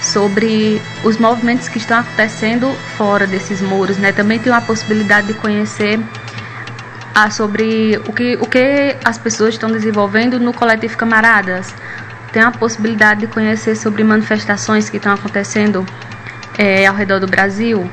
sobre 0.01 0.81
os 1.03 1.17
movimentos 1.17 1.67
que 1.67 1.77
estão 1.77 1.99
acontecendo 1.99 2.71
fora 2.97 3.27
desses 3.27 3.61
muros, 3.61 3.97
né? 3.97 4.11
Também 4.11 4.39
tenho 4.39 4.55
a 4.55 4.61
possibilidade 4.61 5.27
de 5.27 5.33
conhecer 5.33 5.99
ah, 7.13 7.29
sobre 7.29 7.97
o 8.07 8.13
que, 8.13 8.37
o 8.39 8.45
que 8.45 8.95
as 9.03 9.17
pessoas 9.17 9.55
estão 9.55 9.69
desenvolvendo 9.69 10.39
no 10.39 10.53
coletivo 10.53 10.95
Camaradas. 10.97 11.73
Tenho 12.31 12.47
a 12.47 12.51
possibilidade 12.51 13.21
de 13.21 13.27
conhecer 13.27 13.75
sobre 13.75 14.03
manifestações 14.03 14.89
que 14.89 14.97
estão 14.97 15.13
acontecendo 15.13 15.85
é, 16.57 16.85
ao 16.85 16.95
redor 16.95 17.19
do 17.19 17.27
Brasil. 17.27 17.89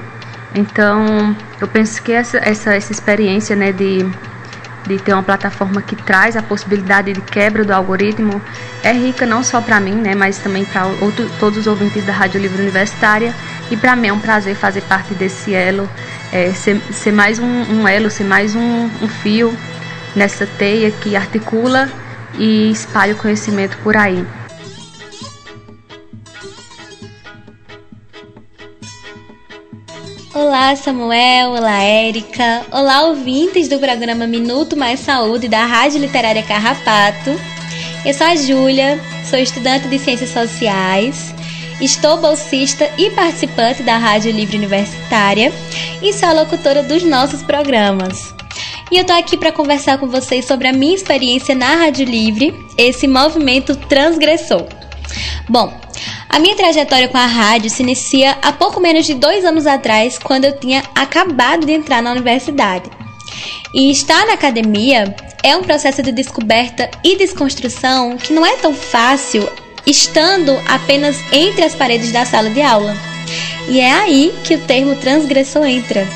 Então, 0.54 1.36
eu 1.60 1.66
penso 1.66 2.02
que 2.02 2.12
essa, 2.12 2.38
essa, 2.38 2.74
essa 2.74 2.92
experiência 2.92 3.56
né, 3.56 3.72
de 3.72 4.08
de 4.86 4.98
ter 4.98 5.12
uma 5.12 5.22
plataforma 5.22 5.82
que 5.82 5.96
traz 5.96 6.36
a 6.36 6.42
possibilidade 6.42 7.12
de 7.12 7.20
quebra 7.20 7.64
do 7.64 7.72
algoritmo 7.72 8.40
é 8.82 8.92
rica 8.92 9.26
não 9.26 9.42
só 9.42 9.60
para 9.60 9.80
mim, 9.80 9.94
né, 9.94 10.14
mas 10.14 10.38
também 10.38 10.64
para 10.64 10.82
todos 11.38 11.58
os 11.58 11.66
ouvintes 11.66 12.04
da 12.04 12.12
Rádio 12.12 12.40
Livre 12.40 12.62
Universitária. 12.62 13.34
E 13.70 13.76
para 13.76 13.96
mim 13.96 14.08
é 14.08 14.12
um 14.12 14.20
prazer 14.20 14.54
fazer 14.54 14.82
parte 14.82 15.12
desse 15.14 15.54
elo, 15.54 15.88
é, 16.32 16.52
ser, 16.52 16.80
ser, 16.92 17.12
mais 17.12 17.38
um, 17.38 17.46
um, 17.46 17.88
elo, 17.88 18.10
ser 18.10 18.24
mais 18.24 18.54
um, 18.54 18.84
um 19.02 19.08
fio 19.08 19.56
nessa 20.14 20.46
teia 20.46 20.90
que 20.90 21.16
articula 21.16 21.90
e 22.38 22.70
espalha 22.70 23.14
o 23.14 23.16
conhecimento 23.16 23.76
por 23.78 23.96
aí. 23.96 24.24
Olá, 30.36 30.76
Samuel. 30.76 31.52
Olá, 31.52 31.82
Érica. 31.82 32.66
Olá, 32.70 33.04
ouvintes 33.04 33.68
do 33.68 33.78
programa 33.78 34.26
Minuto 34.26 34.76
Mais 34.76 35.00
Saúde 35.00 35.48
da 35.48 35.64
Rádio 35.64 35.98
Literária 35.98 36.42
Carrapato. 36.42 37.30
Eu 38.04 38.12
sou 38.12 38.26
a 38.26 38.36
Júlia, 38.36 39.00
sou 39.24 39.38
estudante 39.38 39.88
de 39.88 39.98
Ciências 39.98 40.28
Sociais, 40.28 41.34
estou 41.80 42.18
bolsista 42.18 42.86
e 42.98 43.08
participante 43.12 43.82
da 43.82 43.96
Rádio 43.96 44.30
Livre 44.30 44.58
Universitária 44.58 45.50
e 46.02 46.12
sou 46.12 46.28
a 46.28 46.34
locutora 46.34 46.82
dos 46.82 47.02
nossos 47.02 47.42
programas. 47.42 48.34
E 48.92 48.98
eu 48.98 49.06
tô 49.06 49.14
aqui 49.14 49.38
para 49.38 49.52
conversar 49.52 49.96
com 49.96 50.06
vocês 50.06 50.44
sobre 50.44 50.68
a 50.68 50.72
minha 50.72 50.94
experiência 50.94 51.54
na 51.54 51.76
Rádio 51.76 52.04
Livre, 52.04 52.54
esse 52.76 53.08
movimento 53.08 53.74
transgressor. 53.74 54.66
Bom, 55.48 55.72
a 56.36 56.38
minha 56.38 56.54
trajetória 56.54 57.08
com 57.08 57.16
a 57.16 57.24
rádio 57.24 57.70
se 57.70 57.82
inicia 57.82 58.36
há 58.42 58.52
pouco 58.52 58.78
menos 58.78 59.06
de 59.06 59.14
dois 59.14 59.42
anos 59.42 59.66
atrás, 59.66 60.18
quando 60.18 60.44
eu 60.44 60.58
tinha 60.58 60.82
acabado 60.94 61.64
de 61.64 61.72
entrar 61.72 62.02
na 62.02 62.12
universidade. 62.12 62.90
E 63.72 63.90
estar 63.90 64.26
na 64.26 64.34
academia 64.34 65.16
é 65.42 65.56
um 65.56 65.62
processo 65.62 66.02
de 66.02 66.12
descoberta 66.12 66.90
e 67.02 67.16
desconstrução 67.16 68.18
que 68.18 68.34
não 68.34 68.44
é 68.44 68.54
tão 68.56 68.74
fácil 68.74 69.48
estando 69.86 70.60
apenas 70.68 71.16
entre 71.32 71.64
as 71.64 71.74
paredes 71.74 72.12
da 72.12 72.26
sala 72.26 72.50
de 72.50 72.60
aula. 72.60 72.94
E 73.66 73.80
é 73.80 73.92
aí 73.92 74.34
que 74.44 74.56
o 74.56 74.60
termo 74.60 74.94
transgressor 74.96 75.64
entra. 75.64 76.06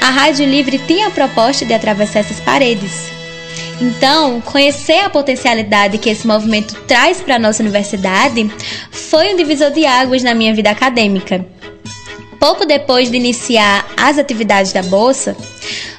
A 0.00 0.08
Rádio 0.08 0.46
Livre 0.46 0.78
tem 0.78 1.02
a 1.02 1.10
proposta 1.10 1.66
de 1.66 1.74
atravessar 1.74 2.20
essas 2.20 2.38
paredes. 2.38 3.13
Então, 3.84 4.40
conhecer 4.40 5.00
a 5.00 5.10
potencialidade 5.10 5.98
que 5.98 6.08
esse 6.08 6.26
movimento 6.26 6.74
traz 6.86 7.20
para 7.20 7.36
a 7.36 7.38
nossa 7.38 7.62
universidade 7.62 8.50
foi 8.90 9.34
um 9.34 9.36
divisor 9.36 9.70
de 9.70 9.84
águas 9.84 10.22
na 10.22 10.34
minha 10.34 10.54
vida 10.54 10.70
acadêmica. 10.70 11.44
Pouco 12.40 12.64
depois 12.64 13.10
de 13.10 13.18
iniciar 13.18 13.86
as 13.94 14.16
atividades 14.16 14.72
da 14.72 14.82
Bolsa, 14.82 15.36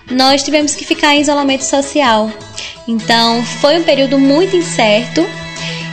nós 0.09 0.41
tivemos 0.41 0.73
que 0.73 0.83
ficar 0.83 1.13
em 1.13 1.21
isolamento 1.21 1.63
social. 1.63 2.31
Então, 2.87 3.43
foi 3.43 3.77
um 3.77 3.83
período 3.83 4.17
muito 4.17 4.55
incerto 4.55 5.23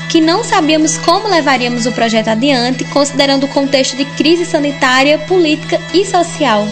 que 0.09 0.19
não 0.19 0.43
sabíamos 0.43 0.97
como 0.97 1.29
levaríamos 1.29 1.85
o 1.85 1.93
projeto 1.93 2.29
adiante, 2.29 2.85
considerando 2.87 3.45
o 3.45 3.49
contexto 3.49 3.97
de 3.99 4.07
crise 4.17 4.47
sanitária, 4.47 5.19
política 5.19 5.79
e 5.93 6.07
social. 6.07 6.67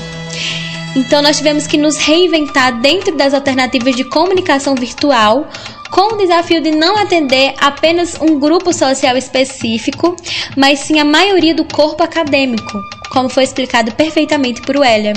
Então 0.96 1.22
nós 1.22 1.36
tivemos 1.36 1.66
que 1.66 1.76
nos 1.76 1.96
reinventar 1.96 2.80
dentro 2.80 3.16
das 3.16 3.32
alternativas 3.32 3.94
de 3.94 4.04
comunicação 4.04 4.74
virtual, 4.74 5.48
com 5.90 6.14
o 6.14 6.18
desafio 6.18 6.60
de 6.60 6.70
não 6.70 6.96
atender 6.96 7.54
apenas 7.60 8.16
um 8.20 8.38
grupo 8.38 8.72
social 8.72 9.16
específico, 9.16 10.16
mas 10.56 10.80
sim 10.80 10.98
a 10.98 11.04
maioria 11.04 11.54
do 11.54 11.64
corpo 11.64 12.02
acadêmico, 12.02 12.80
como 13.12 13.28
foi 13.28 13.44
explicado 13.44 13.92
perfeitamente 13.92 14.62
por 14.62 14.76
Wélia. 14.76 15.14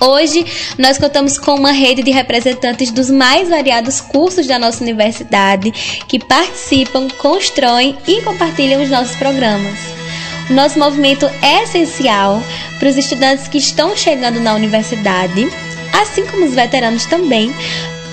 Hoje, 0.00 0.44
nós 0.76 0.98
contamos 0.98 1.38
com 1.38 1.54
uma 1.54 1.72
rede 1.72 2.02
de 2.02 2.10
representantes 2.10 2.90
dos 2.90 3.10
mais 3.10 3.48
variados 3.48 4.00
cursos 4.00 4.46
da 4.46 4.58
nossa 4.58 4.82
universidade 4.82 5.70
que 6.08 6.18
participam, 6.18 7.08
constroem 7.16 7.96
e 8.06 8.20
compartilham 8.22 8.82
os 8.82 8.90
nossos 8.90 9.16
programas. 9.16 10.03
Nosso 10.50 10.78
movimento 10.78 11.26
é 11.42 11.62
essencial 11.62 12.42
para 12.78 12.88
os 12.88 12.96
estudantes 12.96 13.48
que 13.48 13.58
estão 13.58 13.96
chegando 13.96 14.40
na 14.40 14.54
universidade, 14.54 15.48
assim 15.92 16.26
como 16.26 16.44
os 16.44 16.54
veteranos 16.54 17.06
também, 17.06 17.52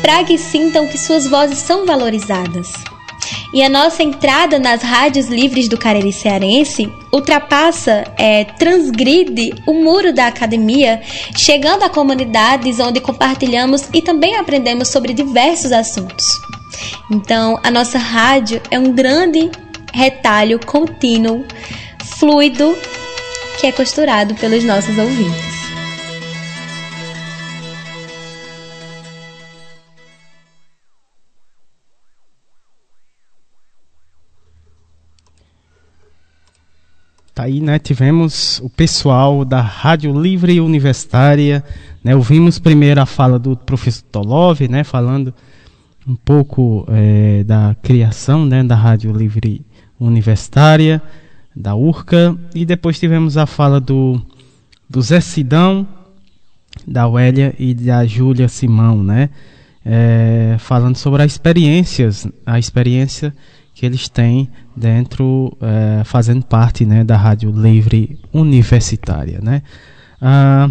para 0.02 0.24
que 0.24 0.38
sintam 0.38 0.88
que 0.88 0.98
suas 0.98 1.28
vozes 1.28 1.58
são 1.58 1.86
valorizadas. 1.86 2.72
E 3.54 3.62
a 3.62 3.68
nossa 3.68 4.02
entrada 4.02 4.58
nas 4.58 4.82
rádios 4.82 5.28
livres 5.28 5.68
do 5.68 5.78
Cariri 5.78 6.14
Cearense 6.14 6.90
ultrapassa, 7.12 8.06
é, 8.18 8.46
transgride 8.46 9.54
o 9.68 9.74
muro 9.74 10.14
da 10.14 10.28
academia, 10.28 11.02
chegando 11.36 11.84
a 11.84 11.90
comunidades 11.90 12.80
onde 12.80 13.02
compartilhamos 13.02 13.90
e 13.94 14.02
também 14.02 14.38
aprendemos 14.38 14.88
sobre 14.88 15.14
diversos 15.14 15.74
assuntos. 15.74 16.26
Então, 17.12 17.60
a 17.62 17.70
nossa 17.70 17.98
rádio 17.98 18.62
é 18.72 18.80
um 18.80 18.94
grande 18.94 19.52
retalho 19.94 20.58
contínuo, 20.66 21.46
fluido, 22.18 22.76
que 23.60 23.68
é 23.68 23.72
costurado 23.72 24.36
pelos 24.36 24.64
nossos 24.64 24.98
ouvintes. 24.98 25.52
Tá 37.34 37.46
aí, 37.46 37.60
né? 37.60 37.80
Tivemos 37.80 38.60
o 38.60 38.70
pessoal 38.70 39.44
da 39.44 39.62
Rádio 39.62 40.14
Livre 40.14 40.62
Universitária, 40.62 41.64
né? 42.04 42.16
Ouvimos 42.16 42.60
primeiro 42.60 43.02
a 43.02 43.06
fala 43.08 43.40
do 43.40 43.56
professor 43.56 44.04
Tolov, 44.12 44.62
né? 44.70 44.84
Falando 44.84 45.34
um 46.06 46.16
pouco 46.16 46.86
é, 46.90 47.44
da 47.44 47.76
criação, 47.82 48.46
né? 48.46 48.64
Da 48.64 48.76
Rádio 48.76 49.12
Livre 49.12 49.66
Universitária, 50.00 51.02
da 51.56 51.76
URCA, 51.76 52.38
e 52.56 52.66
depois 52.66 53.00
tivemos 53.00 53.38
a 53.38 53.46
fala 53.46 53.80
do, 53.80 54.22
do 54.90 55.02
Zé 55.02 55.20
Sidão, 55.20 55.88
da 56.88 57.08
Uélia 57.08 57.54
e 57.60 57.74
da 57.74 58.06
Júlia 58.06 58.48
Simão, 58.48 59.04
né? 59.04 59.30
É, 59.84 60.58
falando 60.60 60.96
sobre 60.96 61.24
as 61.24 61.32
experiências, 61.32 62.28
a 62.46 62.60
experiência 62.60 63.34
que 63.74 63.86
eles 63.86 64.08
têm 64.08 64.48
dentro, 64.76 65.58
é, 65.60 66.04
fazendo 66.04 66.46
parte 66.46 66.86
né, 66.86 67.04
da 67.04 67.18
Rádio 67.18 67.52
Livre 67.52 68.20
Universitária. 68.32 69.40
Né? 69.42 69.64
Ah, 70.22 70.70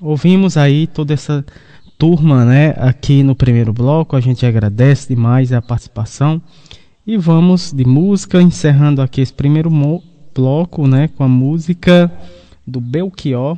ouvimos 0.00 0.56
aí 0.56 0.86
toda 0.86 1.12
essa 1.12 1.44
turma 1.98 2.46
né, 2.46 2.74
aqui 2.78 3.22
no 3.22 3.34
primeiro 3.34 3.74
bloco, 3.74 4.16
a 4.16 4.20
gente 4.20 4.46
agradece 4.46 5.14
demais 5.14 5.52
a 5.52 5.60
participação 5.60 6.40
e 7.06 7.16
vamos 7.18 7.72
de 7.72 7.84
música, 7.84 8.40
encerrando 8.40 9.02
aqui 9.02 9.20
esse 9.20 9.34
primeiro 9.34 9.70
bloco 10.36 10.86
né, 10.86 11.08
com 11.08 11.24
a 11.24 11.28
música 11.28 12.12
do 12.66 12.78
Belchior. 12.78 13.56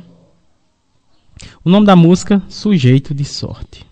O 1.63 1.69
nome 1.69 1.85
da 1.85 1.95
música, 1.95 2.41
Sujeito 2.47 3.13
de 3.13 3.25
Sorte. 3.25 3.85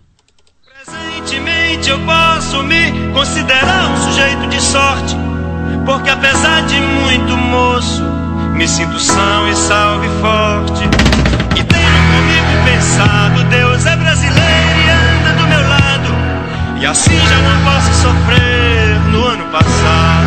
Presentemente 0.63 1.89
eu 1.89 1.99
posso 2.05 2.63
me 2.63 3.11
considerar 3.13 3.91
um 3.91 3.97
sujeito 3.97 4.47
de 4.49 4.61
sorte, 4.61 5.15
porque 5.85 6.09
apesar 6.09 6.65
de 6.65 6.79
muito 6.79 7.35
moço, 7.35 8.03
me 8.53 8.65
sinto 8.67 8.97
são 8.99 9.49
e 9.49 9.55
salve 9.55 10.07
forte. 10.21 10.83
E 11.59 11.63
tenho 11.63 12.01
comigo 12.13 12.65
pensado, 12.65 13.43
Deus 13.49 13.85
é 13.85 13.95
brasileiro 13.97 14.79
e 14.85 14.89
anda 14.89 15.41
do 15.41 15.47
meu 15.47 15.69
lado, 15.69 16.79
e 16.79 16.85
assim 16.85 17.17
já 17.17 17.41
não 17.41 17.63
posso 17.65 17.93
sofrer 18.01 18.99
no 19.11 19.25
ano 19.25 19.43
passado. 19.51 20.26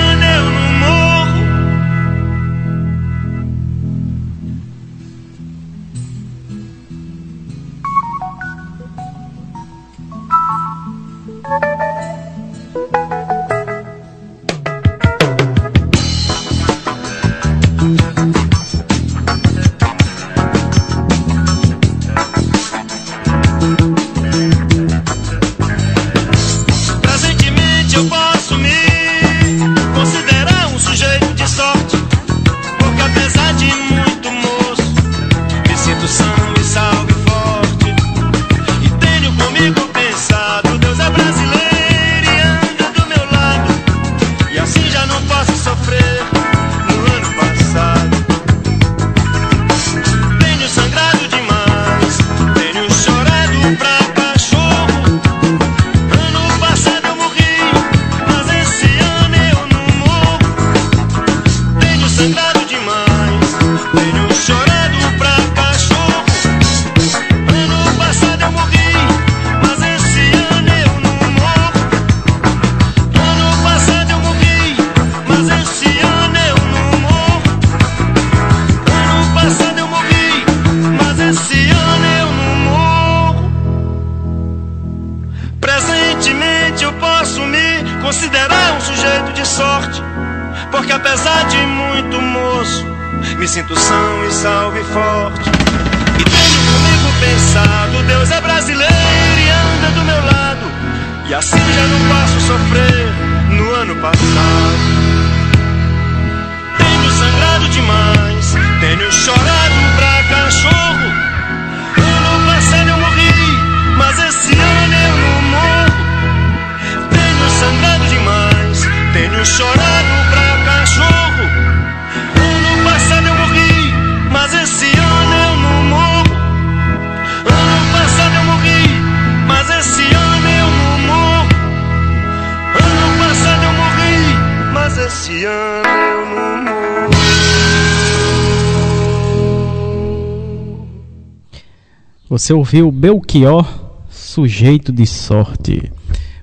Você 142.31 142.53
ouviu 142.53 142.89
Belchior, 142.93 143.67
Sujeito 144.09 144.89
de 144.89 145.05
Sorte. 145.05 145.91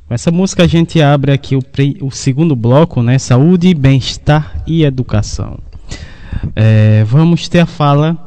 Com 0.07 0.12
essa 0.12 0.30
música 0.30 0.64
a 0.64 0.66
gente 0.66 1.01
abre 1.01 1.32
aqui 1.32 1.57
o, 1.57 1.62
o 2.03 2.11
segundo 2.11 2.55
bloco, 2.55 3.03
né? 3.03 3.18
Saúde, 3.18 3.72
bem-estar 3.72 4.62
e 4.66 4.84
educação. 4.84 5.59
É, 6.55 7.05
vamos 7.05 7.49
ter 7.49 7.61
a 7.61 7.66
fala 7.66 8.18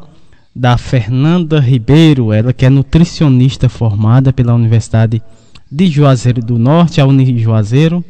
da 0.55 0.75
Fernanda 0.75 1.59
Ribeiro, 1.59 2.33
ela 2.33 2.51
que 2.51 2.65
é 2.65 2.69
nutricionista 2.71 3.69
formada 3.69 4.33
pela 4.33 4.55
Universidade 4.55 5.21
de 5.71 5.85
Juazeiro 5.85 6.41
do 6.41 6.57
Norte, 6.57 6.99
a 6.99 7.05
Uni 7.05 7.37
Juazeiro, 7.37 8.03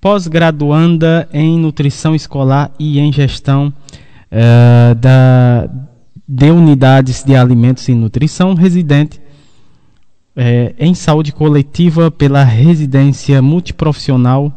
pós-graduanda 0.00 1.28
em 1.32 1.56
nutrição 1.56 2.12
escolar 2.12 2.72
e 2.76 2.98
em 2.98 3.12
gestão 3.12 3.72
é, 4.32 4.96
da, 4.96 5.70
de 6.32 6.48
unidades 6.48 7.24
de 7.24 7.34
alimentos 7.34 7.88
e 7.88 7.92
nutrição, 7.92 8.54
residente 8.54 9.20
é, 10.36 10.72
em 10.78 10.94
saúde 10.94 11.32
coletiva 11.32 12.08
pela 12.08 12.44
residência 12.44 13.42
multiprofissional 13.42 14.52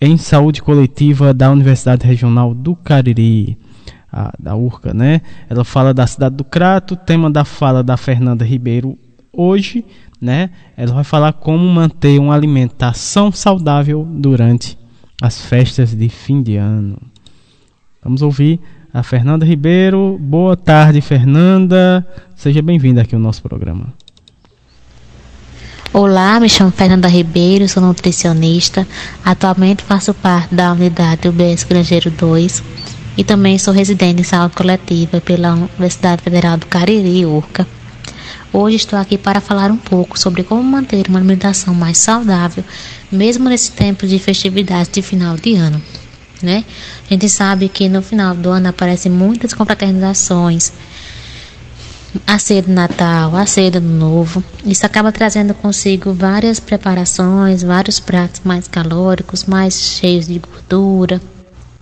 em 0.00 0.16
saúde 0.16 0.60
coletiva 0.60 1.32
da 1.32 1.48
Universidade 1.48 2.04
Regional 2.04 2.52
do 2.52 2.74
Cariri, 2.74 3.56
a, 4.12 4.32
da 4.36 4.56
URCA, 4.56 4.92
né? 4.92 5.20
Ela 5.48 5.64
fala 5.64 5.94
da 5.94 6.08
cidade 6.08 6.34
do 6.34 6.42
Crato, 6.42 6.96
tema 6.96 7.30
da 7.30 7.44
fala 7.44 7.84
da 7.84 7.96
Fernanda 7.96 8.44
Ribeiro 8.44 8.98
hoje, 9.32 9.84
né? 10.20 10.50
Ela 10.76 10.92
vai 10.92 11.04
falar 11.04 11.34
como 11.34 11.64
manter 11.68 12.18
uma 12.18 12.34
alimentação 12.34 13.30
saudável 13.30 14.04
durante 14.04 14.76
as 15.22 15.40
festas 15.40 15.94
de 15.94 16.08
fim 16.08 16.42
de 16.42 16.56
ano. 16.56 17.00
Vamos 18.02 18.22
ouvir 18.22 18.60
a 18.96 19.02
Fernanda 19.02 19.44
Ribeiro. 19.44 20.16
Boa 20.18 20.56
tarde, 20.56 21.02
Fernanda. 21.02 22.06
Seja 22.34 22.62
bem-vinda 22.62 23.02
aqui 23.02 23.14
ao 23.14 23.20
nosso 23.20 23.42
programa. 23.42 23.92
Olá, 25.92 26.40
me 26.40 26.48
chamo 26.48 26.70
Fernanda 26.70 27.06
Ribeiro, 27.06 27.68
sou 27.68 27.82
nutricionista. 27.82 28.88
Atualmente 29.22 29.82
faço 29.82 30.14
parte 30.14 30.54
da 30.54 30.72
unidade 30.72 31.28
UBS 31.28 31.64
Grangeiro 31.64 32.10
2 32.10 32.62
e 33.18 33.22
também 33.22 33.58
sou 33.58 33.74
residente 33.74 34.22
em 34.22 34.24
saúde 34.24 34.54
coletiva 34.54 35.20
pela 35.20 35.52
Universidade 35.52 36.22
Federal 36.22 36.56
do 36.56 36.64
Cariri, 36.64 37.26
URCA. 37.26 37.66
Hoje 38.50 38.76
estou 38.76 38.98
aqui 38.98 39.18
para 39.18 39.42
falar 39.42 39.70
um 39.70 39.76
pouco 39.76 40.18
sobre 40.18 40.42
como 40.42 40.62
manter 40.62 41.06
uma 41.10 41.18
alimentação 41.18 41.74
mais 41.74 41.98
saudável, 41.98 42.64
mesmo 43.12 43.46
nesse 43.50 43.72
tempo 43.72 44.06
de 44.06 44.18
festividades 44.18 44.90
de 44.90 45.02
final 45.02 45.36
de 45.36 45.54
ano. 45.54 45.82
Né? 46.42 46.64
A 47.06 47.14
gente 47.14 47.28
sabe 47.28 47.68
que 47.68 47.88
no 47.88 48.02
final 48.02 48.34
do 48.34 48.50
ano 48.50 48.68
aparecem 48.68 49.10
muitas 49.10 49.54
confraternizações, 49.54 50.72
a 52.26 52.38
ceia 52.38 52.62
do 52.62 52.72
Natal, 52.72 53.34
a 53.34 53.46
ceia 53.46 53.70
do 53.70 53.80
Novo. 53.80 54.42
Isso 54.64 54.86
acaba 54.86 55.10
trazendo 55.12 55.54
consigo 55.54 56.12
várias 56.12 56.60
preparações, 56.60 57.62
vários 57.62 57.98
pratos 57.98 58.40
mais 58.44 58.68
calóricos, 58.68 59.44
mais 59.44 59.80
cheios 59.80 60.26
de 60.26 60.38
gordura, 60.38 61.20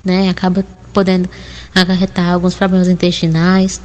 né? 0.04 0.28
Acaba 0.28 0.64
podendo 0.92 1.28
acarretar 1.74 2.32
alguns 2.32 2.54
problemas 2.54 2.88
intestinais, 2.88 3.80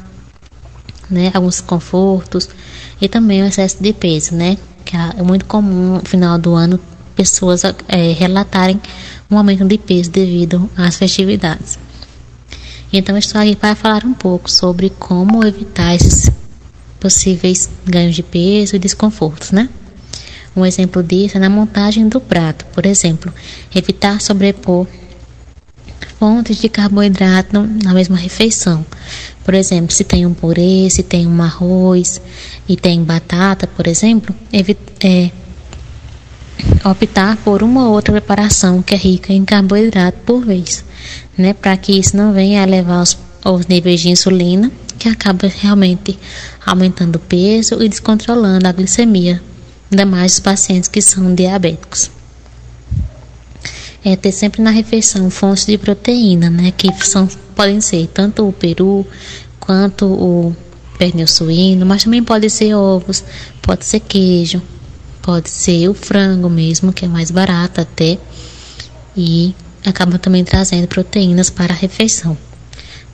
né? 1.09 1.31
Alguns 1.33 1.61
confortos 1.61 2.49
e 3.01 3.07
também 3.07 3.43
o 3.43 3.45
excesso 3.45 3.81
de 3.81 3.93
peso, 3.93 4.35
né? 4.35 4.57
Que 4.85 4.95
é 4.95 5.23
muito 5.23 5.45
comum 5.45 5.95
no 5.95 6.01
final 6.05 6.37
do 6.37 6.53
ano 6.53 6.79
pessoas 7.15 7.63
é, 7.87 8.13
relatarem 8.13 8.79
um 9.29 9.37
aumento 9.37 9.65
de 9.65 9.77
peso 9.77 10.09
devido 10.09 10.69
às 10.75 10.97
festividades. 10.97 11.77
Então 12.91 13.17
estou 13.17 13.39
aqui 13.39 13.55
para 13.55 13.75
falar 13.75 14.03
um 14.03 14.13
pouco 14.13 14.49
sobre 14.49 14.89
como 14.89 15.45
evitar 15.45 15.93
esses 15.95 16.31
possíveis 16.99 17.69
ganhos 17.85 18.15
de 18.15 18.23
peso 18.23 18.75
e 18.75 18.79
desconfortos, 18.79 19.51
né? 19.51 19.69
Um 20.55 20.65
exemplo 20.65 21.03
disso 21.03 21.37
é 21.37 21.39
na 21.39 21.49
montagem 21.49 22.07
do 22.09 22.19
prato, 22.19 22.65
por 22.73 22.85
exemplo, 22.85 23.31
evitar 23.73 24.19
sobrepor 24.19 24.87
fontes 26.19 26.59
de 26.59 26.67
carboidrato 26.67 27.61
na 27.83 27.93
mesma 27.93 28.17
refeição. 28.17 28.85
Por 29.45 29.53
exemplo, 29.53 29.93
se 29.93 30.03
tem 30.03 30.25
um 30.25 30.33
purê, 30.33 30.89
se 30.89 31.01
tem 31.01 31.25
um 31.25 31.41
arroz 31.41 32.21
e 32.67 32.75
tem 32.75 33.01
batata, 33.03 33.65
por 33.67 33.87
exemplo, 33.87 34.35
é, 34.51 35.31
optar 36.83 37.37
por 37.37 37.63
uma 37.63 37.87
ou 37.87 37.93
outra 37.93 38.13
preparação 38.13 38.81
que 38.81 38.93
é 38.93 38.97
rica 38.97 39.33
em 39.33 39.45
carboidrato 39.45 40.17
por 40.25 40.45
vez, 40.45 40.83
né? 41.37 41.53
Para 41.53 41.75
que 41.77 41.93
isso 41.93 42.15
não 42.15 42.33
venha 42.33 42.61
a 42.61 42.67
elevar 42.67 43.01
os, 43.01 43.17
os 43.45 43.67
níveis 43.67 44.01
de 44.01 44.09
insulina, 44.09 44.71
que 44.97 45.07
acaba 45.07 45.47
realmente 45.47 46.17
aumentando 46.65 47.15
o 47.15 47.19
peso 47.19 47.81
e 47.81 47.89
descontrolando 47.89 48.67
a 48.67 48.71
glicemia, 48.71 49.41
ainda 49.91 50.05
mais 50.05 50.33
os 50.33 50.39
pacientes 50.39 50.89
que 50.89 51.01
são 51.01 51.33
diabéticos. 51.33 52.11
É 54.03 54.15
ter 54.15 54.31
sempre 54.31 54.61
na 54.61 54.71
refeição 54.71 55.29
fontes 55.29 55.65
de 55.65 55.77
proteína, 55.77 56.49
né? 56.49 56.71
Que 56.71 56.89
são, 57.05 57.27
podem 57.55 57.81
ser 57.81 58.07
tanto 58.07 58.47
o 58.47 58.53
peru 58.53 59.05
quanto 59.59 60.05
o 60.05 60.55
pernil 60.97 61.27
suíno, 61.27 61.85
mas 61.85 62.03
também 62.03 62.23
pode 62.23 62.49
ser 62.49 62.73
ovos, 62.73 63.23
pode 63.61 63.85
ser 63.85 64.01
queijo, 64.01 64.61
pode 65.29 65.51
ser 65.51 65.87
o 65.87 65.93
frango 65.93 66.49
mesmo, 66.49 66.91
que 66.91 67.05
é 67.05 67.07
mais 67.07 67.29
barato 67.29 67.79
até, 67.79 68.17
e 69.15 69.53
acaba 69.85 70.17
também 70.17 70.43
trazendo 70.43 70.87
proteínas 70.87 71.51
para 71.51 71.71
a 71.71 71.77
refeição. 71.77 72.35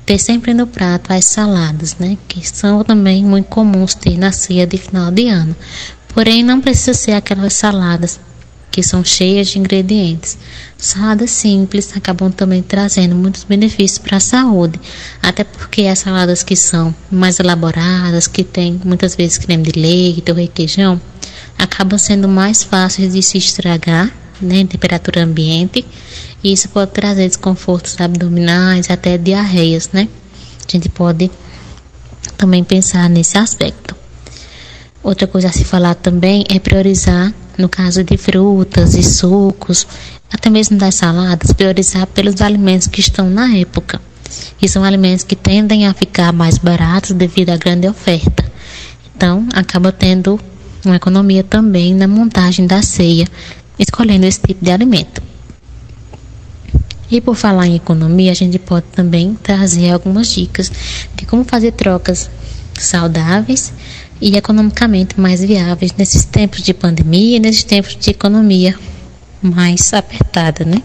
Ter 0.05 0.17
sempre 0.17 0.53
no 0.53 0.65
prato 0.65 1.11
as 1.11 1.25
saladas, 1.25 1.97
né, 1.99 2.17
que 2.25 2.47
são 2.47 2.85
também 2.85 3.25
muito 3.25 3.47
comuns 3.47 3.95
ter 3.95 4.17
na 4.17 4.31
ceia 4.31 4.65
de 4.65 4.77
final 4.77 5.11
de 5.11 5.27
ano. 5.27 5.53
Porém, 6.13 6.41
não 6.41 6.61
precisa 6.61 6.93
ser 6.93 7.11
aquelas 7.11 7.51
saladas 7.51 8.17
que 8.71 8.81
são 8.81 9.03
cheias 9.03 9.49
de 9.49 9.59
ingredientes. 9.59 10.37
Saladas 10.77 11.31
simples 11.31 11.95
acabam 11.97 12.31
também 12.31 12.61
trazendo 12.61 13.13
muitos 13.13 13.43
benefícios 13.43 13.97
para 13.99 14.17
a 14.17 14.21
saúde, 14.21 14.79
até 15.21 15.43
porque 15.43 15.87
as 15.87 15.99
saladas 15.99 16.43
que 16.43 16.55
são 16.55 16.95
mais 17.11 17.39
elaboradas, 17.39 18.25
que 18.25 18.43
têm 18.43 18.79
muitas 18.85 19.15
vezes 19.15 19.37
creme 19.37 19.63
de 19.63 19.77
leite 19.77 20.31
ou 20.31 20.37
requeijão, 20.37 21.01
acabam 21.57 21.97
sendo 21.97 22.27
mais 22.27 22.63
fáceis 22.63 23.13
de 23.13 23.21
se 23.21 23.37
estragar 23.37 24.11
né, 24.41 24.57
em 24.57 24.67
temperatura 24.67 25.23
ambiente 25.23 25.85
e 26.43 26.53
isso 26.53 26.69
pode 26.69 26.91
trazer 26.91 27.27
desconfortos 27.27 27.99
abdominais, 27.99 28.91
até 28.91 29.17
diarreias, 29.17 29.89
né? 29.91 30.07
A 30.67 30.71
gente 30.71 30.89
pode 30.89 31.31
também 32.37 32.63
pensar 32.63 33.09
nesse 33.09 33.37
aspecto. 33.37 33.95
Outra 35.01 35.27
coisa 35.27 35.47
a 35.47 35.51
se 35.51 35.63
falar 35.63 35.95
também 35.95 36.45
é 36.49 36.59
priorizar, 36.59 37.33
no 37.57 37.67
caso 37.69 38.03
de 38.03 38.17
frutas 38.17 38.93
e 38.93 39.03
sucos, 39.03 39.87
até 40.31 40.49
mesmo 40.49 40.77
das 40.77 40.95
saladas, 40.95 41.51
priorizar 41.53 42.05
pelos 42.07 42.41
alimentos 42.41 42.87
que 42.87 42.99
estão 42.99 43.29
na 43.29 43.55
época. 43.55 44.01
E 44.61 44.67
são 44.67 44.83
alimentos 44.83 45.23
que 45.23 45.35
tendem 45.35 45.87
a 45.87 45.93
ficar 45.93 46.31
mais 46.31 46.57
baratos 46.57 47.11
devido 47.11 47.51
à 47.51 47.57
grande 47.57 47.87
oferta. 47.87 48.45
Então, 49.15 49.47
acaba 49.53 49.91
tendo 49.91 50.39
uma 50.85 50.95
economia 50.95 51.43
também 51.43 51.93
na 51.93 52.07
montagem 52.07 52.65
da 52.67 52.81
ceia, 52.81 53.27
escolhendo 53.77 54.25
esse 54.25 54.39
tipo 54.39 54.63
de 54.63 54.71
alimento. 54.71 55.21
E 57.09 57.21
por 57.21 57.35
falar 57.35 57.67
em 57.67 57.75
economia, 57.75 58.31
a 58.31 58.35
gente 58.35 58.57
pode 58.57 58.87
também 58.91 59.35
trazer 59.35 59.91
algumas 59.91 60.27
dicas 60.27 60.71
de 61.15 61.25
como 61.25 61.43
fazer 61.43 61.71
trocas 61.71 62.29
saudáveis 62.73 63.71
e 64.19 64.35
economicamente 64.35 65.19
mais 65.19 65.41
viáveis 65.41 65.93
nesses 65.97 66.25
tempos 66.25 66.61
de 66.61 66.73
pandemia 66.73 67.37
e 67.37 67.39
nesses 67.39 67.63
tempos 67.63 67.95
de 67.95 68.09
economia 68.09 68.77
mais 69.41 69.93
apertada, 69.93 70.65
né? 70.65 70.81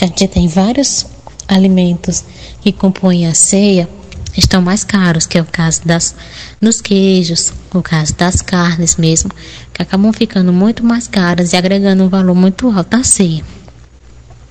A 0.00 0.06
gente 0.06 0.28
tem 0.28 0.48
vários 0.48 1.06
alimentos 1.46 2.24
que 2.60 2.72
compõem 2.72 3.26
a 3.26 3.34
ceia 3.34 3.88
estão 4.36 4.60
mais 4.60 4.84
caros, 4.84 5.26
que 5.26 5.38
é 5.38 5.42
o 5.42 5.46
caso 5.46 5.82
das 5.84 6.14
dos 6.60 6.80
queijos, 6.80 7.52
o 7.72 7.82
caso 7.82 8.14
das 8.14 8.42
carnes 8.42 8.96
mesmo, 8.96 9.30
que 9.72 9.82
acabam 9.82 10.12
ficando 10.12 10.52
muito 10.52 10.84
mais 10.84 11.06
caras 11.06 11.52
e 11.52 11.56
agregando 11.56 12.04
um 12.04 12.08
valor 12.08 12.34
muito 12.34 12.70
alto 12.70 12.96
à 12.96 13.04
ceia. 13.04 13.44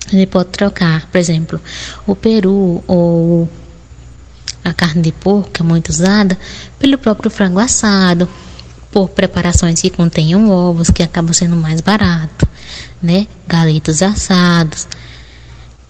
A 0.06 0.10
gente 0.10 0.28
pode 0.28 0.50
trocar, 0.50 1.06
por 1.06 1.18
exemplo, 1.18 1.60
o 2.06 2.14
peru 2.14 2.84
ou 2.86 3.48
a 4.62 4.72
carne 4.72 5.02
de 5.02 5.12
porco, 5.12 5.50
que 5.50 5.62
é 5.62 5.64
muito 5.64 5.90
usada, 5.90 6.38
pelo 6.78 6.98
próprio 6.98 7.30
frango 7.30 7.58
assado, 7.58 8.28
por 8.90 9.08
preparações 9.08 9.80
que 9.80 9.90
contenham 9.90 10.48
ovos, 10.50 10.90
que 10.90 11.02
acabam 11.02 11.32
sendo 11.32 11.56
mais 11.56 11.80
barato, 11.80 12.46
né? 13.02 13.26
Galetos 13.46 14.02
assados, 14.02 14.86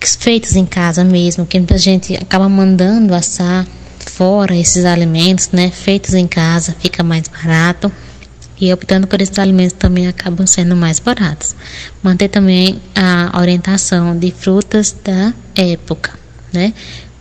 feitos 0.01 0.55
em 0.57 0.67
casa 0.67 1.05
mesmo, 1.05 1.47
que 1.47 1.59
muita 1.59 1.79
gente 1.79 2.17
acaba 2.17 2.49
mandando 2.49 3.15
assar 3.15 3.67
fora 4.17 4.55
esses 4.55 4.85
alimentos, 4.85 5.51
né, 5.53 5.71
feitos 5.71 6.15
em 6.15 6.27
casa, 6.27 6.75
fica 6.79 7.03
mais 7.03 7.29
barato. 7.29 7.91
E 8.61 8.73
optando 8.73 9.07
por 9.09 9.21
esses 9.21 9.39
alimentos 9.39 9.75
também 9.77 10.07
acabam 10.07 10.47
sendo 10.47 10.77
mais 10.77 11.01
baratos. 11.01 11.57
Manter 12.03 12.29
também 12.29 12.81
a 12.95 13.39
orientação 13.41 14.17
de 14.17 14.31
frutas 14.31 14.95
da 15.05 15.35
época, 15.57 16.13
né? 16.53 16.73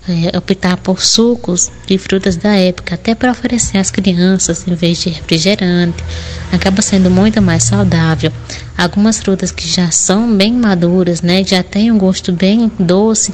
É, 0.08 0.38
optar 0.38 0.78
por 0.78 1.02
sucos 1.02 1.72
de 1.88 1.98
frutas 1.98 2.36
da 2.36 2.56
época, 2.56 2.96
até 2.96 3.16
para 3.16 3.32
oferecer 3.32 3.78
às 3.78 3.90
crianças 3.90 4.68
em 4.68 4.76
vez 4.76 5.02
de 5.02 5.10
refrigerante, 5.10 6.04
acaba 6.52 6.82
sendo 6.82 7.10
muito 7.10 7.42
mais 7.42 7.64
saudável. 7.64 8.32
Algumas 8.78 9.20
frutas 9.20 9.50
que 9.50 9.68
já 9.68 9.90
são 9.92 10.36
bem 10.36 10.54
maduras, 10.54 11.22
né, 11.22 11.44
já 11.44 11.64
têm 11.64 11.90
um 11.90 11.98
gosto 11.98 12.34
bem 12.34 12.70
doce, 12.78 13.34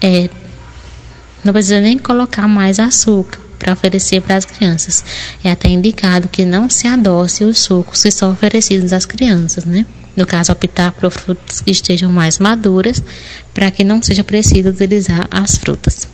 é, 0.00 0.30
não 1.46 1.52
precisa 1.52 1.80
nem 1.80 1.96
colocar 1.96 2.48
mais 2.48 2.78
açúcar 2.78 3.38
para 3.58 3.72
oferecer 3.72 4.20
para 4.20 4.36
as 4.36 4.44
crianças. 4.44 5.04
É 5.42 5.50
até 5.50 5.68
indicado 5.68 6.28
que 6.28 6.44
não 6.44 6.68
se 6.68 6.86
adoce 6.86 7.44
os 7.44 7.58
sucos 7.58 8.02
que 8.02 8.10
são 8.10 8.32
oferecidos 8.32 8.92
às 8.92 9.06
crianças, 9.06 9.64
né? 9.64 9.86
No 10.16 10.26
caso, 10.26 10.52
optar 10.52 10.92
por 10.92 11.10
frutas 11.10 11.60
que 11.60 11.70
estejam 11.70 12.10
mais 12.10 12.38
maduras, 12.38 13.02
para 13.52 13.70
que 13.70 13.84
não 13.84 14.02
seja 14.02 14.24
preciso 14.24 14.70
utilizar 14.70 15.28
as 15.30 15.56
frutas. 15.56 16.08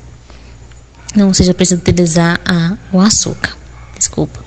Não 1.14 1.32
seja 1.32 1.54
preciso 1.54 1.80
utilizar 1.80 2.40
a, 2.44 2.76
o 2.92 3.00
açúcar. 3.00 3.56
Desculpa. 3.96 4.44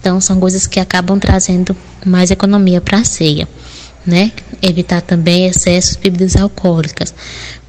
Então, 0.00 0.20
são 0.20 0.38
coisas 0.40 0.66
que 0.66 0.80
acabam 0.80 1.18
trazendo 1.18 1.76
mais 2.04 2.30
economia 2.30 2.80
para 2.80 2.98
a 2.98 3.04
ceia, 3.04 3.48
né? 4.04 4.32
Evitar 4.60 5.00
também 5.00 5.46
excessos 5.46 5.96
de 5.96 6.02
bebidas 6.02 6.36
alcoólicas, 6.36 7.14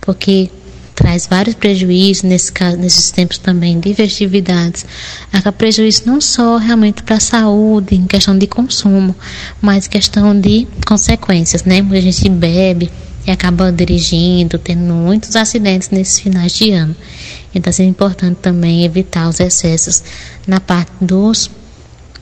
porque 0.02 0.50
traz 0.98 1.28
vários 1.28 1.56
prejuízos 1.56 2.24
nesse 2.24 2.52
caso, 2.52 2.76
nesses 2.76 3.12
tempos 3.12 3.38
também 3.38 3.80
de 3.80 3.94
festividades. 3.94 4.84
Acaba 5.32 5.56
prejuízo 5.56 6.04
não 6.08 6.20
só 6.20 6.58
realmente 6.58 7.04
para 7.04 7.18
a 7.18 7.20
saúde, 7.20 7.96
em 7.96 8.08
questão 8.08 8.36
de 8.36 8.48
consumo, 8.48 9.16
mas 9.62 9.88
questão 9.88 10.38
de 10.38 10.68
consequências, 10.88 11.64
né? 11.64 11.84
Muita 11.84 12.02
gente 12.02 12.28
bebe 12.30 12.90
e 13.28 13.30
acaba 13.30 13.72
dirigindo, 13.72 14.58
tendo 14.58 14.92
muitos 14.92 15.36
acidentes 15.36 15.92
nesses 15.92 16.20
finais 16.20 16.52
de 16.54 16.72
ano. 16.72 16.96
Então, 17.54 17.72
é 17.78 17.84
importante 17.84 18.40
também 18.42 18.84
evitar 18.84 19.30
os 19.30 19.40
excessos 19.40 20.04
na 20.48 20.60
parte 20.60 20.92
dos 21.00 21.50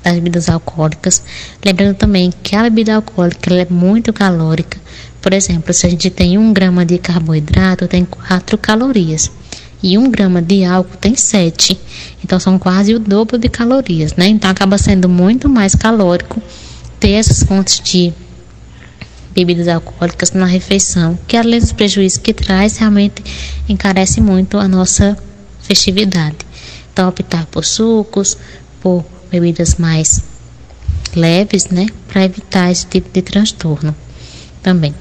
das 0.04 0.16
bebidas 0.16 0.50
alcoólicas. 0.50 1.24
Lembrando 1.66 1.96
também 1.96 2.32
que 2.44 2.56
a 2.56 2.64
bebida 2.64 2.96
alcoólica 2.96 3.56
é 3.56 3.66
muito 3.68 4.14
calórica 4.14 4.78
por 5.26 5.34
exemplo, 5.34 5.74
se 5.74 5.88
a 5.88 5.90
gente 5.90 6.12
tem 6.12 6.38
um 6.38 6.54
grama 6.54 6.86
de 6.86 7.00
carboidrato, 7.00 7.88
tem 7.88 8.06
4 8.06 8.60
calorias. 8.60 9.32
E 9.82 9.98
um 9.98 10.12
grama 10.12 10.40
de 10.40 10.64
álcool 10.64 10.98
tem 10.98 11.16
7. 11.16 11.76
Então 12.24 12.40
são 12.40 12.60
quase 12.60 12.94
o 12.94 13.00
dobro 13.00 13.36
de 13.40 13.50
calorias, 13.50 14.14
né? 14.14 14.28
Então 14.28 14.52
acaba 14.52 14.78
sendo 14.78 15.10
muito 15.10 15.50
mais 15.50 15.74
calórico 15.74 16.40
ter 17.00 17.14
essas 17.14 17.42
fontes 17.42 17.82
de 17.84 18.14
bebidas 19.34 19.68
alcoólicas 19.68 20.32
na 20.32 20.46
refeição, 20.46 21.18
que 21.28 21.36
além 21.36 21.60
dos 21.60 21.72
prejuízos 21.72 22.20
que 22.20 22.32
traz, 22.32 22.78
realmente 22.78 23.24
encarece 23.68 24.22
muito 24.22 24.60
a 24.60 24.68
nossa 24.68 25.18
festividade. 25.60 26.38
Então 26.94 27.10
optar 27.10 27.48
por 27.48 27.66
sucos, 27.66 28.38
por 28.80 29.04
bebidas 29.32 29.74
mais 29.78 30.24
leves, 31.16 31.66
né, 31.70 31.88
para 32.08 32.26
evitar 32.26 32.72
esse 32.72 32.86
tipo 32.86 33.10
de 33.12 33.24
transtorno 33.24 33.96
também. 34.62 34.94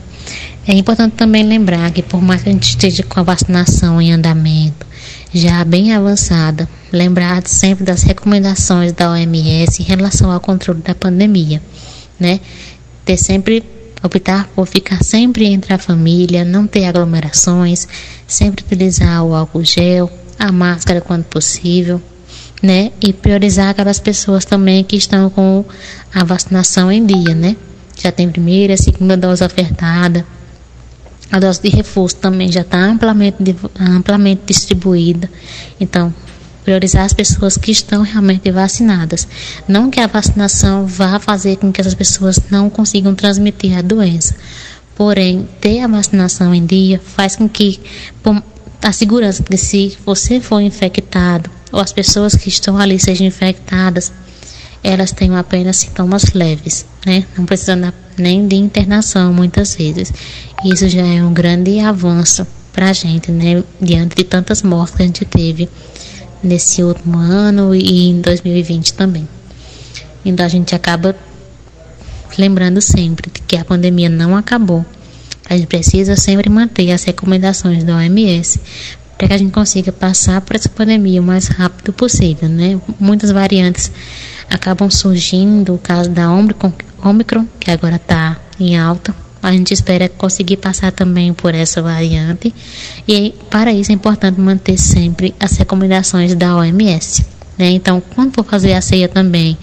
É 0.66 0.72
importante 0.72 1.14
também 1.14 1.42
lembrar 1.42 1.90
que, 1.90 2.02
por 2.02 2.22
mais 2.22 2.42
que 2.42 2.48
a 2.48 2.52
gente 2.52 2.70
esteja 2.70 3.02
com 3.02 3.20
a 3.20 3.22
vacinação 3.22 4.00
em 4.00 4.12
andamento, 4.12 4.86
já 5.32 5.62
bem 5.62 5.92
avançada, 5.92 6.66
lembrar 6.90 7.46
sempre 7.46 7.84
das 7.84 8.02
recomendações 8.02 8.92
da 8.92 9.10
OMS 9.10 9.82
em 9.82 9.84
relação 9.84 10.30
ao 10.30 10.40
controle 10.40 10.80
da 10.80 10.94
pandemia, 10.94 11.60
né? 12.18 12.40
Ter 13.04 13.18
sempre 13.18 13.62
optar 14.02 14.48
por 14.54 14.66
ficar 14.66 15.02
sempre 15.02 15.46
entre 15.46 15.74
a 15.74 15.78
família, 15.78 16.44
não 16.44 16.66
ter 16.66 16.86
aglomerações, 16.86 17.86
sempre 18.26 18.64
utilizar 18.64 19.22
o 19.22 19.34
álcool 19.34 19.64
gel, 19.64 20.10
a 20.38 20.50
máscara 20.50 21.00
quando 21.00 21.24
possível, 21.24 22.00
né? 22.62 22.90
E 23.02 23.12
priorizar 23.12 23.68
aquelas 23.68 24.00
pessoas 24.00 24.46
também 24.46 24.82
que 24.82 24.96
estão 24.96 25.28
com 25.28 25.64
a 26.14 26.24
vacinação 26.24 26.90
em 26.90 27.04
dia, 27.04 27.34
né? 27.34 27.54
Já 28.02 28.10
tem 28.10 28.30
primeira, 28.30 28.76
segunda 28.76 29.16
dose 29.16 29.44
ofertada, 29.44 30.24
a 31.30 31.38
dose 31.38 31.62
de 31.62 31.68
reforço 31.68 32.16
também 32.16 32.50
já 32.50 32.60
está 32.60 32.78
amplamente, 32.78 33.56
amplamente 33.78 34.42
distribuída. 34.46 35.30
Então, 35.80 36.14
priorizar 36.64 37.04
as 37.04 37.12
pessoas 37.12 37.56
que 37.56 37.70
estão 37.70 38.02
realmente 38.02 38.50
vacinadas. 38.50 39.28
Não 39.68 39.90
que 39.90 40.00
a 40.00 40.06
vacinação 40.06 40.86
vá 40.86 41.20
fazer 41.20 41.56
com 41.56 41.70
que 41.70 41.80
essas 41.80 41.94
pessoas 41.94 42.40
não 42.50 42.70
consigam 42.70 43.14
transmitir 43.14 43.76
a 43.76 43.82
doença. 43.82 44.34
Porém, 44.96 45.48
ter 45.60 45.80
a 45.80 45.88
vacinação 45.88 46.54
em 46.54 46.64
dia 46.64 47.00
faz 47.04 47.36
com 47.36 47.48
que 47.48 47.80
a 48.82 48.92
segurança 48.92 49.42
de 49.48 49.56
se 49.56 49.96
você 50.04 50.40
for 50.40 50.60
infectado 50.60 51.50
ou 51.72 51.80
as 51.80 51.92
pessoas 51.92 52.34
que 52.34 52.48
estão 52.48 52.78
ali 52.78 52.98
sejam 52.98 53.26
infectadas, 53.26 54.12
elas 54.84 55.10
tenham 55.12 55.34
apenas 55.34 55.78
sintomas 55.78 56.34
leves, 56.34 56.84
né? 57.06 57.24
Não 57.36 57.46
precisando 57.46 57.92
nem 58.18 58.46
de 58.46 58.54
internação 58.54 59.32
muitas 59.32 59.74
vezes. 59.74 60.12
Isso 60.62 60.88
já 60.90 61.00
é 61.00 61.24
um 61.24 61.32
grande 61.32 61.80
avanço 61.80 62.46
para 62.70 62.90
a 62.90 62.92
gente, 62.92 63.32
né? 63.32 63.64
Diante 63.80 64.14
de 64.14 64.24
tantas 64.24 64.62
mortes 64.62 64.94
que 64.94 65.02
a 65.02 65.06
gente 65.06 65.24
teve 65.24 65.68
nesse 66.42 66.82
último 66.82 67.18
ano 67.18 67.74
e 67.74 68.10
em 68.10 68.20
2020 68.20 68.92
também. 68.92 69.26
Então 70.22 70.44
a 70.44 70.48
gente 70.48 70.74
acaba 70.74 71.16
lembrando 72.36 72.80
sempre 72.82 73.30
que 73.30 73.56
a 73.56 73.64
pandemia 73.64 74.10
não 74.10 74.36
acabou. 74.36 74.84
A 75.48 75.56
gente 75.56 75.66
precisa 75.66 76.14
sempre 76.14 76.50
manter 76.50 76.90
as 76.90 77.04
recomendações 77.04 77.84
da 77.84 77.96
OMS 77.96 78.60
para 79.16 79.28
que 79.28 79.34
a 79.34 79.38
gente 79.38 79.52
consiga 79.52 79.92
passar 79.92 80.40
por 80.40 80.56
essa 80.56 80.68
pandemia 80.68 81.20
o 81.20 81.24
mais 81.24 81.48
rápido 81.48 81.92
possível, 81.92 82.48
né? 82.48 82.80
Muitas 82.98 83.30
variantes 83.30 83.90
acabam 84.50 84.90
surgindo, 84.90 85.74
o 85.74 85.78
caso 85.78 86.10
da 86.10 86.30
Omicron, 86.30 87.46
que 87.58 87.70
agora 87.70 87.96
está 87.96 88.36
em 88.58 88.76
alta. 88.76 89.14
A 89.42 89.52
gente 89.52 89.74
espera 89.74 90.08
conseguir 90.08 90.56
passar 90.56 90.90
também 90.90 91.34
por 91.34 91.54
essa 91.54 91.82
variante. 91.82 92.54
E 93.06 93.34
para 93.50 93.72
isso 93.72 93.92
é 93.92 93.94
importante 93.94 94.40
manter 94.40 94.78
sempre 94.78 95.34
as 95.38 95.56
recomendações 95.58 96.34
da 96.34 96.56
OMS. 96.56 97.33
Né? 97.56 97.70
Então, 97.70 98.02
quando 98.14 98.34
for 98.34 98.44
fazer 98.44 98.72
a 98.72 98.80
ceia 98.80 99.08
também, 99.08 99.56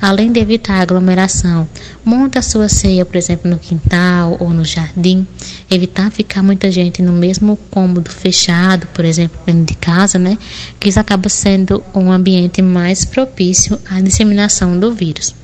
além 0.00 0.30
de 0.30 0.40
evitar 0.40 0.74
a 0.74 0.82
aglomeração, 0.82 1.68
monta 2.04 2.38
a 2.38 2.42
sua 2.42 2.68
ceia, 2.68 3.04
por 3.04 3.16
exemplo, 3.16 3.50
no 3.50 3.58
quintal 3.58 4.36
ou 4.40 4.50
no 4.50 4.64
jardim. 4.64 5.26
Evitar 5.70 6.10
ficar 6.10 6.42
muita 6.42 6.70
gente 6.70 7.02
no 7.02 7.12
mesmo 7.12 7.56
cômodo 7.70 8.10
fechado, 8.10 8.86
por 8.88 9.04
exemplo, 9.04 9.38
dentro 9.46 9.64
de 9.64 9.74
casa, 9.74 10.18
né? 10.18 10.36
Que 10.78 10.88
isso 10.88 11.00
acaba 11.00 11.28
sendo 11.28 11.82
um 11.94 12.12
ambiente 12.12 12.60
mais 12.60 13.04
propício 13.04 13.78
à 13.90 14.00
disseminação 14.00 14.78
do 14.78 14.92
vírus, 14.92 15.34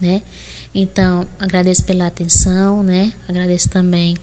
né? 0.00 0.22
Então, 0.74 1.26
agradeço 1.38 1.84
pela 1.84 2.06
atenção, 2.06 2.82
né? 2.82 3.12
Agradeço 3.28 3.68
também 3.68 4.16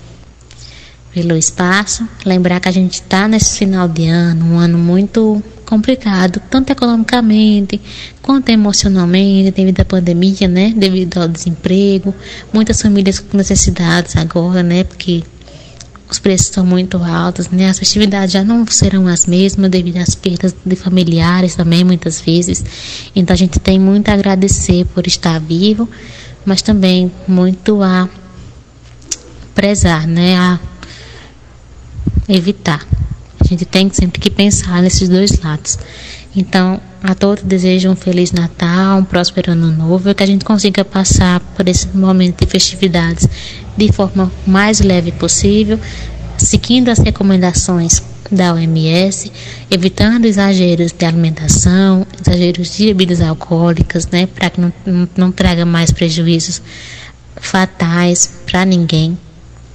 pelo 1.14 1.36
espaço. 1.36 2.08
Lembrar 2.26 2.60
que 2.60 2.70
a 2.70 2.72
gente 2.72 2.96
está 2.96 3.28
nesse 3.28 3.58
final 3.58 3.88
de 3.88 4.08
ano, 4.08 4.54
um 4.54 4.60
ano 4.60 4.78
muito 4.78 5.44
complicado, 5.66 6.42
tanto 6.50 6.72
economicamente 6.72 7.80
quanto 8.22 8.50
emocionalmente, 8.50 9.52
devido 9.52 9.80
à 9.80 9.86
pandemia, 9.86 10.48
né? 10.48 10.74
Devido 10.76 11.22
ao 11.22 11.28
desemprego, 11.28 12.14
muitas 12.52 12.82
famílias 12.82 13.20
com 13.20 13.38
necessidades 13.38 14.18
agora, 14.18 14.62
né? 14.62 14.84
Porque 14.84 15.24
os 16.10 16.20
preços 16.20 16.48
estão 16.48 16.66
muito 16.66 16.98
altos, 17.02 17.50
né? 17.50 17.70
As 17.70 17.80
festividades 17.80 18.34
já 18.34 18.44
não 18.44 18.68
serão 18.68 19.08
as 19.08 19.26
mesmas 19.26 19.72
devido 19.72 19.96
às 19.98 20.14
perdas 20.14 20.54
de 20.66 20.76
familiares 20.76 21.56
também, 21.56 21.86
muitas 21.86 22.20
vezes. 22.20 22.66
Então 23.16 23.34
a 23.34 23.38
gente 23.38 23.58
tem 23.60 23.80
muito 23.80 24.10
a 24.10 24.14
agradecer 24.14 24.86
por 24.94 25.08
estar 25.08 25.40
vivo, 25.40 25.90
mas 26.46 26.62
também 26.62 27.10
muito 27.26 27.82
a 27.82 28.10
prezar, 29.56 30.06
né? 30.06 30.38
A 30.38 30.60
evitar 32.34 32.86
gente 33.52 33.66
tem 33.66 33.90
sempre 33.92 34.20
que 34.20 34.30
pensar 34.30 34.82
nesses 34.82 35.10
dois 35.10 35.40
lados. 35.40 35.78
Então, 36.36 36.80
a 37.04 37.14
todos 37.14 37.44
desejo 37.44 37.90
um 37.90 37.96
feliz 37.96 38.32
Natal, 38.32 39.00
um 39.00 39.04
próspero 39.04 39.52
ano 39.52 39.72
novo, 39.72 40.14
que 40.16 40.24
a 40.24 40.26
gente 40.26 40.46
consiga 40.46 40.86
passar 40.86 41.40
por 41.56 41.68
esse 41.68 41.88
momento 41.90 42.46
de 42.46 42.50
festividades 42.50 43.28
de 43.76 43.92
forma 43.92 44.32
mais 44.48 44.80
leve 44.80 45.12
possível, 45.12 45.80
seguindo 46.38 46.90
as 46.90 47.00
recomendações 47.00 48.02
da 48.32 48.54
OMS, 48.54 49.30
evitando 49.70 50.26
exageros 50.26 50.94
de 50.94 51.06
alimentação, 51.06 52.08
exageros 52.26 52.78
de 52.78 52.86
bebidas 52.86 53.20
alcoólicas, 53.20 54.08
né, 54.08 54.26
para 54.26 54.50
que 54.50 54.62
não, 54.62 54.72
não 55.18 55.32
traga 55.34 55.66
mais 55.66 55.92
prejuízos 55.92 56.62
fatais 57.36 58.32
para 58.46 58.64
ninguém 58.64 59.18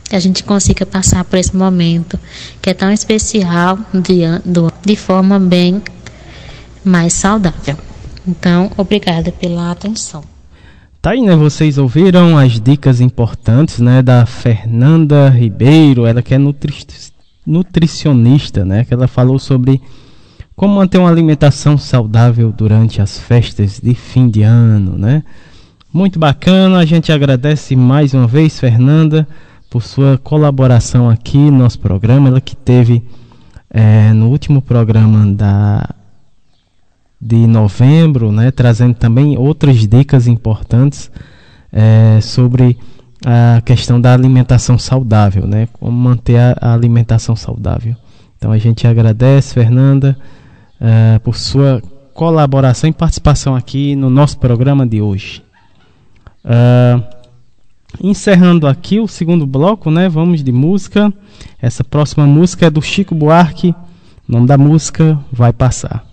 que 0.09 0.17
a 0.17 0.21
gente 0.21 0.45
consiga 0.45 0.87
passar 0.87 1.25
por 1.25 1.39
esse 1.39 1.57
momento 1.57 2.19
que 2.63 2.71
é 2.71 2.75
tão 2.75 2.91
especial 2.91 3.79
de, 3.93 4.21
de 4.85 4.97
forma 4.97 5.39
bem 5.39 5.83
mais 6.85 7.13
saudável. 7.13 7.77
Então, 8.27 8.71
obrigada 8.77 9.33
pela 9.33 9.71
atenção. 9.71 10.23
Tá 11.03 11.11
aí, 11.11 11.21
né? 11.21 11.37
Vocês 11.37 11.79
ouviram 11.79 12.37
as 12.37 12.61
dicas 12.61 13.01
importantes, 13.01 13.79
né, 13.79 14.03
da 14.03 14.27
Fernanda 14.27 15.29
Ribeiro, 15.29 16.07
ela 16.07 16.23
que 16.23 16.35
é 16.35 16.39
nutri 16.39 16.75
nutricionista, 17.47 18.65
né, 18.65 18.85
que 18.85 18.93
ela 18.93 19.07
falou 19.07 19.39
sobre 19.39 19.81
como 20.57 20.75
manter 20.75 20.99
uma 20.99 21.09
alimentação 21.09 21.79
saudável 21.79 22.51
durante 22.51 23.01
as 23.01 23.21
festas 23.21 23.79
de 23.81 23.95
fim 23.95 24.29
de 24.29 24.43
ano, 24.43 24.99
né? 24.99 25.23
Muito 25.93 26.19
bacana, 26.19 26.79
a 26.79 26.85
gente 26.85 27.13
agradece 27.13 27.77
mais 27.77 28.13
uma 28.15 28.27
vez, 28.27 28.59
Fernanda 28.59 29.29
por 29.77 29.83
sua 29.83 30.17
colaboração 30.17 31.11
aqui 31.11 31.37
no 31.37 31.59
nosso 31.59 31.79
programa, 31.79 32.29
ela 32.29 32.41
que 32.41 32.57
teve 32.57 33.05
é, 33.69 34.11
no 34.15 34.31
último 34.31 34.63
programa 34.63 35.31
da, 35.35 35.87
de 37.21 37.47
novembro, 37.47 38.33
né, 38.33 38.51
trazendo 38.51 38.95
também 38.95 39.37
outras 39.37 39.87
dicas 39.87 40.27
importantes 40.27 41.11
é, 41.71 42.19
sobre 42.23 42.79
a 43.23 43.61
questão 43.61 44.01
da 44.01 44.15
alimentação 44.15 44.79
saudável, 44.79 45.47
né, 45.47 45.69
como 45.75 45.93
manter 45.93 46.39
a, 46.39 46.57
a 46.59 46.73
alimentação 46.73 47.37
saudável. 47.37 47.95
Então 48.39 48.53
a 48.53 48.59
gente 48.59 48.87
agradece, 48.87 49.53
Fernanda, 49.53 50.17
é, 50.81 51.19
por 51.19 51.37
sua 51.37 51.83
colaboração 52.15 52.89
e 52.89 52.95
participação 52.95 53.55
aqui 53.55 53.95
no 53.95 54.09
nosso 54.09 54.39
programa 54.39 54.87
de 54.87 55.03
hoje. 55.03 55.45
Uh, 56.47 57.16
encerrando 58.01 58.67
aqui 58.67 59.01
o 59.01 59.09
segundo 59.09 59.47
bloco, 59.47 59.91
né? 59.91 60.09
Vamos 60.09 60.43
de 60.43 60.53
música. 60.53 61.13
Essa 61.61 61.83
próxima 61.83 62.27
música 62.27 62.67
é 62.67 62.71
do 62.71 62.83
Chico 62.83 63.15
Buarque. 63.15 63.75
O 64.29 64.33
nome 64.33 64.47
da 64.47 64.59
música 64.59 65.19
vai 65.33 65.53
passar. 65.53 66.07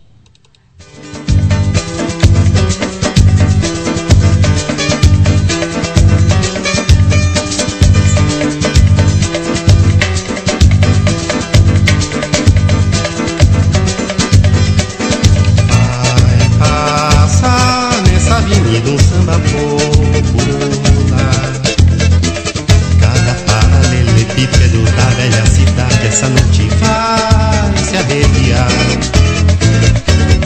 essa 26.14 26.30
não 26.30 26.48
te 26.52 26.70
faz 26.70 27.82
se 27.90 27.98
arrepiar. 27.98 28.68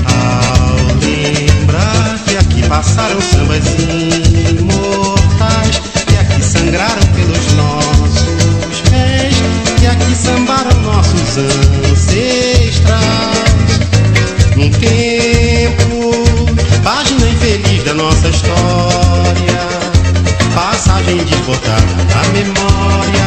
Ao 0.05 0.77
lembrar 1.01 2.17
que 2.25 2.37
aqui 2.37 2.63
passaram 2.69 3.19
sambas 3.19 3.65
imortais, 4.59 5.81
que 6.07 6.15
aqui 6.15 6.41
sangraram 6.41 7.05
pelos 7.13 7.51
nossos 7.55 8.79
pés, 8.89 9.35
que 9.77 9.87
aqui 9.87 10.15
sambaram 10.15 10.79
nossos 10.83 11.37
ancestrais. 11.91 12.97
Um 14.55 14.71
tempo, 14.71 16.13
página 16.81 17.27
infeliz 17.29 17.83
da 17.83 17.93
nossa 17.93 18.29
história, 18.29 19.59
passagem 20.55 21.17
desbotada 21.17 21.93
da 22.13 22.23
memória 22.29 23.26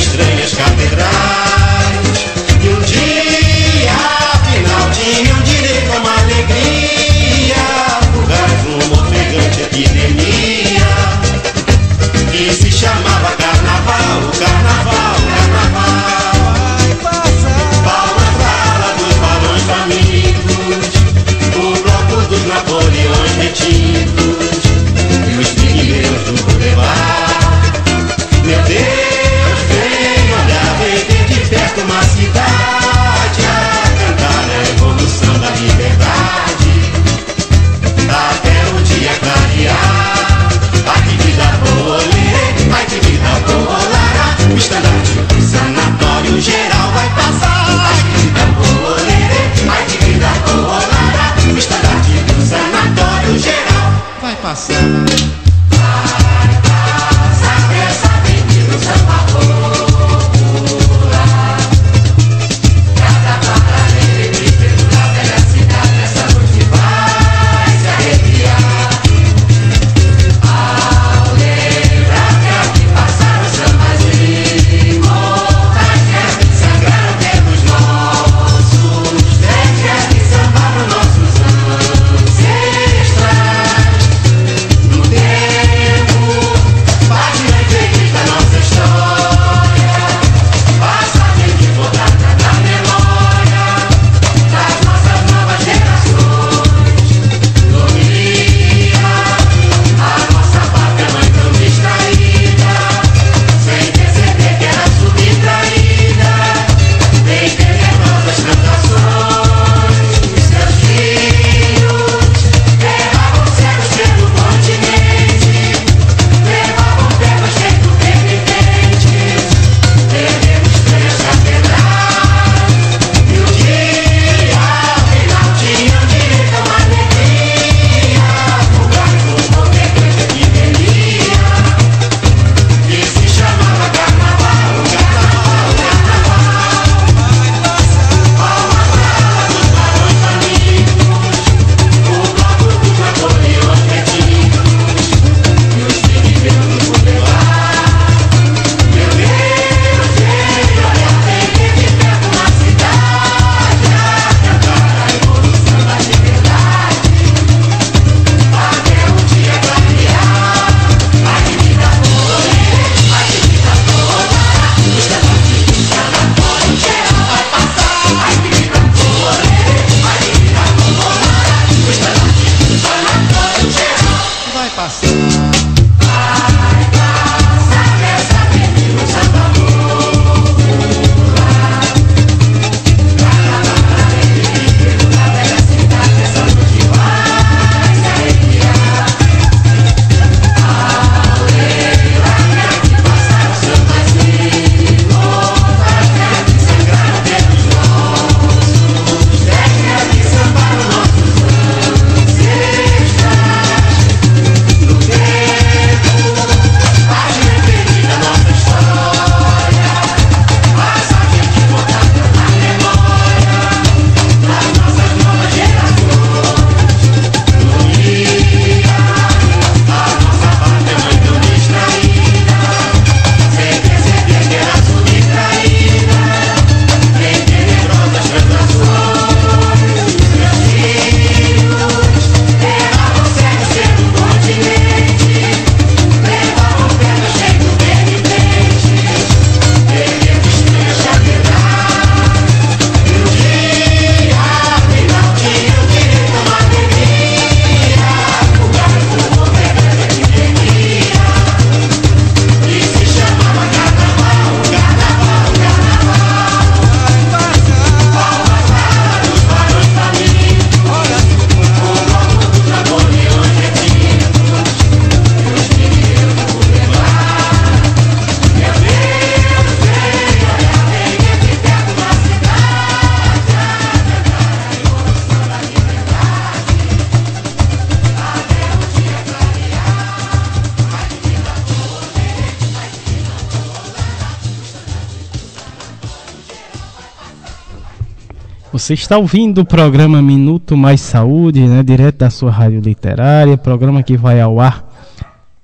Você 288.91 288.95
está 288.95 289.17
ouvindo 289.17 289.61
o 289.61 289.65
programa 289.65 290.21
Minuto 290.21 290.75
Mais 290.75 290.99
Saúde, 290.99 291.61
né, 291.61 291.81
direto 291.81 292.17
da 292.17 292.29
sua 292.29 292.51
rádio 292.51 292.81
literária, 292.81 293.55
programa 293.55 294.03
que 294.03 294.17
vai 294.17 294.41
ao 294.41 294.59
ar 294.59 294.85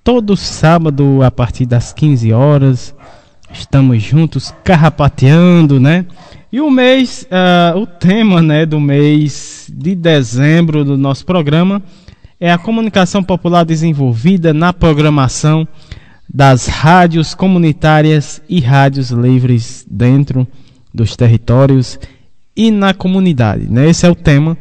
todo 0.01 0.37
sábado 0.37 1.21
a 1.21 1.29
partir 1.29 1.65
das 1.65 1.91
15 1.91 2.31
horas. 2.31 2.95
Estamos 3.51 4.01
juntos 4.01 4.55
carrapateando, 4.63 5.77
né? 5.77 6.05
E 6.49 6.61
o 6.61 6.71
mês, 6.71 7.27
uh, 7.29 7.77
o 7.77 7.85
tema, 7.85 8.41
né, 8.41 8.65
do 8.65 8.79
mês 8.79 9.69
de 9.75 9.93
dezembro 9.93 10.85
do 10.85 10.95
nosso 10.95 11.25
programa 11.25 11.83
é 12.39 12.49
a 12.49 12.57
comunicação 12.57 13.21
popular 13.21 13.65
desenvolvida 13.65 14.53
na 14.53 14.71
programação 14.71 15.67
das 16.33 16.67
rádios 16.67 17.35
comunitárias 17.35 18.41
e 18.47 18.61
rádios 18.61 19.09
livres 19.11 19.85
dentro 19.91 20.47
dos 20.93 21.17
territórios 21.17 21.99
e 22.57 22.71
na 22.71 22.93
comunidade. 22.93 23.71
Né? 23.71 23.87
Esse 23.87 24.05
é 24.05 24.09
o 24.09 24.15
tema 24.15 24.57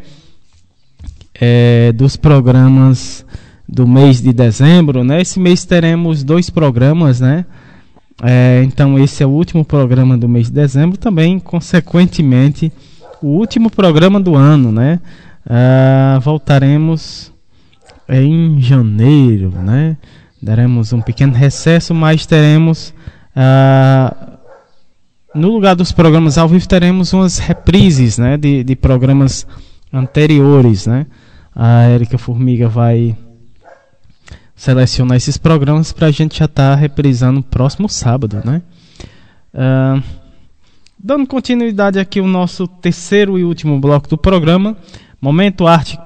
é, 1.34 1.90
dos 1.92 2.14
programas 2.16 3.24
do 3.66 3.88
mês 3.88 4.20
de 4.20 4.32
dezembro. 4.32 5.02
Né? 5.02 5.22
Esse 5.22 5.40
mês 5.40 5.64
teremos 5.64 6.22
dois 6.22 6.50
programas, 6.50 7.20
né? 7.20 7.46
É, 8.22 8.62
então 8.64 8.98
esse 8.98 9.22
é 9.22 9.26
o 9.26 9.30
último 9.30 9.64
programa 9.64 10.16
do 10.16 10.28
mês 10.28 10.46
de 10.46 10.52
dezembro, 10.52 10.96
também 10.96 11.38
consequentemente 11.38 12.72
o 13.20 13.28
último 13.28 13.70
programa 13.70 14.18
do 14.18 14.34
ano, 14.34 14.72
né? 14.72 15.00
Ah, 15.48 16.18
voltaremos 16.22 17.30
em 18.08 18.58
janeiro, 18.60 19.50
né? 19.50 19.98
Daremos 20.42 20.94
um 20.94 21.00
pequeno 21.02 21.34
recesso, 21.34 21.94
mas 21.94 22.24
teremos 22.24 22.94
ah, 23.34 24.35
no 25.36 25.52
lugar 25.52 25.76
dos 25.76 25.92
programas 25.92 26.38
ao 26.38 26.48
vivo 26.48 26.66
teremos 26.66 27.12
umas 27.12 27.38
reprises 27.38 28.16
né, 28.16 28.36
de, 28.36 28.64
de 28.64 28.74
programas 28.74 29.46
anteriores. 29.92 30.86
Né? 30.86 31.06
A 31.54 31.88
Erika 31.90 32.16
Formiga 32.16 32.68
vai 32.68 33.16
selecionar 34.54 35.18
esses 35.18 35.36
programas 35.36 35.92
para 35.92 36.06
a 36.06 36.10
gente 36.10 36.38
já 36.38 36.46
estar 36.46 36.74
tá 36.74 36.74
reprisando 36.74 37.36
no 37.36 37.42
próximo 37.42 37.88
sábado. 37.88 38.40
Né? 38.44 38.62
Uh, 39.54 40.02
dando 40.98 41.26
continuidade 41.26 41.98
aqui 41.98 42.20
o 42.20 42.26
nosso 42.26 42.66
terceiro 42.66 43.38
e 43.38 43.44
último 43.44 43.78
bloco 43.78 44.08
do 44.08 44.16
programa, 44.16 44.76
Momento 45.20 45.66
Arte 45.66 45.98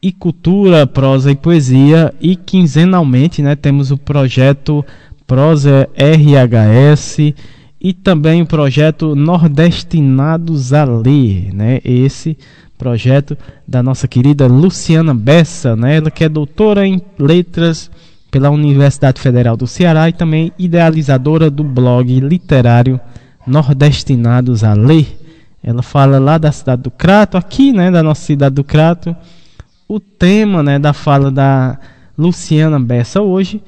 e 0.00 0.12
Cultura, 0.12 0.86
Prosa 0.86 1.32
e 1.32 1.34
Poesia, 1.34 2.14
e 2.20 2.36
quinzenalmente 2.36 3.42
né, 3.42 3.56
temos 3.56 3.90
o 3.90 3.98
projeto 3.98 4.84
Prosa 5.26 5.88
RHS 5.96 7.34
e 7.80 7.92
também 7.92 8.42
o 8.42 8.46
projeto 8.46 9.14
Nordestinados 9.14 10.72
a 10.72 10.84
Ler, 10.84 11.54
né? 11.54 11.80
Esse 11.84 12.36
projeto 12.76 13.36
da 13.66 13.82
nossa 13.82 14.08
querida 14.08 14.46
Luciana 14.46 15.14
Bessa, 15.14 15.76
né? 15.76 15.96
Ela 15.96 16.10
que 16.10 16.24
é 16.24 16.28
doutora 16.28 16.86
em 16.86 17.00
letras 17.18 17.90
pela 18.30 18.50
Universidade 18.50 19.20
Federal 19.20 19.56
do 19.56 19.66
Ceará 19.66 20.08
e 20.08 20.12
também 20.12 20.52
idealizadora 20.58 21.50
do 21.50 21.64
blog 21.64 22.20
literário 22.20 23.00
Nordestinados 23.46 24.64
a 24.64 24.74
Ler. 24.74 25.18
Ela 25.62 25.82
fala 25.82 26.18
lá 26.18 26.38
da 26.38 26.52
cidade 26.52 26.82
do 26.82 26.90
Crato, 26.90 27.36
aqui, 27.36 27.72
né, 27.72 27.90
da 27.90 28.02
nossa 28.02 28.22
cidade 28.22 28.54
do 28.54 28.64
Crato. 28.64 29.16
O 29.88 29.98
tema, 29.98 30.62
né, 30.62 30.78
da 30.78 30.92
fala 30.92 31.30
da 31.30 31.78
Luciana 32.16 32.78
Bessa 32.78 33.22
hoje 33.22 33.62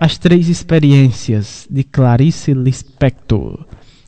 as 0.00 0.16
Três 0.16 0.48
Experiências, 0.48 1.66
de 1.70 1.82
Clarice 1.82 2.52
Lispector. 2.52 3.64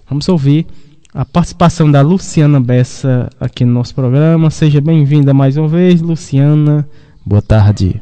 Vamos 0.09 0.29
ouvir 0.29 0.67
a 1.13 1.25
participação 1.25 1.91
da 1.91 2.01
Luciana 2.01 2.61
Bessa 2.61 3.29
aqui 3.41 3.65
no 3.65 3.73
nosso 3.73 3.95
programa. 3.95 4.51
Seja 4.51 4.81
bem-vinda 4.81 5.35
mais 5.35 5.57
uma 5.57 5.69
vez, 5.69 6.01
Luciana. 6.01 6.89
Boa 7.27 7.43
tarde. 7.43 8.01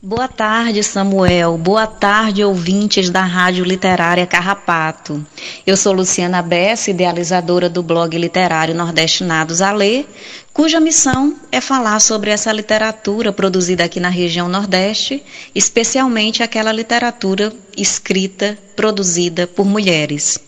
Boa 0.00 0.28
tarde, 0.28 0.80
Samuel. 0.84 1.58
Boa 1.58 1.84
tarde, 1.84 2.44
ouvintes 2.44 3.10
da 3.10 3.24
Rádio 3.24 3.64
Literária 3.64 4.24
Carrapato. 4.28 5.26
Eu 5.66 5.76
sou 5.76 5.92
Luciana 5.92 6.40
Bessa, 6.40 6.92
idealizadora 6.92 7.68
do 7.68 7.82
blog 7.82 8.16
literário 8.16 8.76
Nordestinados 8.76 9.60
a 9.60 9.72
Ler, 9.72 10.08
cuja 10.52 10.78
missão 10.78 11.34
é 11.50 11.60
falar 11.60 11.98
sobre 11.98 12.30
essa 12.30 12.52
literatura 12.52 13.32
produzida 13.32 13.82
aqui 13.82 13.98
na 13.98 14.08
região 14.08 14.48
Nordeste, 14.48 15.20
especialmente 15.52 16.44
aquela 16.44 16.70
literatura 16.70 17.52
escrita, 17.76 18.56
produzida 18.76 19.48
por 19.48 19.66
mulheres. 19.66 20.38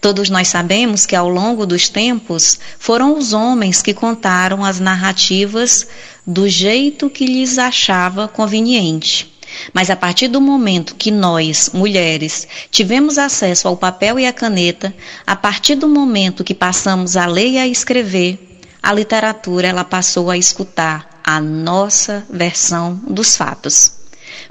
Todos 0.00 0.30
nós 0.30 0.48
sabemos 0.48 1.06
que 1.06 1.16
ao 1.16 1.28
longo 1.28 1.66
dos 1.66 1.88
tempos 1.88 2.58
foram 2.78 3.16
os 3.16 3.32
homens 3.32 3.82
que 3.82 3.94
contaram 3.94 4.64
as 4.64 4.80
narrativas 4.80 5.86
do 6.26 6.48
jeito 6.48 7.10
que 7.10 7.26
lhes 7.26 7.58
achava 7.58 8.28
conveniente. 8.28 9.32
Mas 9.72 9.90
a 9.90 9.96
partir 9.96 10.28
do 10.28 10.40
momento 10.40 10.94
que 10.94 11.10
nós, 11.10 11.70
mulheres, 11.72 12.48
tivemos 12.70 13.18
acesso 13.18 13.68
ao 13.68 13.76
papel 13.76 14.18
e 14.18 14.26
à 14.26 14.32
caneta, 14.32 14.94
a 15.26 15.36
partir 15.36 15.74
do 15.74 15.88
momento 15.88 16.44
que 16.44 16.54
passamos 16.54 17.16
a 17.16 17.26
ler 17.26 17.48
e 17.48 17.58
a 17.58 17.66
escrever, 17.66 18.60
a 18.82 18.92
literatura 18.92 19.68
ela 19.68 19.84
passou 19.84 20.30
a 20.30 20.36
escutar 20.36 21.20
a 21.22 21.40
nossa 21.40 22.26
versão 22.30 23.00
dos 23.06 23.36
fatos. 23.36 23.92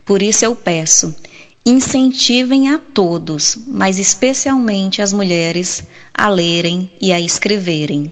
Por 0.05 0.21
isso 0.21 0.45
eu 0.45 0.55
peço, 0.55 1.13
incentivem 1.65 2.69
a 2.69 2.79
todos, 2.79 3.57
mas 3.67 3.99
especialmente 3.99 5.01
as 5.01 5.13
mulheres, 5.13 5.83
a 6.13 6.27
lerem 6.27 6.91
e 6.99 7.11
a 7.13 7.19
escreverem. 7.19 8.11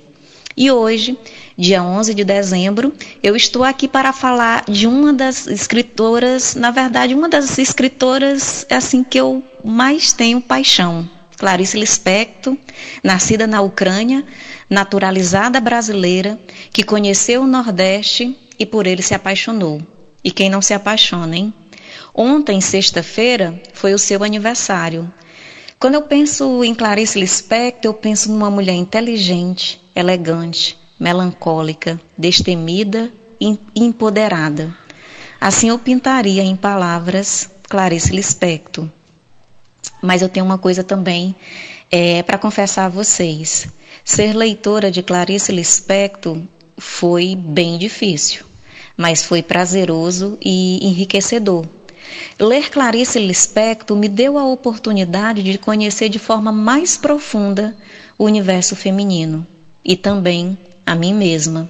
E 0.55 0.69
hoje, 0.69 1.17
dia 1.57 1.81
11 1.81 2.13
de 2.13 2.23
dezembro, 2.23 2.93
eu 3.23 3.35
estou 3.35 3.63
aqui 3.63 3.87
para 3.87 4.11
falar 4.11 4.65
de 4.67 4.87
uma 4.87 5.13
das 5.13 5.47
escritoras, 5.47 6.53
na 6.53 6.69
verdade, 6.69 7.15
uma 7.15 7.29
das 7.29 7.57
escritoras 7.57 8.65
assim 8.69 9.03
que 9.03 9.17
eu 9.17 9.43
mais 9.63 10.11
tenho 10.11 10.41
paixão, 10.41 11.09
Clarice 11.37 11.79
Lispector, 11.79 12.57
nascida 13.01 13.47
na 13.47 13.61
Ucrânia, 13.61 14.25
naturalizada 14.69 15.61
brasileira, 15.61 16.37
que 16.73 16.83
conheceu 16.83 17.43
o 17.43 17.47
Nordeste 17.47 18.37
e 18.59 18.65
por 18.65 18.85
ele 18.85 19.01
se 19.01 19.15
apaixonou. 19.15 19.81
E 20.21 20.31
quem 20.31 20.49
não 20.49 20.61
se 20.61 20.73
apaixona, 20.73 21.37
hein? 21.37 21.53
Ontem, 22.13 22.59
sexta-feira, 22.59 23.61
foi 23.73 23.93
o 23.93 23.99
seu 23.99 24.23
aniversário. 24.23 25.11
Quando 25.79 25.95
eu 25.95 26.01
penso 26.01 26.63
em 26.63 26.75
Clarice 26.75 27.19
Lispector, 27.19 27.89
eu 27.89 27.93
penso 27.93 28.31
numa 28.31 28.49
mulher 28.49 28.73
inteligente, 28.73 29.81
elegante, 29.95 30.77
melancólica, 30.99 31.99
destemida 32.17 33.11
e 33.39 33.57
empoderada. 33.75 34.75
Assim 35.39 35.69
eu 35.69 35.79
pintaria 35.79 36.43
em 36.43 36.55
palavras 36.55 37.49
Clarice 37.69 38.11
Lispector. 38.11 38.89
Mas 40.01 40.21
eu 40.21 40.27
tenho 40.27 40.45
uma 40.45 40.57
coisa 40.57 40.83
também 40.83 41.33
é, 41.89 42.21
para 42.23 42.37
confessar 42.37 42.85
a 42.85 42.89
vocês. 42.89 43.67
Ser 44.03 44.35
leitora 44.35 44.91
de 44.91 45.01
Clarice 45.01 45.51
Lispector 45.51 46.41
foi 46.77 47.35
bem 47.35 47.77
difícil, 47.77 48.45
mas 48.97 49.23
foi 49.23 49.41
prazeroso 49.41 50.37
e 50.43 50.85
enriquecedor. 50.85 51.65
Ler 52.39 52.69
Clarice 52.69 53.19
Lispector 53.19 53.97
me 53.97 54.07
deu 54.07 54.37
a 54.37 54.45
oportunidade 54.45 55.43
de 55.43 55.57
conhecer 55.57 56.09
de 56.09 56.19
forma 56.19 56.51
mais 56.51 56.97
profunda 56.97 57.75
o 58.17 58.25
universo 58.25 58.75
feminino 58.75 59.45
e 59.83 59.95
também 59.95 60.57
a 60.85 60.95
mim 60.95 61.13
mesma. 61.13 61.69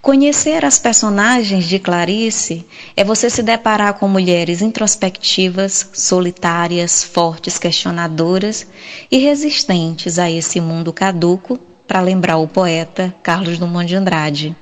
Conhecer 0.00 0.64
as 0.64 0.78
personagens 0.78 1.64
de 1.66 1.78
Clarice 1.78 2.64
é 2.96 3.04
você 3.04 3.28
se 3.28 3.42
deparar 3.42 3.94
com 3.94 4.08
mulheres 4.08 4.62
introspectivas, 4.62 5.90
solitárias, 5.92 7.04
fortes, 7.04 7.58
questionadoras 7.58 8.66
e 9.10 9.18
resistentes 9.18 10.18
a 10.18 10.30
esse 10.30 10.60
mundo 10.60 10.92
caduco, 10.92 11.58
para 11.86 12.00
lembrar 12.00 12.38
o 12.38 12.48
poeta 12.48 13.14
Carlos 13.22 13.58
Drummond 13.58 13.86
de 13.86 13.94
Andrade. 13.94 14.56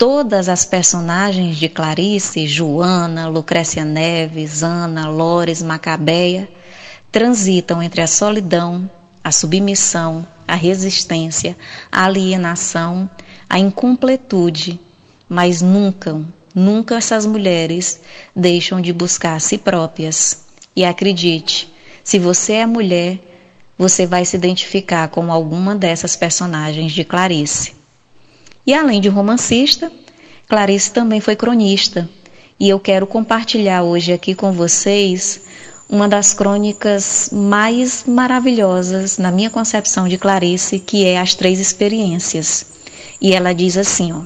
Todas 0.00 0.48
as 0.48 0.64
personagens 0.64 1.58
de 1.58 1.68
Clarice, 1.68 2.48
Joana, 2.48 3.28
Lucrécia 3.28 3.84
Neves, 3.84 4.62
Ana, 4.62 5.06
Lores, 5.06 5.60
Macabeia, 5.60 6.48
transitam 7.12 7.82
entre 7.82 8.00
a 8.00 8.06
solidão, 8.06 8.90
a 9.22 9.30
submissão, 9.30 10.26
a 10.48 10.54
resistência, 10.54 11.54
a 11.92 12.06
alienação 12.06 13.10
a 13.50 13.58
incompletude, 13.58 14.80
mas 15.28 15.60
nunca, 15.60 16.24
nunca 16.54 16.94
essas 16.94 17.26
mulheres 17.26 18.00
deixam 18.34 18.80
de 18.80 18.94
buscar 18.94 19.34
a 19.34 19.40
si 19.40 19.58
próprias. 19.58 20.46
E 20.74 20.82
acredite, 20.82 21.70
se 22.02 22.16
você 22.18 22.54
é 22.54 22.64
mulher, 22.64 23.18
você 23.76 24.06
vai 24.06 24.24
se 24.24 24.36
identificar 24.36 25.08
com 25.08 25.30
alguma 25.30 25.74
dessas 25.74 26.14
personagens 26.14 26.92
de 26.92 27.04
Clarice. 27.04 27.79
E 28.70 28.74
além 28.74 29.00
de 29.00 29.08
romancista, 29.08 29.90
Clarice 30.46 30.92
também 30.92 31.20
foi 31.20 31.34
cronista. 31.34 32.08
E 32.56 32.68
eu 32.68 32.78
quero 32.78 33.04
compartilhar 33.04 33.82
hoje 33.82 34.12
aqui 34.12 34.32
com 34.32 34.52
vocês 34.52 35.40
uma 35.88 36.08
das 36.08 36.32
crônicas 36.32 37.30
mais 37.32 38.04
maravilhosas 38.06 39.18
na 39.18 39.32
minha 39.32 39.50
concepção 39.50 40.06
de 40.06 40.16
Clarice, 40.16 40.78
que 40.78 41.04
é 41.04 41.18
As 41.18 41.34
Três 41.34 41.58
Experiências. 41.58 42.64
E 43.20 43.34
ela 43.34 43.52
diz 43.52 43.76
assim, 43.76 44.12
ó: 44.12 44.22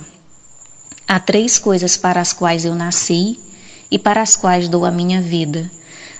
Há 1.08 1.18
três 1.18 1.58
coisas 1.58 1.96
para 1.96 2.20
as 2.20 2.34
quais 2.34 2.66
eu 2.66 2.74
nasci 2.74 3.38
e 3.90 3.98
para 3.98 4.20
as 4.20 4.36
quais 4.36 4.68
dou 4.68 4.84
a 4.84 4.90
minha 4.90 5.22
vida. 5.22 5.70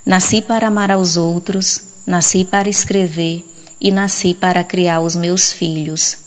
Nasci 0.06 0.40
para 0.40 0.68
amar 0.68 0.90
aos 0.90 1.18
outros, 1.18 1.88
nasci 2.06 2.42
para 2.42 2.70
escrever 2.70 3.44
e 3.78 3.90
nasci 3.90 4.32
para 4.32 4.64
criar 4.64 5.02
os 5.02 5.14
meus 5.14 5.52
filhos. 5.52 6.23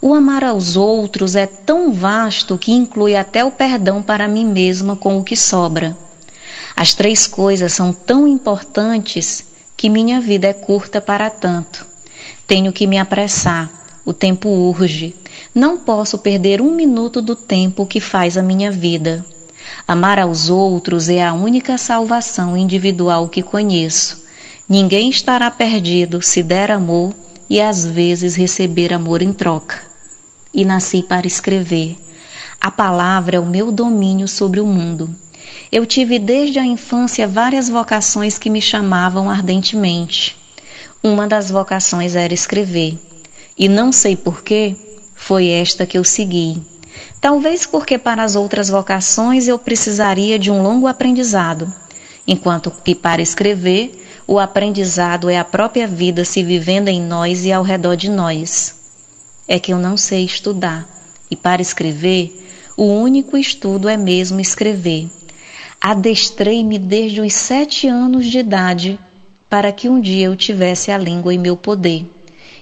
O 0.00 0.14
amar 0.14 0.44
aos 0.44 0.76
outros 0.76 1.34
é 1.34 1.46
tão 1.46 1.92
vasto 1.92 2.58
que 2.58 2.72
inclui 2.72 3.16
até 3.16 3.44
o 3.44 3.50
perdão 3.50 4.02
para 4.02 4.28
mim 4.28 4.44
mesma 4.44 4.94
com 4.94 5.18
o 5.18 5.24
que 5.24 5.36
sobra. 5.36 5.96
As 6.74 6.92
três 6.92 7.26
coisas 7.26 7.72
são 7.72 7.92
tão 7.92 8.28
importantes 8.28 9.44
que 9.76 9.88
minha 9.88 10.20
vida 10.20 10.46
é 10.46 10.52
curta 10.52 11.00
para 11.00 11.30
tanto. 11.30 11.86
Tenho 12.46 12.72
que 12.72 12.86
me 12.86 12.98
apressar, 12.98 13.70
o 14.04 14.12
tempo 14.12 14.48
urge. 14.48 15.14
Não 15.54 15.78
posso 15.78 16.18
perder 16.18 16.60
um 16.60 16.74
minuto 16.74 17.22
do 17.22 17.34
tempo 17.34 17.86
que 17.86 18.00
faz 18.00 18.36
a 18.36 18.42
minha 18.42 18.70
vida. 18.70 19.24
Amar 19.88 20.18
aos 20.18 20.48
outros 20.48 21.08
é 21.08 21.24
a 21.24 21.32
única 21.32 21.78
salvação 21.78 22.56
individual 22.56 23.28
que 23.28 23.42
conheço. 23.42 24.24
Ninguém 24.68 25.08
estará 25.08 25.50
perdido 25.50 26.20
se 26.20 26.42
der 26.42 26.70
amor 26.70 27.14
e 27.48 27.60
às 27.60 27.86
vezes 27.86 28.34
receber 28.34 28.92
amor 28.92 29.22
em 29.22 29.32
troca. 29.32 29.80
E 30.52 30.64
nasci 30.64 31.02
para 31.02 31.26
escrever. 31.26 31.96
A 32.60 32.70
palavra 32.70 33.36
é 33.36 33.40
o 33.40 33.46
meu 33.46 33.70
domínio 33.70 34.26
sobre 34.26 34.60
o 34.60 34.66
mundo. 34.66 35.14
Eu 35.70 35.84
tive 35.84 36.18
desde 36.18 36.58
a 36.58 36.64
infância 36.64 37.26
várias 37.28 37.68
vocações 37.68 38.38
que 38.38 38.50
me 38.50 38.60
chamavam 38.60 39.30
ardentemente. 39.30 40.36
Uma 41.02 41.26
das 41.26 41.50
vocações 41.50 42.16
era 42.16 42.34
escrever. 42.34 42.98
E 43.58 43.68
não 43.68 43.92
sei 43.92 44.16
porquê, 44.16 44.76
foi 45.14 45.48
esta 45.48 45.86
que 45.86 45.96
eu 45.96 46.04
segui. 46.04 46.62
Talvez 47.20 47.66
porque 47.66 47.98
para 47.98 48.22
as 48.22 48.36
outras 48.36 48.68
vocações 48.68 49.48
eu 49.48 49.58
precisaria 49.58 50.38
de 50.38 50.50
um 50.50 50.62
longo 50.62 50.86
aprendizado, 50.86 51.72
enquanto 52.26 52.70
que 52.70 52.94
para 52.94 53.22
escrever 53.22 53.92
o 54.26 54.38
aprendizado 54.38 55.30
é 55.30 55.38
a 55.38 55.44
própria 55.44 55.86
vida 55.86 56.24
se 56.24 56.42
vivendo 56.42 56.88
em 56.88 57.00
nós 57.00 57.44
e 57.44 57.52
ao 57.52 57.62
redor 57.62 57.94
de 57.94 58.10
nós. 58.10 58.74
É 59.46 59.60
que 59.60 59.72
eu 59.72 59.78
não 59.78 59.96
sei 59.96 60.24
estudar, 60.24 60.88
e 61.30 61.36
para 61.36 61.62
escrever, 61.62 62.44
o 62.76 62.84
único 62.84 63.36
estudo 63.36 63.88
é 63.88 63.96
mesmo 63.96 64.40
escrever. 64.40 65.08
Adestrei-me 65.80 66.78
desde 66.78 67.20
os 67.20 67.32
sete 67.32 67.86
anos 67.86 68.26
de 68.26 68.38
idade 68.38 68.98
para 69.48 69.70
que 69.70 69.88
um 69.88 70.00
dia 70.00 70.26
eu 70.26 70.34
tivesse 70.34 70.90
a 70.90 70.98
língua 70.98 71.32
em 71.32 71.38
meu 71.38 71.56
poder. 71.56 72.04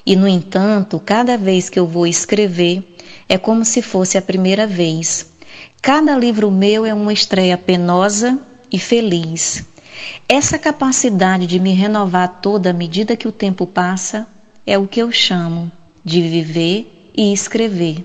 E, 0.05 0.15
no 0.15 0.29
entanto, 0.29 1.01
cada 1.01 1.39
vez 1.39 1.71
que 1.71 1.79
eu 1.79 1.87
vou 1.87 2.07
escrever, 2.07 2.85
é 3.27 3.39
como 3.39 3.65
se 3.65 3.81
fosse 3.81 4.19
a 4.19 4.23
primeira 4.23 4.67
vez. 4.67 5.33
Cada 5.81 6.17
livro 6.17 6.51
meu 6.51 6.85
é 6.85 6.93
uma 6.93 7.13
estreia 7.13 7.57
penosa 7.57 8.39
e 8.71 8.79
feliz. 8.79 9.65
Essa 10.29 10.59
capacidade 10.59 11.47
de 11.47 11.59
me 11.59 11.73
renovar 11.73 12.41
toda 12.41 12.71
à 12.71 12.73
medida 12.73 13.17
que 13.17 13.29
o 13.29 13.33
tempo 13.33 13.67
passa 13.67 14.27
é 14.67 14.77
o 14.79 14.89
que 14.89 15.01
eu 15.01 15.13
chamo 15.13 15.71
de 16.05 16.21
viver 16.21 17.11
e 17.17 17.33
escrever. 17.33 18.05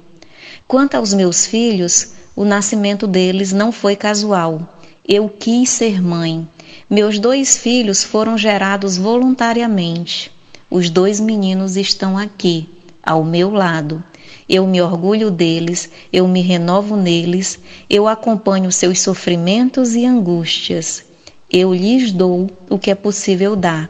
Quanto 0.68 0.96
aos 0.96 1.14
meus 1.14 1.46
filhos, 1.46 2.14
o 2.36 2.46
nascimento 2.46 3.08
deles 3.08 3.52
não 3.52 3.72
foi 3.72 3.96
casual. 3.96 4.78
Eu 5.08 5.28
quis 5.28 5.70
ser 5.70 6.02
mãe. 6.02 6.48
Meus 6.90 7.20
dois 7.20 7.58
filhos 7.58 8.04
foram 8.04 8.38
gerados 8.38 8.98
voluntariamente. 8.98 10.32
Os 10.70 10.90
dois 10.90 11.20
meninos 11.20 11.76
estão 11.76 12.18
aqui, 12.18 12.70
ao 13.02 13.24
meu 13.24 13.50
lado. 13.50 14.04
Eu 14.50 14.66
me 14.66 14.82
orgulho 14.82 15.30
deles, 15.30 15.88
eu 16.12 16.28
me 16.28 16.42
renovo 16.42 16.98
neles, 16.98 17.60
eu 17.88 18.08
acompanho 18.08 18.72
seus 18.72 19.00
sofrimentos 19.00 19.94
e 19.94 20.08
angústias. 20.08 21.06
Eu 21.52 21.72
lhes 21.72 22.12
dou 22.12 22.50
o 22.68 22.80
que 22.80 22.90
é 22.90 22.96
possível 22.96 23.56
dar. 23.56 23.88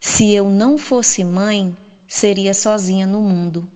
Se 0.00 0.32
eu 0.32 0.50
não 0.50 0.76
fosse 0.76 1.22
mãe, 1.22 1.76
seria 2.08 2.52
sozinha 2.52 3.06
no 3.06 3.20
mundo. 3.20 3.68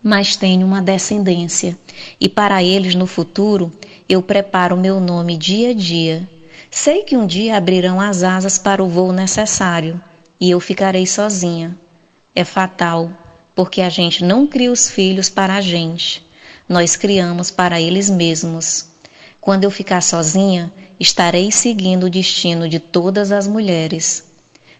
Mas 0.00 0.36
tenho 0.36 0.64
uma 0.66 0.80
descendência, 0.80 1.76
e 2.20 2.28
para 2.28 2.62
eles 2.62 2.94
no 2.94 3.06
futuro 3.06 3.72
eu 4.08 4.22
preparo 4.22 4.76
meu 4.76 5.00
nome 5.00 5.36
dia 5.36 5.70
a 5.70 5.74
dia. 5.74 6.28
Sei 6.70 7.02
que 7.02 7.16
um 7.16 7.26
dia 7.26 7.56
abrirão 7.56 8.00
as 8.00 8.22
asas 8.22 8.58
para 8.58 8.82
o 8.82 8.88
voo 8.88 9.12
necessário 9.12 10.00
e 10.40 10.50
eu 10.50 10.60
ficarei 10.60 11.06
sozinha. 11.06 11.76
É 12.34 12.44
fatal, 12.44 13.10
porque 13.54 13.80
a 13.80 13.88
gente 13.88 14.24
não 14.24 14.46
cria 14.46 14.70
os 14.70 14.90
filhos 14.90 15.28
para 15.28 15.54
a 15.54 15.60
gente, 15.60 16.26
nós 16.68 16.96
criamos 16.96 17.50
para 17.50 17.80
eles 17.80 18.08
mesmos. 18.08 18.86
Quando 19.40 19.64
eu 19.64 19.70
ficar 19.70 20.02
sozinha, 20.02 20.72
estarei 20.98 21.50
seguindo 21.50 22.04
o 22.04 22.10
destino 22.10 22.68
de 22.68 22.78
todas 22.78 23.32
as 23.32 23.46
mulheres. 23.46 24.30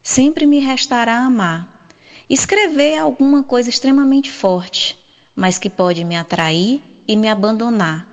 Sempre 0.02 0.46
me 0.46 0.60
restará 0.60 1.18
amar. 1.18 1.88
Escrever 2.28 2.92
é 2.92 2.98
alguma 2.98 3.42
coisa 3.42 3.68
extremamente 3.68 4.30
forte, 4.30 4.98
mas 5.34 5.58
que 5.58 5.68
pode 5.68 6.04
me 6.04 6.16
atrair 6.16 6.82
e 7.08 7.16
me 7.16 7.28
abandonar 7.28 8.10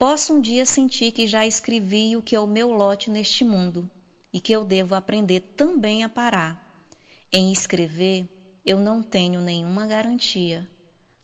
Posso 0.00 0.32
um 0.32 0.40
dia 0.40 0.64
sentir 0.64 1.12
que 1.12 1.26
já 1.26 1.46
escrevi 1.46 2.16
o 2.16 2.22
que 2.22 2.34
é 2.34 2.40
o 2.40 2.46
meu 2.46 2.72
lote 2.72 3.10
neste 3.10 3.44
mundo 3.44 3.90
e 4.32 4.40
que 4.40 4.50
eu 4.50 4.64
devo 4.64 4.94
aprender 4.94 5.40
também 5.54 6.02
a 6.02 6.08
parar. 6.08 6.86
Em 7.30 7.52
escrever, 7.52 8.26
eu 8.64 8.78
não 8.78 9.02
tenho 9.02 9.40
nenhuma 9.40 9.86
garantia. 9.86 10.68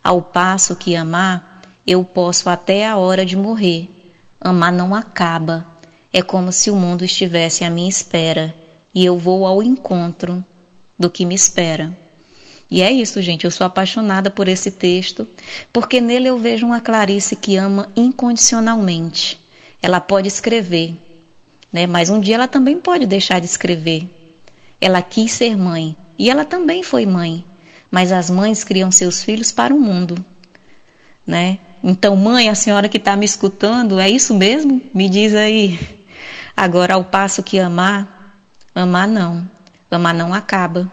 Ao 0.03 0.23
passo 0.23 0.77
que 0.77 0.97
amar, 0.97 1.63
eu 1.87 2.05
posso 2.05 2.49
até 2.49 2.87
a 2.87 2.97
hora 2.97 3.25
de 3.27 3.37
morrer. 3.37 3.91
Amar 4.41 4.73
não 4.73 4.95
acaba. 4.95 5.67
É 6.13 6.23
como 6.23 6.53
se 6.53 6.71
o 6.71 6.77
mundo 6.77 7.05
estivesse 7.05 7.65
à 7.65 7.71
minha 7.71 7.89
espera 7.89 8.55
e 8.95 9.05
eu 9.05 9.19
vou 9.19 9.47
ao 9.47 9.63
encontro 9.63 10.45
do 10.99 11.11
que 11.11 11.27
me 11.27 11.35
espera. 11.35 11.97
E 12.71 12.83
é 12.83 12.91
isso, 12.91 13.21
gente. 13.21 13.45
Eu 13.45 13.51
sou 13.51 13.67
apaixonada 13.67 14.31
por 14.31 14.49
esse 14.49 14.71
texto, 14.71 15.29
porque 15.73 16.01
nele 16.01 16.29
eu 16.29 16.39
vejo 16.39 16.67
uma 16.67 16.81
Clarice 16.81 17.37
que 17.37 17.57
ama 17.57 17.91
incondicionalmente. 17.95 19.39
Ela 19.83 20.01
pode 20.01 20.27
escrever, 20.27 20.95
né? 21.73 21.87
mas 21.87 22.09
um 22.09 22.19
dia 22.19 22.37
ela 22.37 22.49
também 22.49 22.79
pode 22.79 23.07
deixar 23.07 23.39
de 23.39 23.47
escrever. 23.47 24.09
Ela 24.81 25.03
quis 25.03 25.33
ser 25.33 25.57
mãe 25.57 25.97
e 26.19 26.31
ela 26.31 26.45
também 26.45 26.83
foi 26.83 27.05
mãe, 27.07 27.45
mas 27.91 28.13
as 28.13 28.31
mães 28.31 28.65
criam 28.65 28.91
seus 28.91 29.23
filhos 29.23 29.53
para 29.53 29.75
o 29.75 29.81
mundo, 29.81 30.25
né? 31.27 31.59
Então, 31.83 32.17
mãe, 32.17 32.49
a 32.49 32.55
senhora 32.55 32.89
que 32.89 32.97
está 32.97 33.17
me 33.17 33.25
escutando, 33.25 34.01
é 34.01 34.09
isso 34.09 34.35
mesmo? 34.35 34.83
Me 34.95 35.09
diz 35.09 35.35
aí. 35.35 35.79
Agora, 36.57 36.95
ao 36.95 37.05
passo 37.05 37.43
que 37.43 37.59
amar, 37.59 38.35
amar 38.75 39.07
não, 39.07 39.49
amar 39.91 40.15
não 40.15 40.33
acaba. 40.33 40.91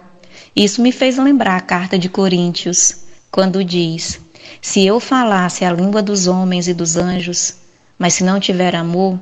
Isso 0.56 0.82
me 0.82 0.92
fez 0.92 1.18
lembrar 1.18 1.56
a 1.56 1.62
carta 1.62 1.98
de 1.98 2.10
Coríntios, 2.10 2.98
quando 3.32 3.64
diz: 3.64 4.20
Se 4.62 4.86
eu 4.86 5.00
falasse 5.00 5.66
a 5.66 5.72
língua 5.72 6.02
dos 6.02 6.28
homens 6.28 6.68
e 6.68 6.74
dos 6.74 6.96
anjos, 6.96 7.56
mas 7.98 8.14
se 8.14 8.24
não 8.24 8.40
tiver 8.40 8.76
amor, 8.76 9.20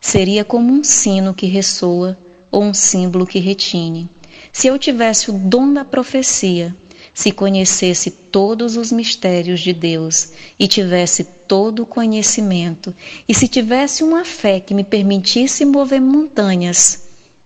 seria 0.00 0.44
como 0.44 0.72
um 0.72 0.84
sino 0.84 1.32
que 1.32 1.46
ressoa 1.46 2.18
ou 2.50 2.62
um 2.62 2.74
símbolo 2.74 3.26
que 3.26 3.38
retine. 3.38 4.10
Se 4.54 4.68
eu 4.68 4.78
tivesse 4.78 5.32
o 5.32 5.34
dom 5.34 5.72
da 5.72 5.84
profecia, 5.84 6.72
se 7.12 7.32
conhecesse 7.32 8.08
todos 8.08 8.76
os 8.76 8.92
mistérios 8.92 9.58
de 9.58 9.72
Deus 9.72 10.30
e 10.56 10.68
tivesse 10.68 11.24
todo 11.24 11.82
o 11.82 11.86
conhecimento, 11.86 12.94
e 13.28 13.34
se 13.34 13.48
tivesse 13.48 14.04
uma 14.04 14.24
fé 14.24 14.60
que 14.60 14.72
me 14.72 14.84
permitisse 14.84 15.64
mover 15.64 16.00
montanhas, 16.00 17.02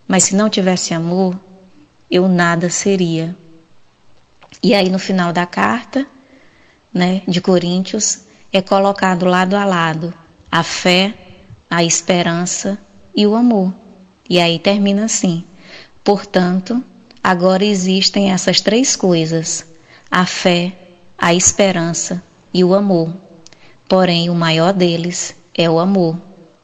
mas 0.07 0.25
se 0.25 0.37
não 0.37 0.51
tivesse 0.51 0.93
amor, 0.93 1.35
eu 2.11 2.29
nada 2.29 2.69
seria. 2.69 3.35
E 4.63 4.75
aí 4.75 4.91
no 4.91 4.99
final 4.99 5.33
da 5.33 5.47
carta, 5.47 6.07
né, 6.93 7.23
de 7.27 7.41
Coríntios, 7.41 8.21
é 8.53 8.61
colocado 8.61 9.25
lado 9.25 9.57
a 9.57 9.65
lado 9.65 10.13
a 10.53 10.63
fé, 10.63 11.15
a 11.71 11.83
esperança 11.83 12.79
e 13.17 13.27
o 13.27 13.35
amor. 13.35 13.73
E 14.29 14.39
aí 14.39 14.59
termina 14.59 15.07
assim: 15.07 15.43
portanto, 16.05 16.85
agora 17.23 17.65
existem 17.65 18.31
essas 18.31 18.61
três 18.61 18.97
coisas: 18.97 19.65
a 20.11 20.27
fé, 20.27 20.73
a 21.16 21.35
esperança 21.35 22.23
e 22.53 22.65
o 22.65 22.74
amor. 22.74 23.15
Porém, 23.89 24.28
o 24.31 24.35
maior 24.35 24.73
deles 24.73 25.35
é 25.55 25.69
o 25.69 25.78
amor. 25.78 26.16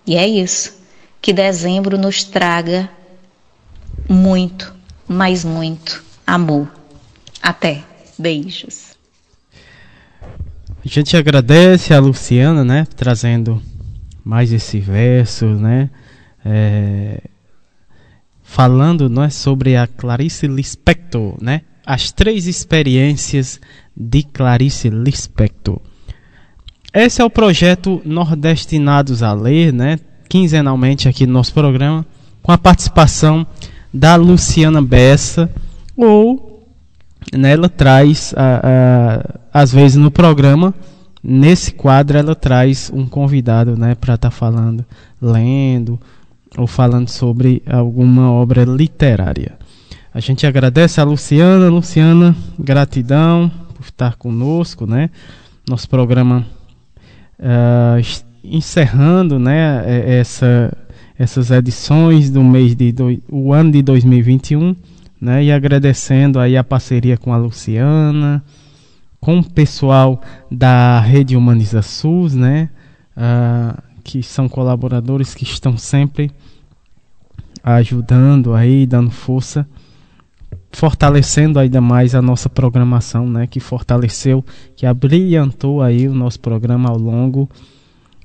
E 0.06 0.16
é 0.16 0.26
isso. 0.26 0.74
Que 1.20 1.32
dezembro 1.32 1.96
nos 1.96 2.22
traga 2.22 2.90
muito 4.08 4.74
mas 5.08 5.44
muito 5.44 6.02
amor. 6.26 6.68
Até. 7.42 7.82
Beijos. 8.16 8.94
A 10.22 10.88
gente 10.88 11.16
agradece 11.16 11.92
a 11.92 11.98
Luciana, 11.98 12.62
né, 12.64 12.86
trazendo 12.94 13.60
mais 14.22 14.52
esse 14.52 14.78
verso, 14.78 15.46
né, 15.46 15.90
é, 16.44 17.20
falando, 18.54 19.10
não 19.10 19.24
é, 19.24 19.30
sobre 19.30 19.74
a 19.74 19.84
Clarice 19.84 20.46
Lispector, 20.46 21.34
né, 21.42 21.62
as 21.84 22.12
três 22.12 22.46
experiências 22.46 23.60
de 23.96 24.22
Clarice 24.22 24.88
Lispector. 24.88 25.80
esse 26.92 27.20
é 27.20 27.24
o 27.24 27.28
projeto 27.28 28.00
Nordestinados 28.04 29.24
a 29.24 29.32
Ler, 29.32 29.72
né? 29.72 29.98
Quinzenalmente 30.28 31.08
aqui 31.08 31.26
no 31.26 31.32
nosso 31.32 31.52
programa, 31.52 32.06
com 32.44 32.52
a 32.52 32.56
participação 32.56 33.44
da 33.92 34.14
Luciana 34.14 34.80
Bessa, 34.80 35.50
ou 35.96 36.64
né, 37.32 37.54
ela 37.54 37.68
traz, 37.68 38.32
a, 38.36 38.60
a, 39.52 39.62
às 39.62 39.72
vezes 39.72 39.96
no 39.96 40.12
programa, 40.12 40.72
nesse 41.20 41.72
quadro 41.72 42.16
ela 42.16 42.36
traz 42.36 42.88
um 42.94 43.04
convidado 43.04 43.76
né, 43.76 43.96
para 43.96 44.14
estar 44.14 44.30
tá 44.30 44.36
falando, 44.36 44.86
lendo, 45.20 45.98
ou 46.56 46.66
falando 46.66 47.08
sobre 47.08 47.62
alguma 47.66 48.30
obra 48.30 48.64
literária. 48.64 49.58
A 50.12 50.20
gente 50.20 50.46
agradece 50.46 51.00
a 51.00 51.04
Luciana. 51.04 51.68
Luciana, 51.68 52.36
gratidão 52.58 53.50
por 53.74 53.84
estar 53.84 54.14
conosco, 54.14 54.86
né? 54.86 55.10
Nosso 55.68 55.88
programa 55.88 56.46
uh, 57.40 58.24
encerrando, 58.44 59.38
né? 59.38 59.82
Essa, 60.18 60.72
essas 61.18 61.50
edições 61.50 62.30
do 62.30 62.44
mês 62.44 62.76
de 62.76 62.92
do, 62.92 63.20
o 63.28 63.52
ano 63.52 63.72
de 63.72 63.82
2021, 63.82 64.76
né? 65.20 65.42
E 65.42 65.50
agradecendo 65.50 66.38
aí 66.38 66.56
a 66.56 66.62
parceria 66.62 67.16
com 67.16 67.32
a 67.32 67.36
Luciana, 67.36 68.40
com 69.20 69.40
o 69.40 69.44
pessoal 69.44 70.20
da 70.48 71.00
Rede 71.00 71.36
Humaniza 71.36 71.82
SUS, 71.82 72.34
né? 72.34 72.70
Uh, 73.16 73.82
que 74.04 74.22
são 74.22 74.48
colaboradores 74.48 75.34
que 75.34 75.42
estão 75.44 75.76
sempre 75.76 76.30
ajudando 77.64 78.54
aí, 78.54 78.86
dando 78.86 79.10
força 79.10 79.66
fortalecendo 80.74 81.58
ainda 81.58 81.80
mais 81.80 82.14
a 82.14 82.20
nossa 82.20 82.48
programação, 82.48 83.28
né, 83.28 83.46
que 83.46 83.60
fortaleceu, 83.60 84.44
que 84.74 84.84
abrilhantou 84.84 85.80
aí 85.80 86.08
o 86.08 86.14
nosso 86.14 86.40
programa 86.40 86.90
ao 86.90 86.98
longo 86.98 87.48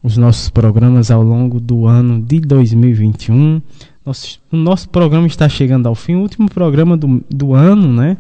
os 0.02 0.18
nossos 0.18 0.50
programas 0.50 1.12
ao 1.12 1.22
longo 1.22 1.60
do 1.60 1.86
ano 1.86 2.22
de 2.22 2.40
2021. 2.40 3.62
Nosso, 4.06 4.40
o 4.52 4.56
nosso 4.56 4.90
programa 4.90 5.28
está 5.28 5.50
chegando 5.50 5.88
ao 5.88 5.96
fim, 5.96 6.16
o 6.16 6.22
último 6.22 6.50
programa 6.50 6.96
do, 6.96 7.22
do 7.30 7.54
ano, 7.54 7.92
né? 7.92 8.18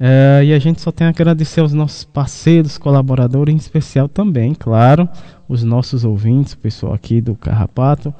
É, 0.00 0.42
e 0.44 0.54
a 0.54 0.58
gente 0.58 0.80
só 0.80 0.90
tem 0.90 1.06
a 1.06 1.10
agradecer 1.10 1.60
aos 1.60 1.74
nossos 1.74 2.04
parceiros, 2.04 2.78
colaboradores, 2.78 3.52
em 3.52 3.58
especial 3.58 4.08
também, 4.08 4.54
claro, 4.54 5.08
os 5.48 5.62
nossos 5.64 6.04
ouvintes, 6.04 6.54
o 6.54 6.58
pessoal 6.58 6.94
aqui 6.94 7.20
do 7.20 7.34
Carrapato, 7.34 8.14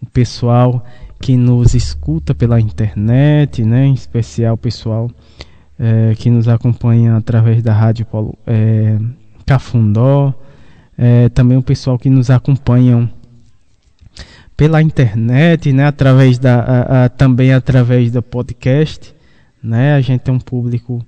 o 0.00 0.06
pessoal 0.06 0.84
que 1.20 1.36
nos 1.36 1.74
escuta 1.74 2.34
pela 2.34 2.60
internet, 2.60 3.64
né? 3.64 3.86
em 3.86 3.94
especial 3.94 4.54
o 4.54 4.58
pessoal 4.58 5.10
é, 5.78 6.14
que 6.16 6.30
nos 6.30 6.48
acompanha 6.48 7.16
através 7.16 7.62
da 7.62 7.72
Rádio 7.72 8.06
Paulo, 8.06 8.36
é, 8.46 8.98
Cafundó, 9.46 10.34
é, 10.96 11.28
também 11.30 11.56
o 11.56 11.62
pessoal 11.62 11.98
que 11.98 12.10
nos 12.10 12.30
acompanham 12.30 13.08
pela 14.56 14.82
internet, 14.82 15.72
né? 15.72 15.86
através 15.86 16.38
da, 16.38 16.60
a, 16.60 17.04
a, 17.04 17.08
também 17.08 17.52
através 17.52 18.12
do 18.12 18.22
podcast. 18.22 19.14
Né? 19.62 19.94
A 19.94 20.00
gente 20.00 20.20
tem 20.20 20.34
um 20.34 20.38
público 20.38 21.04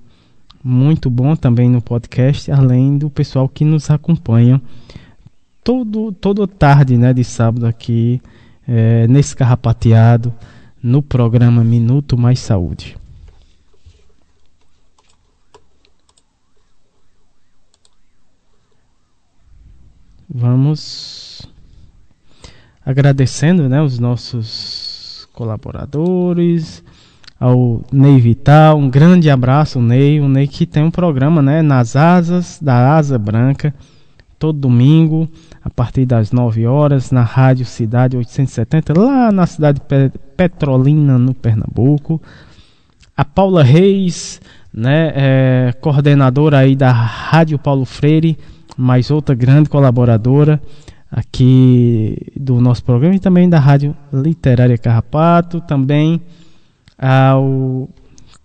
muito 0.64 1.08
bom 1.08 1.36
também 1.36 1.70
no 1.70 1.80
podcast, 1.80 2.50
além 2.50 2.98
do 2.98 3.08
pessoal 3.08 3.48
que 3.48 3.64
nos 3.64 3.88
acompanha 3.90 4.60
todo, 5.62 6.12
toda 6.12 6.46
tarde 6.46 6.96
né, 6.96 7.12
de 7.12 7.24
sábado 7.24 7.66
aqui 7.66 8.22
é, 8.66 9.06
nesse 9.08 9.34
carrapateado 9.34 10.32
no 10.82 11.02
programa 11.02 11.62
Minuto 11.64 12.16
Mais 12.18 12.38
Saúde. 12.38 12.96
Vamos 20.28 21.48
agradecendo 22.84 23.68
né, 23.68 23.80
os 23.80 23.98
nossos 23.98 25.28
colaboradores, 25.32 26.84
ao 27.38 27.82
Ney 27.92 28.20
Vital, 28.20 28.78
um 28.78 28.88
grande 28.88 29.28
abraço, 29.28 29.80
Ney, 29.80 30.20
o 30.20 30.28
Ney 30.28 30.46
que 30.46 30.66
tem 30.66 30.82
um 30.82 30.90
programa 30.90 31.42
né, 31.42 31.62
nas 31.62 31.96
asas 31.96 32.58
da 32.60 32.96
Asa 32.96 33.18
Branca, 33.18 33.74
todo 34.38 34.58
domingo, 34.58 35.28
partir 35.76 36.06
das 36.06 36.32
9 36.32 36.66
horas, 36.66 37.10
na 37.10 37.22
Rádio 37.22 37.66
Cidade 37.66 38.16
870, 38.16 38.98
lá 38.98 39.30
na 39.30 39.46
cidade 39.46 39.78
de 39.78 40.18
Petrolina, 40.34 41.18
no 41.18 41.34
Pernambuco. 41.34 42.20
A 43.14 43.24
Paula 43.24 43.62
Reis, 43.62 44.40
né, 44.72 45.12
é, 45.14 45.74
coordenadora 45.78 46.58
aí 46.58 46.74
da 46.74 46.90
Rádio 46.90 47.58
Paulo 47.58 47.84
Freire, 47.84 48.38
mais 48.76 49.10
outra 49.10 49.34
grande 49.34 49.68
colaboradora 49.68 50.60
aqui 51.10 52.16
do 52.34 52.58
nosso 52.60 52.82
programa 52.82 53.14
e 53.14 53.20
também 53.20 53.48
da 53.48 53.58
Rádio 53.58 53.94
Literária 54.10 54.78
Carrapato, 54.78 55.60
também 55.60 56.22
ao 56.98 57.88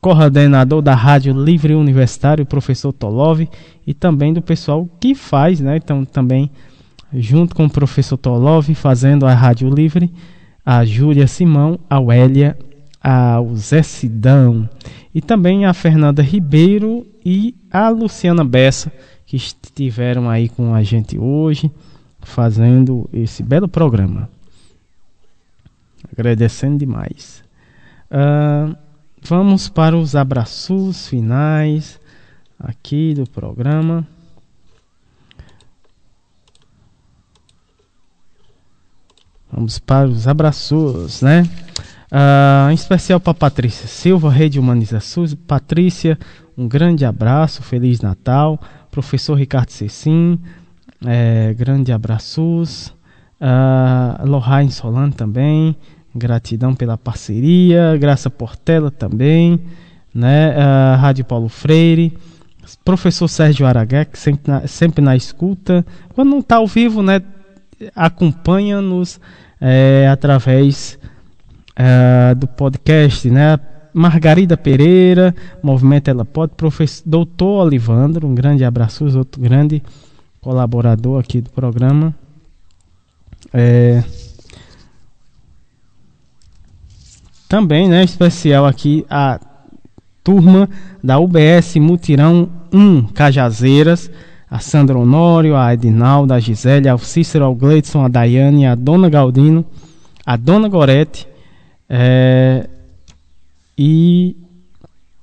coordenador 0.02 0.82
da 0.82 0.96
Rádio 0.96 1.34
Livre 1.34 1.76
Universitário, 1.76 2.44
o 2.44 2.48
professor 2.48 2.92
Tolov, 2.92 3.48
e 3.88 3.94
também 3.94 4.34
do 4.34 4.42
pessoal 4.42 4.88
que 5.00 5.16
faz, 5.16 5.62
né, 5.62 5.78
então 5.78 6.04
também 6.04 6.50
junto 7.14 7.56
com 7.56 7.66
o 7.66 7.70
professor 7.70 8.18
Tolov, 8.18 8.74
fazendo 8.74 9.26
a 9.26 9.34
Rádio 9.34 9.70
Livre, 9.70 10.12
a 10.66 10.86
Júlia 10.86 11.28
Simão, 11.28 11.80
a 11.90 12.00
Wélia, 12.00 12.58
ao 13.04 13.56
Zé 13.56 13.82
Sidão 13.82 14.70
e 15.14 15.22
também 15.22 15.66
a 15.66 15.74
Fernanda 15.74 16.22
Ribeiro 16.22 17.06
e 17.26 17.56
a 17.72 17.90
Luciana 17.90 18.44
Bessa, 18.44 18.92
que 19.26 19.36
estiveram 19.36 20.30
aí 20.30 20.48
com 20.50 20.74
a 20.74 20.84
gente 20.84 21.18
hoje, 21.18 21.72
fazendo 22.22 23.10
esse 23.12 23.42
belo 23.42 23.68
programa. 23.68 24.30
Agradecendo 26.12 26.78
demais. 26.78 27.44
Uh, 28.12 28.76
vamos 29.22 29.70
para 29.70 29.98
os 29.98 30.16
abraços 30.16 31.08
finais 31.08 32.00
aqui 32.60 33.14
do 33.14 33.30
programa. 33.30 34.06
Vamos 39.52 39.80
para 39.80 40.08
os 40.08 40.28
abraços, 40.28 41.22
né? 41.22 41.44
Uh, 42.12 42.72
em 42.72 42.74
especial 42.74 43.20
para 43.20 43.34
Patrícia 43.34 43.88
Silva, 43.88 44.30
Rede 44.30 44.60
Humaniza 44.60 45.00
SUS. 45.00 45.34
Patrícia, 45.34 46.18
um 46.58 46.68
grande 46.68 47.06
abraço, 47.06 47.62
Feliz 47.64 48.02
Natal. 48.02 48.60
Professor 48.90 49.36
Ricardo 49.36 49.70
Cecim, 49.70 50.40
é, 51.06 51.54
grande 51.54 51.92
abraços. 51.92 52.94
Uh, 53.40 54.28
Lohane 54.28 54.72
Solano 54.72 55.14
também, 55.14 55.76
gratidão 56.14 56.76
pela 56.76 56.98
parceria. 56.98 57.98
Graça 57.98 58.30
Portela 58.30 58.92
também, 58.92 59.60
né? 60.14 60.52
Uh, 60.52 60.98
Rádio 61.00 61.26
Paulo 61.26 61.50
Freire. 61.50 62.18
Professor 62.86 63.28
Sérgio 63.28 63.66
Aragué, 63.66 64.06
que 64.06 64.20
sempre 64.20 64.52
na, 64.52 64.68
sempre 64.68 65.04
na 65.04 65.16
escuta. 65.16 65.86
Quando 66.14 66.30
não 66.30 66.40
está 66.40 66.58
ao 66.58 66.68
vivo, 66.68 67.02
né? 67.02 67.22
Acompanha-nos 67.96 69.20
é, 69.60 70.08
através 70.12 70.98
é, 71.76 72.36
do 72.36 72.48
podcast, 72.48 73.30
né? 73.30 73.60
Margarida 73.94 74.56
Pereira, 74.56 75.36
Movimento 75.62 76.10
Ela 76.10 76.24
Pode, 76.24 76.54
professor 76.56 77.04
Doutor 77.06 77.66
Olivandro, 77.66 78.26
um 78.28 78.34
grande 78.34 78.64
abraço, 78.64 79.06
outro 79.18 79.42
grande 79.42 79.84
colaborador 80.40 81.20
aqui 81.20 81.42
do 81.42 81.50
programa. 81.50 82.16
É, 83.54 84.02
também, 87.50 87.90
né, 87.90 88.04
especial 88.04 88.66
aqui 88.66 89.06
a 89.10 89.40
turma 90.24 90.70
da 91.04 91.20
UBS 91.20 91.76
Mutirão 91.76 92.50
1 92.72 93.08
Cajazeiras, 93.08 94.10
a 94.52 94.60
Sandra 94.60 95.00
Honório, 95.00 95.56
a 95.56 95.74
Edinalda, 95.74 96.36
a 96.36 96.40
Gisele, 96.40 96.90
ao 96.90 96.98
Cícero, 96.98 97.46
ao 97.46 97.56
Gleidson, 97.56 98.04
a 98.04 98.10
Daiane, 98.10 98.68
a 98.68 98.76
Dona 98.76 99.10
Galdino, 99.10 99.64
a 100.26 100.36
Dona 100.36 100.68
Gorete 100.68 101.26
é, 101.90 102.68
e 103.78 104.36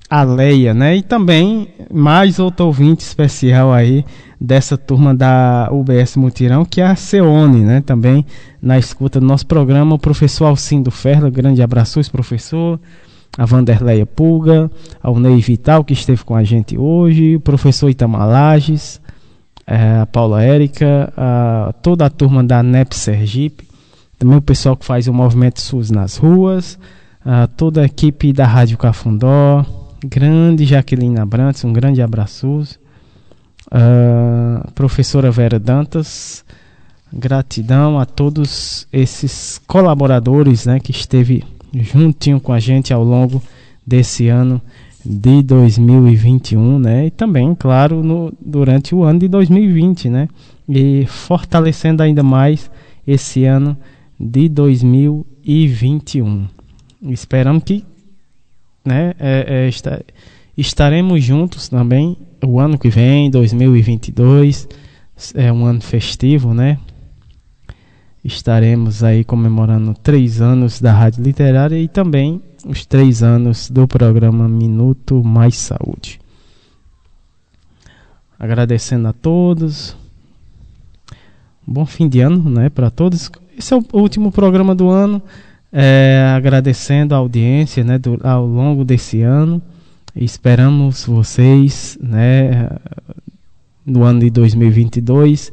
a 0.08 0.22
Leia, 0.22 0.72
né? 0.72 0.96
E 0.96 1.02
também 1.02 1.68
mais 1.92 2.38
outro 2.38 2.64
ouvinte 2.64 3.04
especial 3.04 3.70
aí 3.70 4.02
dessa 4.40 4.78
turma 4.78 5.14
da 5.14 5.68
UBS 5.70 6.16
Mutirão, 6.16 6.64
que 6.64 6.80
é 6.80 6.86
a 6.86 6.96
Ceone, 6.96 7.60
né? 7.60 7.82
Também 7.82 8.24
na 8.62 8.78
escuta 8.78 9.20
do 9.20 9.26
nosso 9.26 9.46
programa, 9.46 9.94
o 9.94 9.98
professor 9.98 10.46
Alcindo 10.46 10.90
Ferla, 10.90 11.28
grande 11.28 11.60
abraço, 11.60 12.00
professor 12.10 12.80
a 13.36 13.44
Vanderleia 13.44 14.06
Pulga, 14.06 14.70
ao 15.02 15.20
Ney 15.20 15.38
Vital, 15.40 15.84
que 15.84 15.92
esteve 15.92 16.24
com 16.24 16.34
a 16.34 16.42
gente 16.42 16.78
hoje, 16.78 17.36
o 17.36 17.40
professor 17.40 17.88
Itamalages, 17.88 19.00
é, 19.00 19.07
a 19.68 20.06
Paula 20.06 20.42
Érica, 20.42 21.12
a, 21.14 21.74
toda 21.82 22.06
a 22.06 22.10
turma 22.10 22.42
da 22.42 22.62
NEP 22.62 22.94
Sergipe, 22.94 23.68
também 24.18 24.38
o 24.38 24.42
pessoal 24.42 24.74
que 24.74 24.84
faz 24.84 25.06
o 25.06 25.12
movimento 25.12 25.60
SUS 25.60 25.90
nas 25.90 26.16
ruas, 26.16 26.78
a, 27.22 27.46
toda 27.46 27.82
a 27.82 27.84
equipe 27.84 28.32
da 28.32 28.46
Rádio 28.46 28.78
Cafundó, 28.78 29.64
grande 30.02 30.64
Jaqueline 30.64 31.18
Abrantes, 31.18 31.64
um 31.64 31.72
grande 31.72 32.00
abraço, 32.00 32.62
uh, 33.66 34.72
professora 34.72 35.30
Vera 35.30 35.58
Dantas, 35.58 36.44
gratidão 37.12 37.98
a 37.98 38.06
todos 38.06 38.88
esses 38.90 39.60
colaboradores 39.66 40.64
né, 40.64 40.80
que 40.80 40.92
esteve 40.92 41.44
juntinho 41.74 42.40
com 42.40 42.54
a 42.54 42.58
gente 42.58 42.92
ao 42.94 43.04
longo 43.04 43.42
desse 43.86 44.28
ano 44.28 44.60
de 45.08 45.42
2021, 45.42 46.78
né? 46.78 47.06
E 47.06 47.10
também, 47.10 47.54
claro, 47.54 48.02
no, 48.02 48.30
durante 48.38 48.94
o 48.94 49.02
ano 49.04 49.20
de 49.20 49.28
2020, 49.28 50.10
né? 50.10 50.28
E 50.68 51.06
fortalecendo 51.06 52.02
ainda 52.02 52.22
mais 52.22 52.70
esse 53.06 53.46
ano 53.46 53.74
de 54.20 54.50
2021. 54.50 56.46
Esperamos 57.04 57.64
que, 57.64 57.86
né? 58.84 59.14
É, 59.18 59.70
é, 59.70 59.70
estaremos 60.54 61.24
juntos 61.24 61.70
também 61.70 62.14
o 62.44 62.60
ano 62.60 62.78
que 62.78 62.90
vem, 62.90 63.30
2022, 63.30 64.68
é 65.34 65.50
um 65.50 65.64
ano 65.64 65.80
festivo, 65.80 66.52
né? 66.52 66.76
Estaremos 68.24 69.04
aí 69.04 69.22
comemorando 69.22 69.94
três 69.94 70.40
anos 70.40 70.80
da 70.80 70.92
Rádio 70.92 71.22
Literária 71.22 71.78
e 71.78 71.86
também 71.86 72.42
os 72.66 72.84
três 72.84 73.22
anos 73.22 73.70
do 73.70 73.86
programa 73.86 74.48
Minuto 74.48 75.22
Mais 75.22 75.54
Saúde. 75.54 76.20
Agradecendo 78.38 79.08
a 79.08 79.12
todos. 79.12 79.96
Bom 81.66 81.86
fim 81.86 82.08
de 82.08 82.20
ano, 82.20 82.50
né, 82.50 82.68
para 82.68 82.90
todos. 82.90 83.30
Esse 83.56 83.74
é 83.74 83.76
o 83.76 83.84
último 83.92 84.32
programa 84.32 84.74
do 84.74 84.88
ano. 84.88 85.22
É, 85.72 86.32
agradecendo 86.34 87.14
a 87.14 87.18
audiência, 87.18 87.84
né, 87.84 87.98
do, 87.98 88.18
ao 88.22 88.46
longo 88.46 88.84
desse 88.84 89.22
ano. 89.22 89.62
Esperamos 90.16 91.04
vocês, 91.04 91.96
né, 92.02 92.68
no 93.86 94.02
ano 94.02 94.20
de 94.20 94.30
2022. 94.30 95.52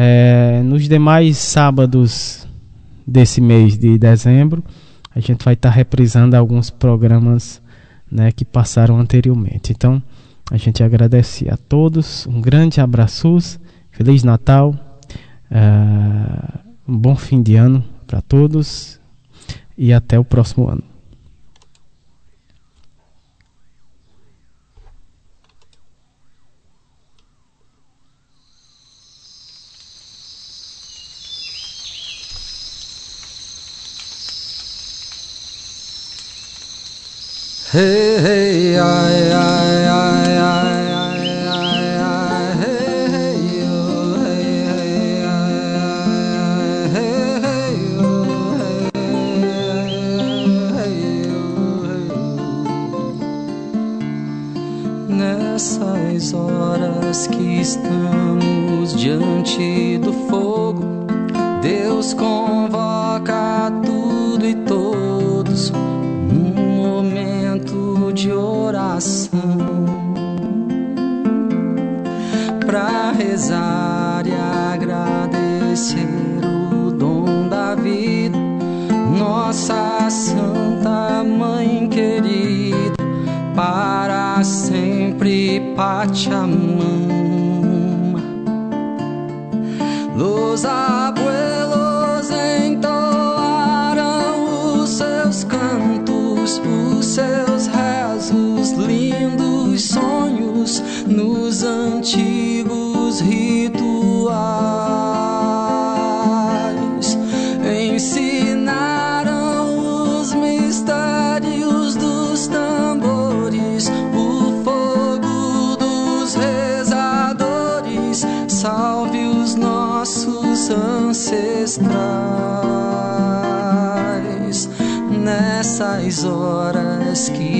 É, 0.00 0.62
nos 0.62 0.88
demais 0.88 1.36
sábados 1.38 2.46
desse 3.04 3.40
mês 3.40 3.76
de 3.76 3.98
dezembro 3.98 4.62
a 5.12 5.18
gente 5.18 5.44
vai 5.44 5.54
estar 5.54 5.70
tá 5.70 5.74
reprisando 5.74 6.36
alguns 6.36 6.70
programas 6.70 7.60
né, 8.08 8.30
que 8.30 8.44
passaram 8.44 8.96
anteriormente. 8.96 9.72
Então, 9.72 10.00
a 10.52 10.56
gente 10.56 10.84
agradece 10.84 11.50
a 11.50 11.56
todos, 11.56 12.28
um 12.28 12.40
grande 12.40 12.80
abraço, 12.80 13.58
Feliz 13.90 14.22
Natal, 14.22 14.72
uh, 15.50 16.58
um 16.86 16.96
bom 16.96 17.16
fim 17.16 17.42
de 17.42 17.56
ano 17.56 17.84
para 18.06 18.20
todos 18.20 19.00
e 19.76 19.92
até 19.92 20.16
o 20.16 20.24
próximo 20.24 20.68
ano. 20.68 20.84
Nessas 55.08 56.34
horas 56.34 57.28
que 57.28 57.60
estamos 57.60 58.96
diante 58.96 59.98
do 59.98 60.12
fogo, 60.28 60.82
Deus 61.62 62.12
convoca 62.12 63.70
tudo 63.86 64.44
e 64.44 64.56
todos 64.56 65.72
de 68.18 68.32
oração 68.32 69.30
para 72.66 73.12
rezar 73.12 74.24
e 74.26 74.34
agradecer 74.74 76.04
o 76.72 76.90
dom 76.90 77.48
da 77.48 77.76
vida, 77.76 78.36
nossa 79.16 80.10
Santa 80.10 81.22
Mãe 81.22 81.88
querida, 81.88 82.96
para 83.54 84.42
sempre 84.42 85.74
Pachamama. 85.76 86.58
Los 90.16 90.64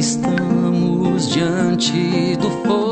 estamos 0.08 1.28
diante 1.28 2.34
do 2.36 2.50
fogo. 2.66 2.87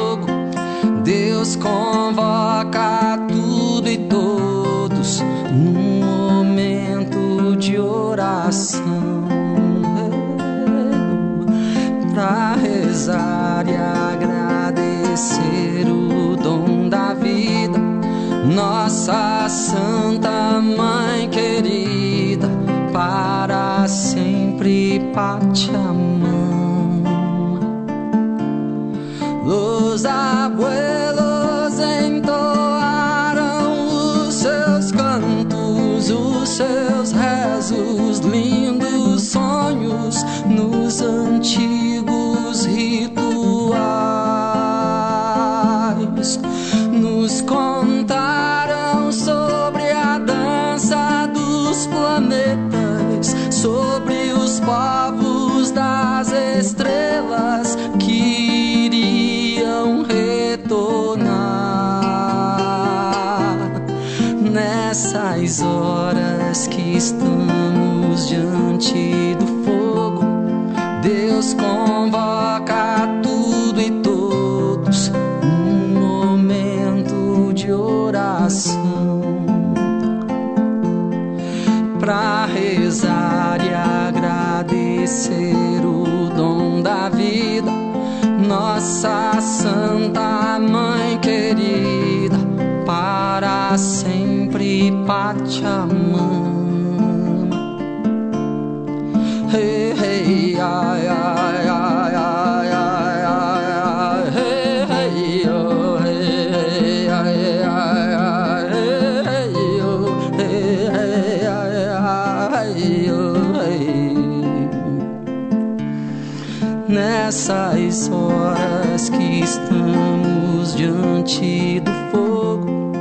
Nessas 117.26 118.08
horas 118.08 119.08
que 119.08 119.40
estamos 119.40 120.76
diante 120.76 121.80
do 121.80 121.90
fogo, 122.12 122.92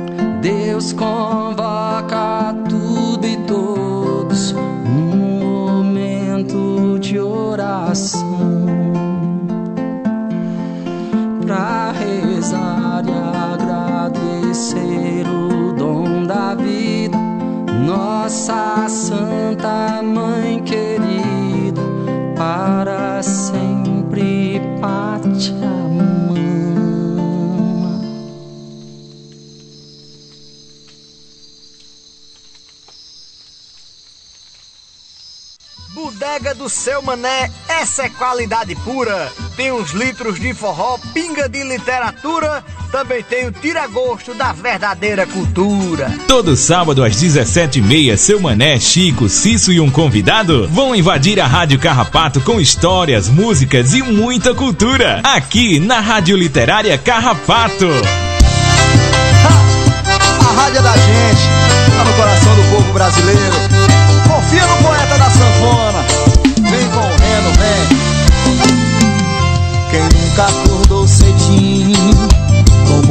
Deus 0.42 0.92
convoca 0.92 2.52
tudo 2.68 3.24
e 3.24 3.36
todos 3.46 4.50
num 4.52 5.38
momento 5.38 6.98
de 6.98 7.20
oração 7.20 8.55
do 36.66 36.68
seu 36.68 37.00
mané, 37.00 37.48
essa 37.68 38.06
é 38.06 38.08
qualidade 38.08 38.74
pura. 38.74 39.32
Tem 39.56 39.70
uns 39.70 39.92
litros 39.92 40.40
de 40.40 40.52
forró, 40.52 40.98
pinga 41.14 41.48
de 41.48 41.62
literatura, 41.62 42.64
também 42.90 43.22
tem 43.22 43.46
o 43.46 43.52
tira-gosto 43.52 44.34
da 44.34 44.52
verdadeira 44.52 45.24
cultura. 45.28 46.12
Todo 46.26 46.56
sábado 46.56 47.04
às 47.04 47.14
17h30, 47.14 48.16
seu 48.16 48.40
mané, 48.40 48.80
Chico, 48.80 49.28
Cício 49.28 49.72
e 49.72 49.78
um 49.78 49.88
convidado 49.88 50.66
vão 50.66 50.92
invadir 50.92 51.38
a 51.38 51.46
Rádio 51.46 51.78
Carrapato 51.78 52.40
com 52.40 52.60
histórias, 52.60 53.28
músicas 53.28 53.94
e 53.94 54.02
muita 54.02 54.52
cultura. 54.52 55.20
Aqui 55.22 55.78
na 55.78 56.00
Rádio 56.00 56.36
Literária 56.36 56.98
Carrapato. 56.98 57.86
A 60.40 60.52
rádio 60.52 60.78
é 60.78 60.82
da 60.82 60.96
gente, 60.96 61.96
tá 61.96 62.04
no 62.04 62.12
coração 62.14 62.56
do 62.56 62.62
povo 62.72 62.92
brasileiro. 62.92 63.54
Confia 64.26 64.66
no 64.66 64.76
poeta 64.82 65.18
da 65.18 65.30
sanfona, 65.30 66.05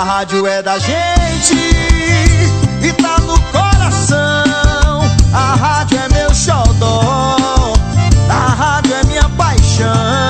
A 0.00 0.02
rádio 0.02 0.46
é 0.46 0.62
da 0.62 0.78
gente 0.78 1.54
e 2.82 2.92
tá 2.94 3.18
no 3.18 3.38
coração. 3.52 5.02
A 5.30 5.54
rádio 5.56 5.98
é 5.98 6.08
meu 6.08 6.34
xodó. 6.34 7.74
A 8.30 8.54
rádio 8.54 8.94
é 8.94 9.04
minha 9.04 9.28
paixão. 9.36 10.29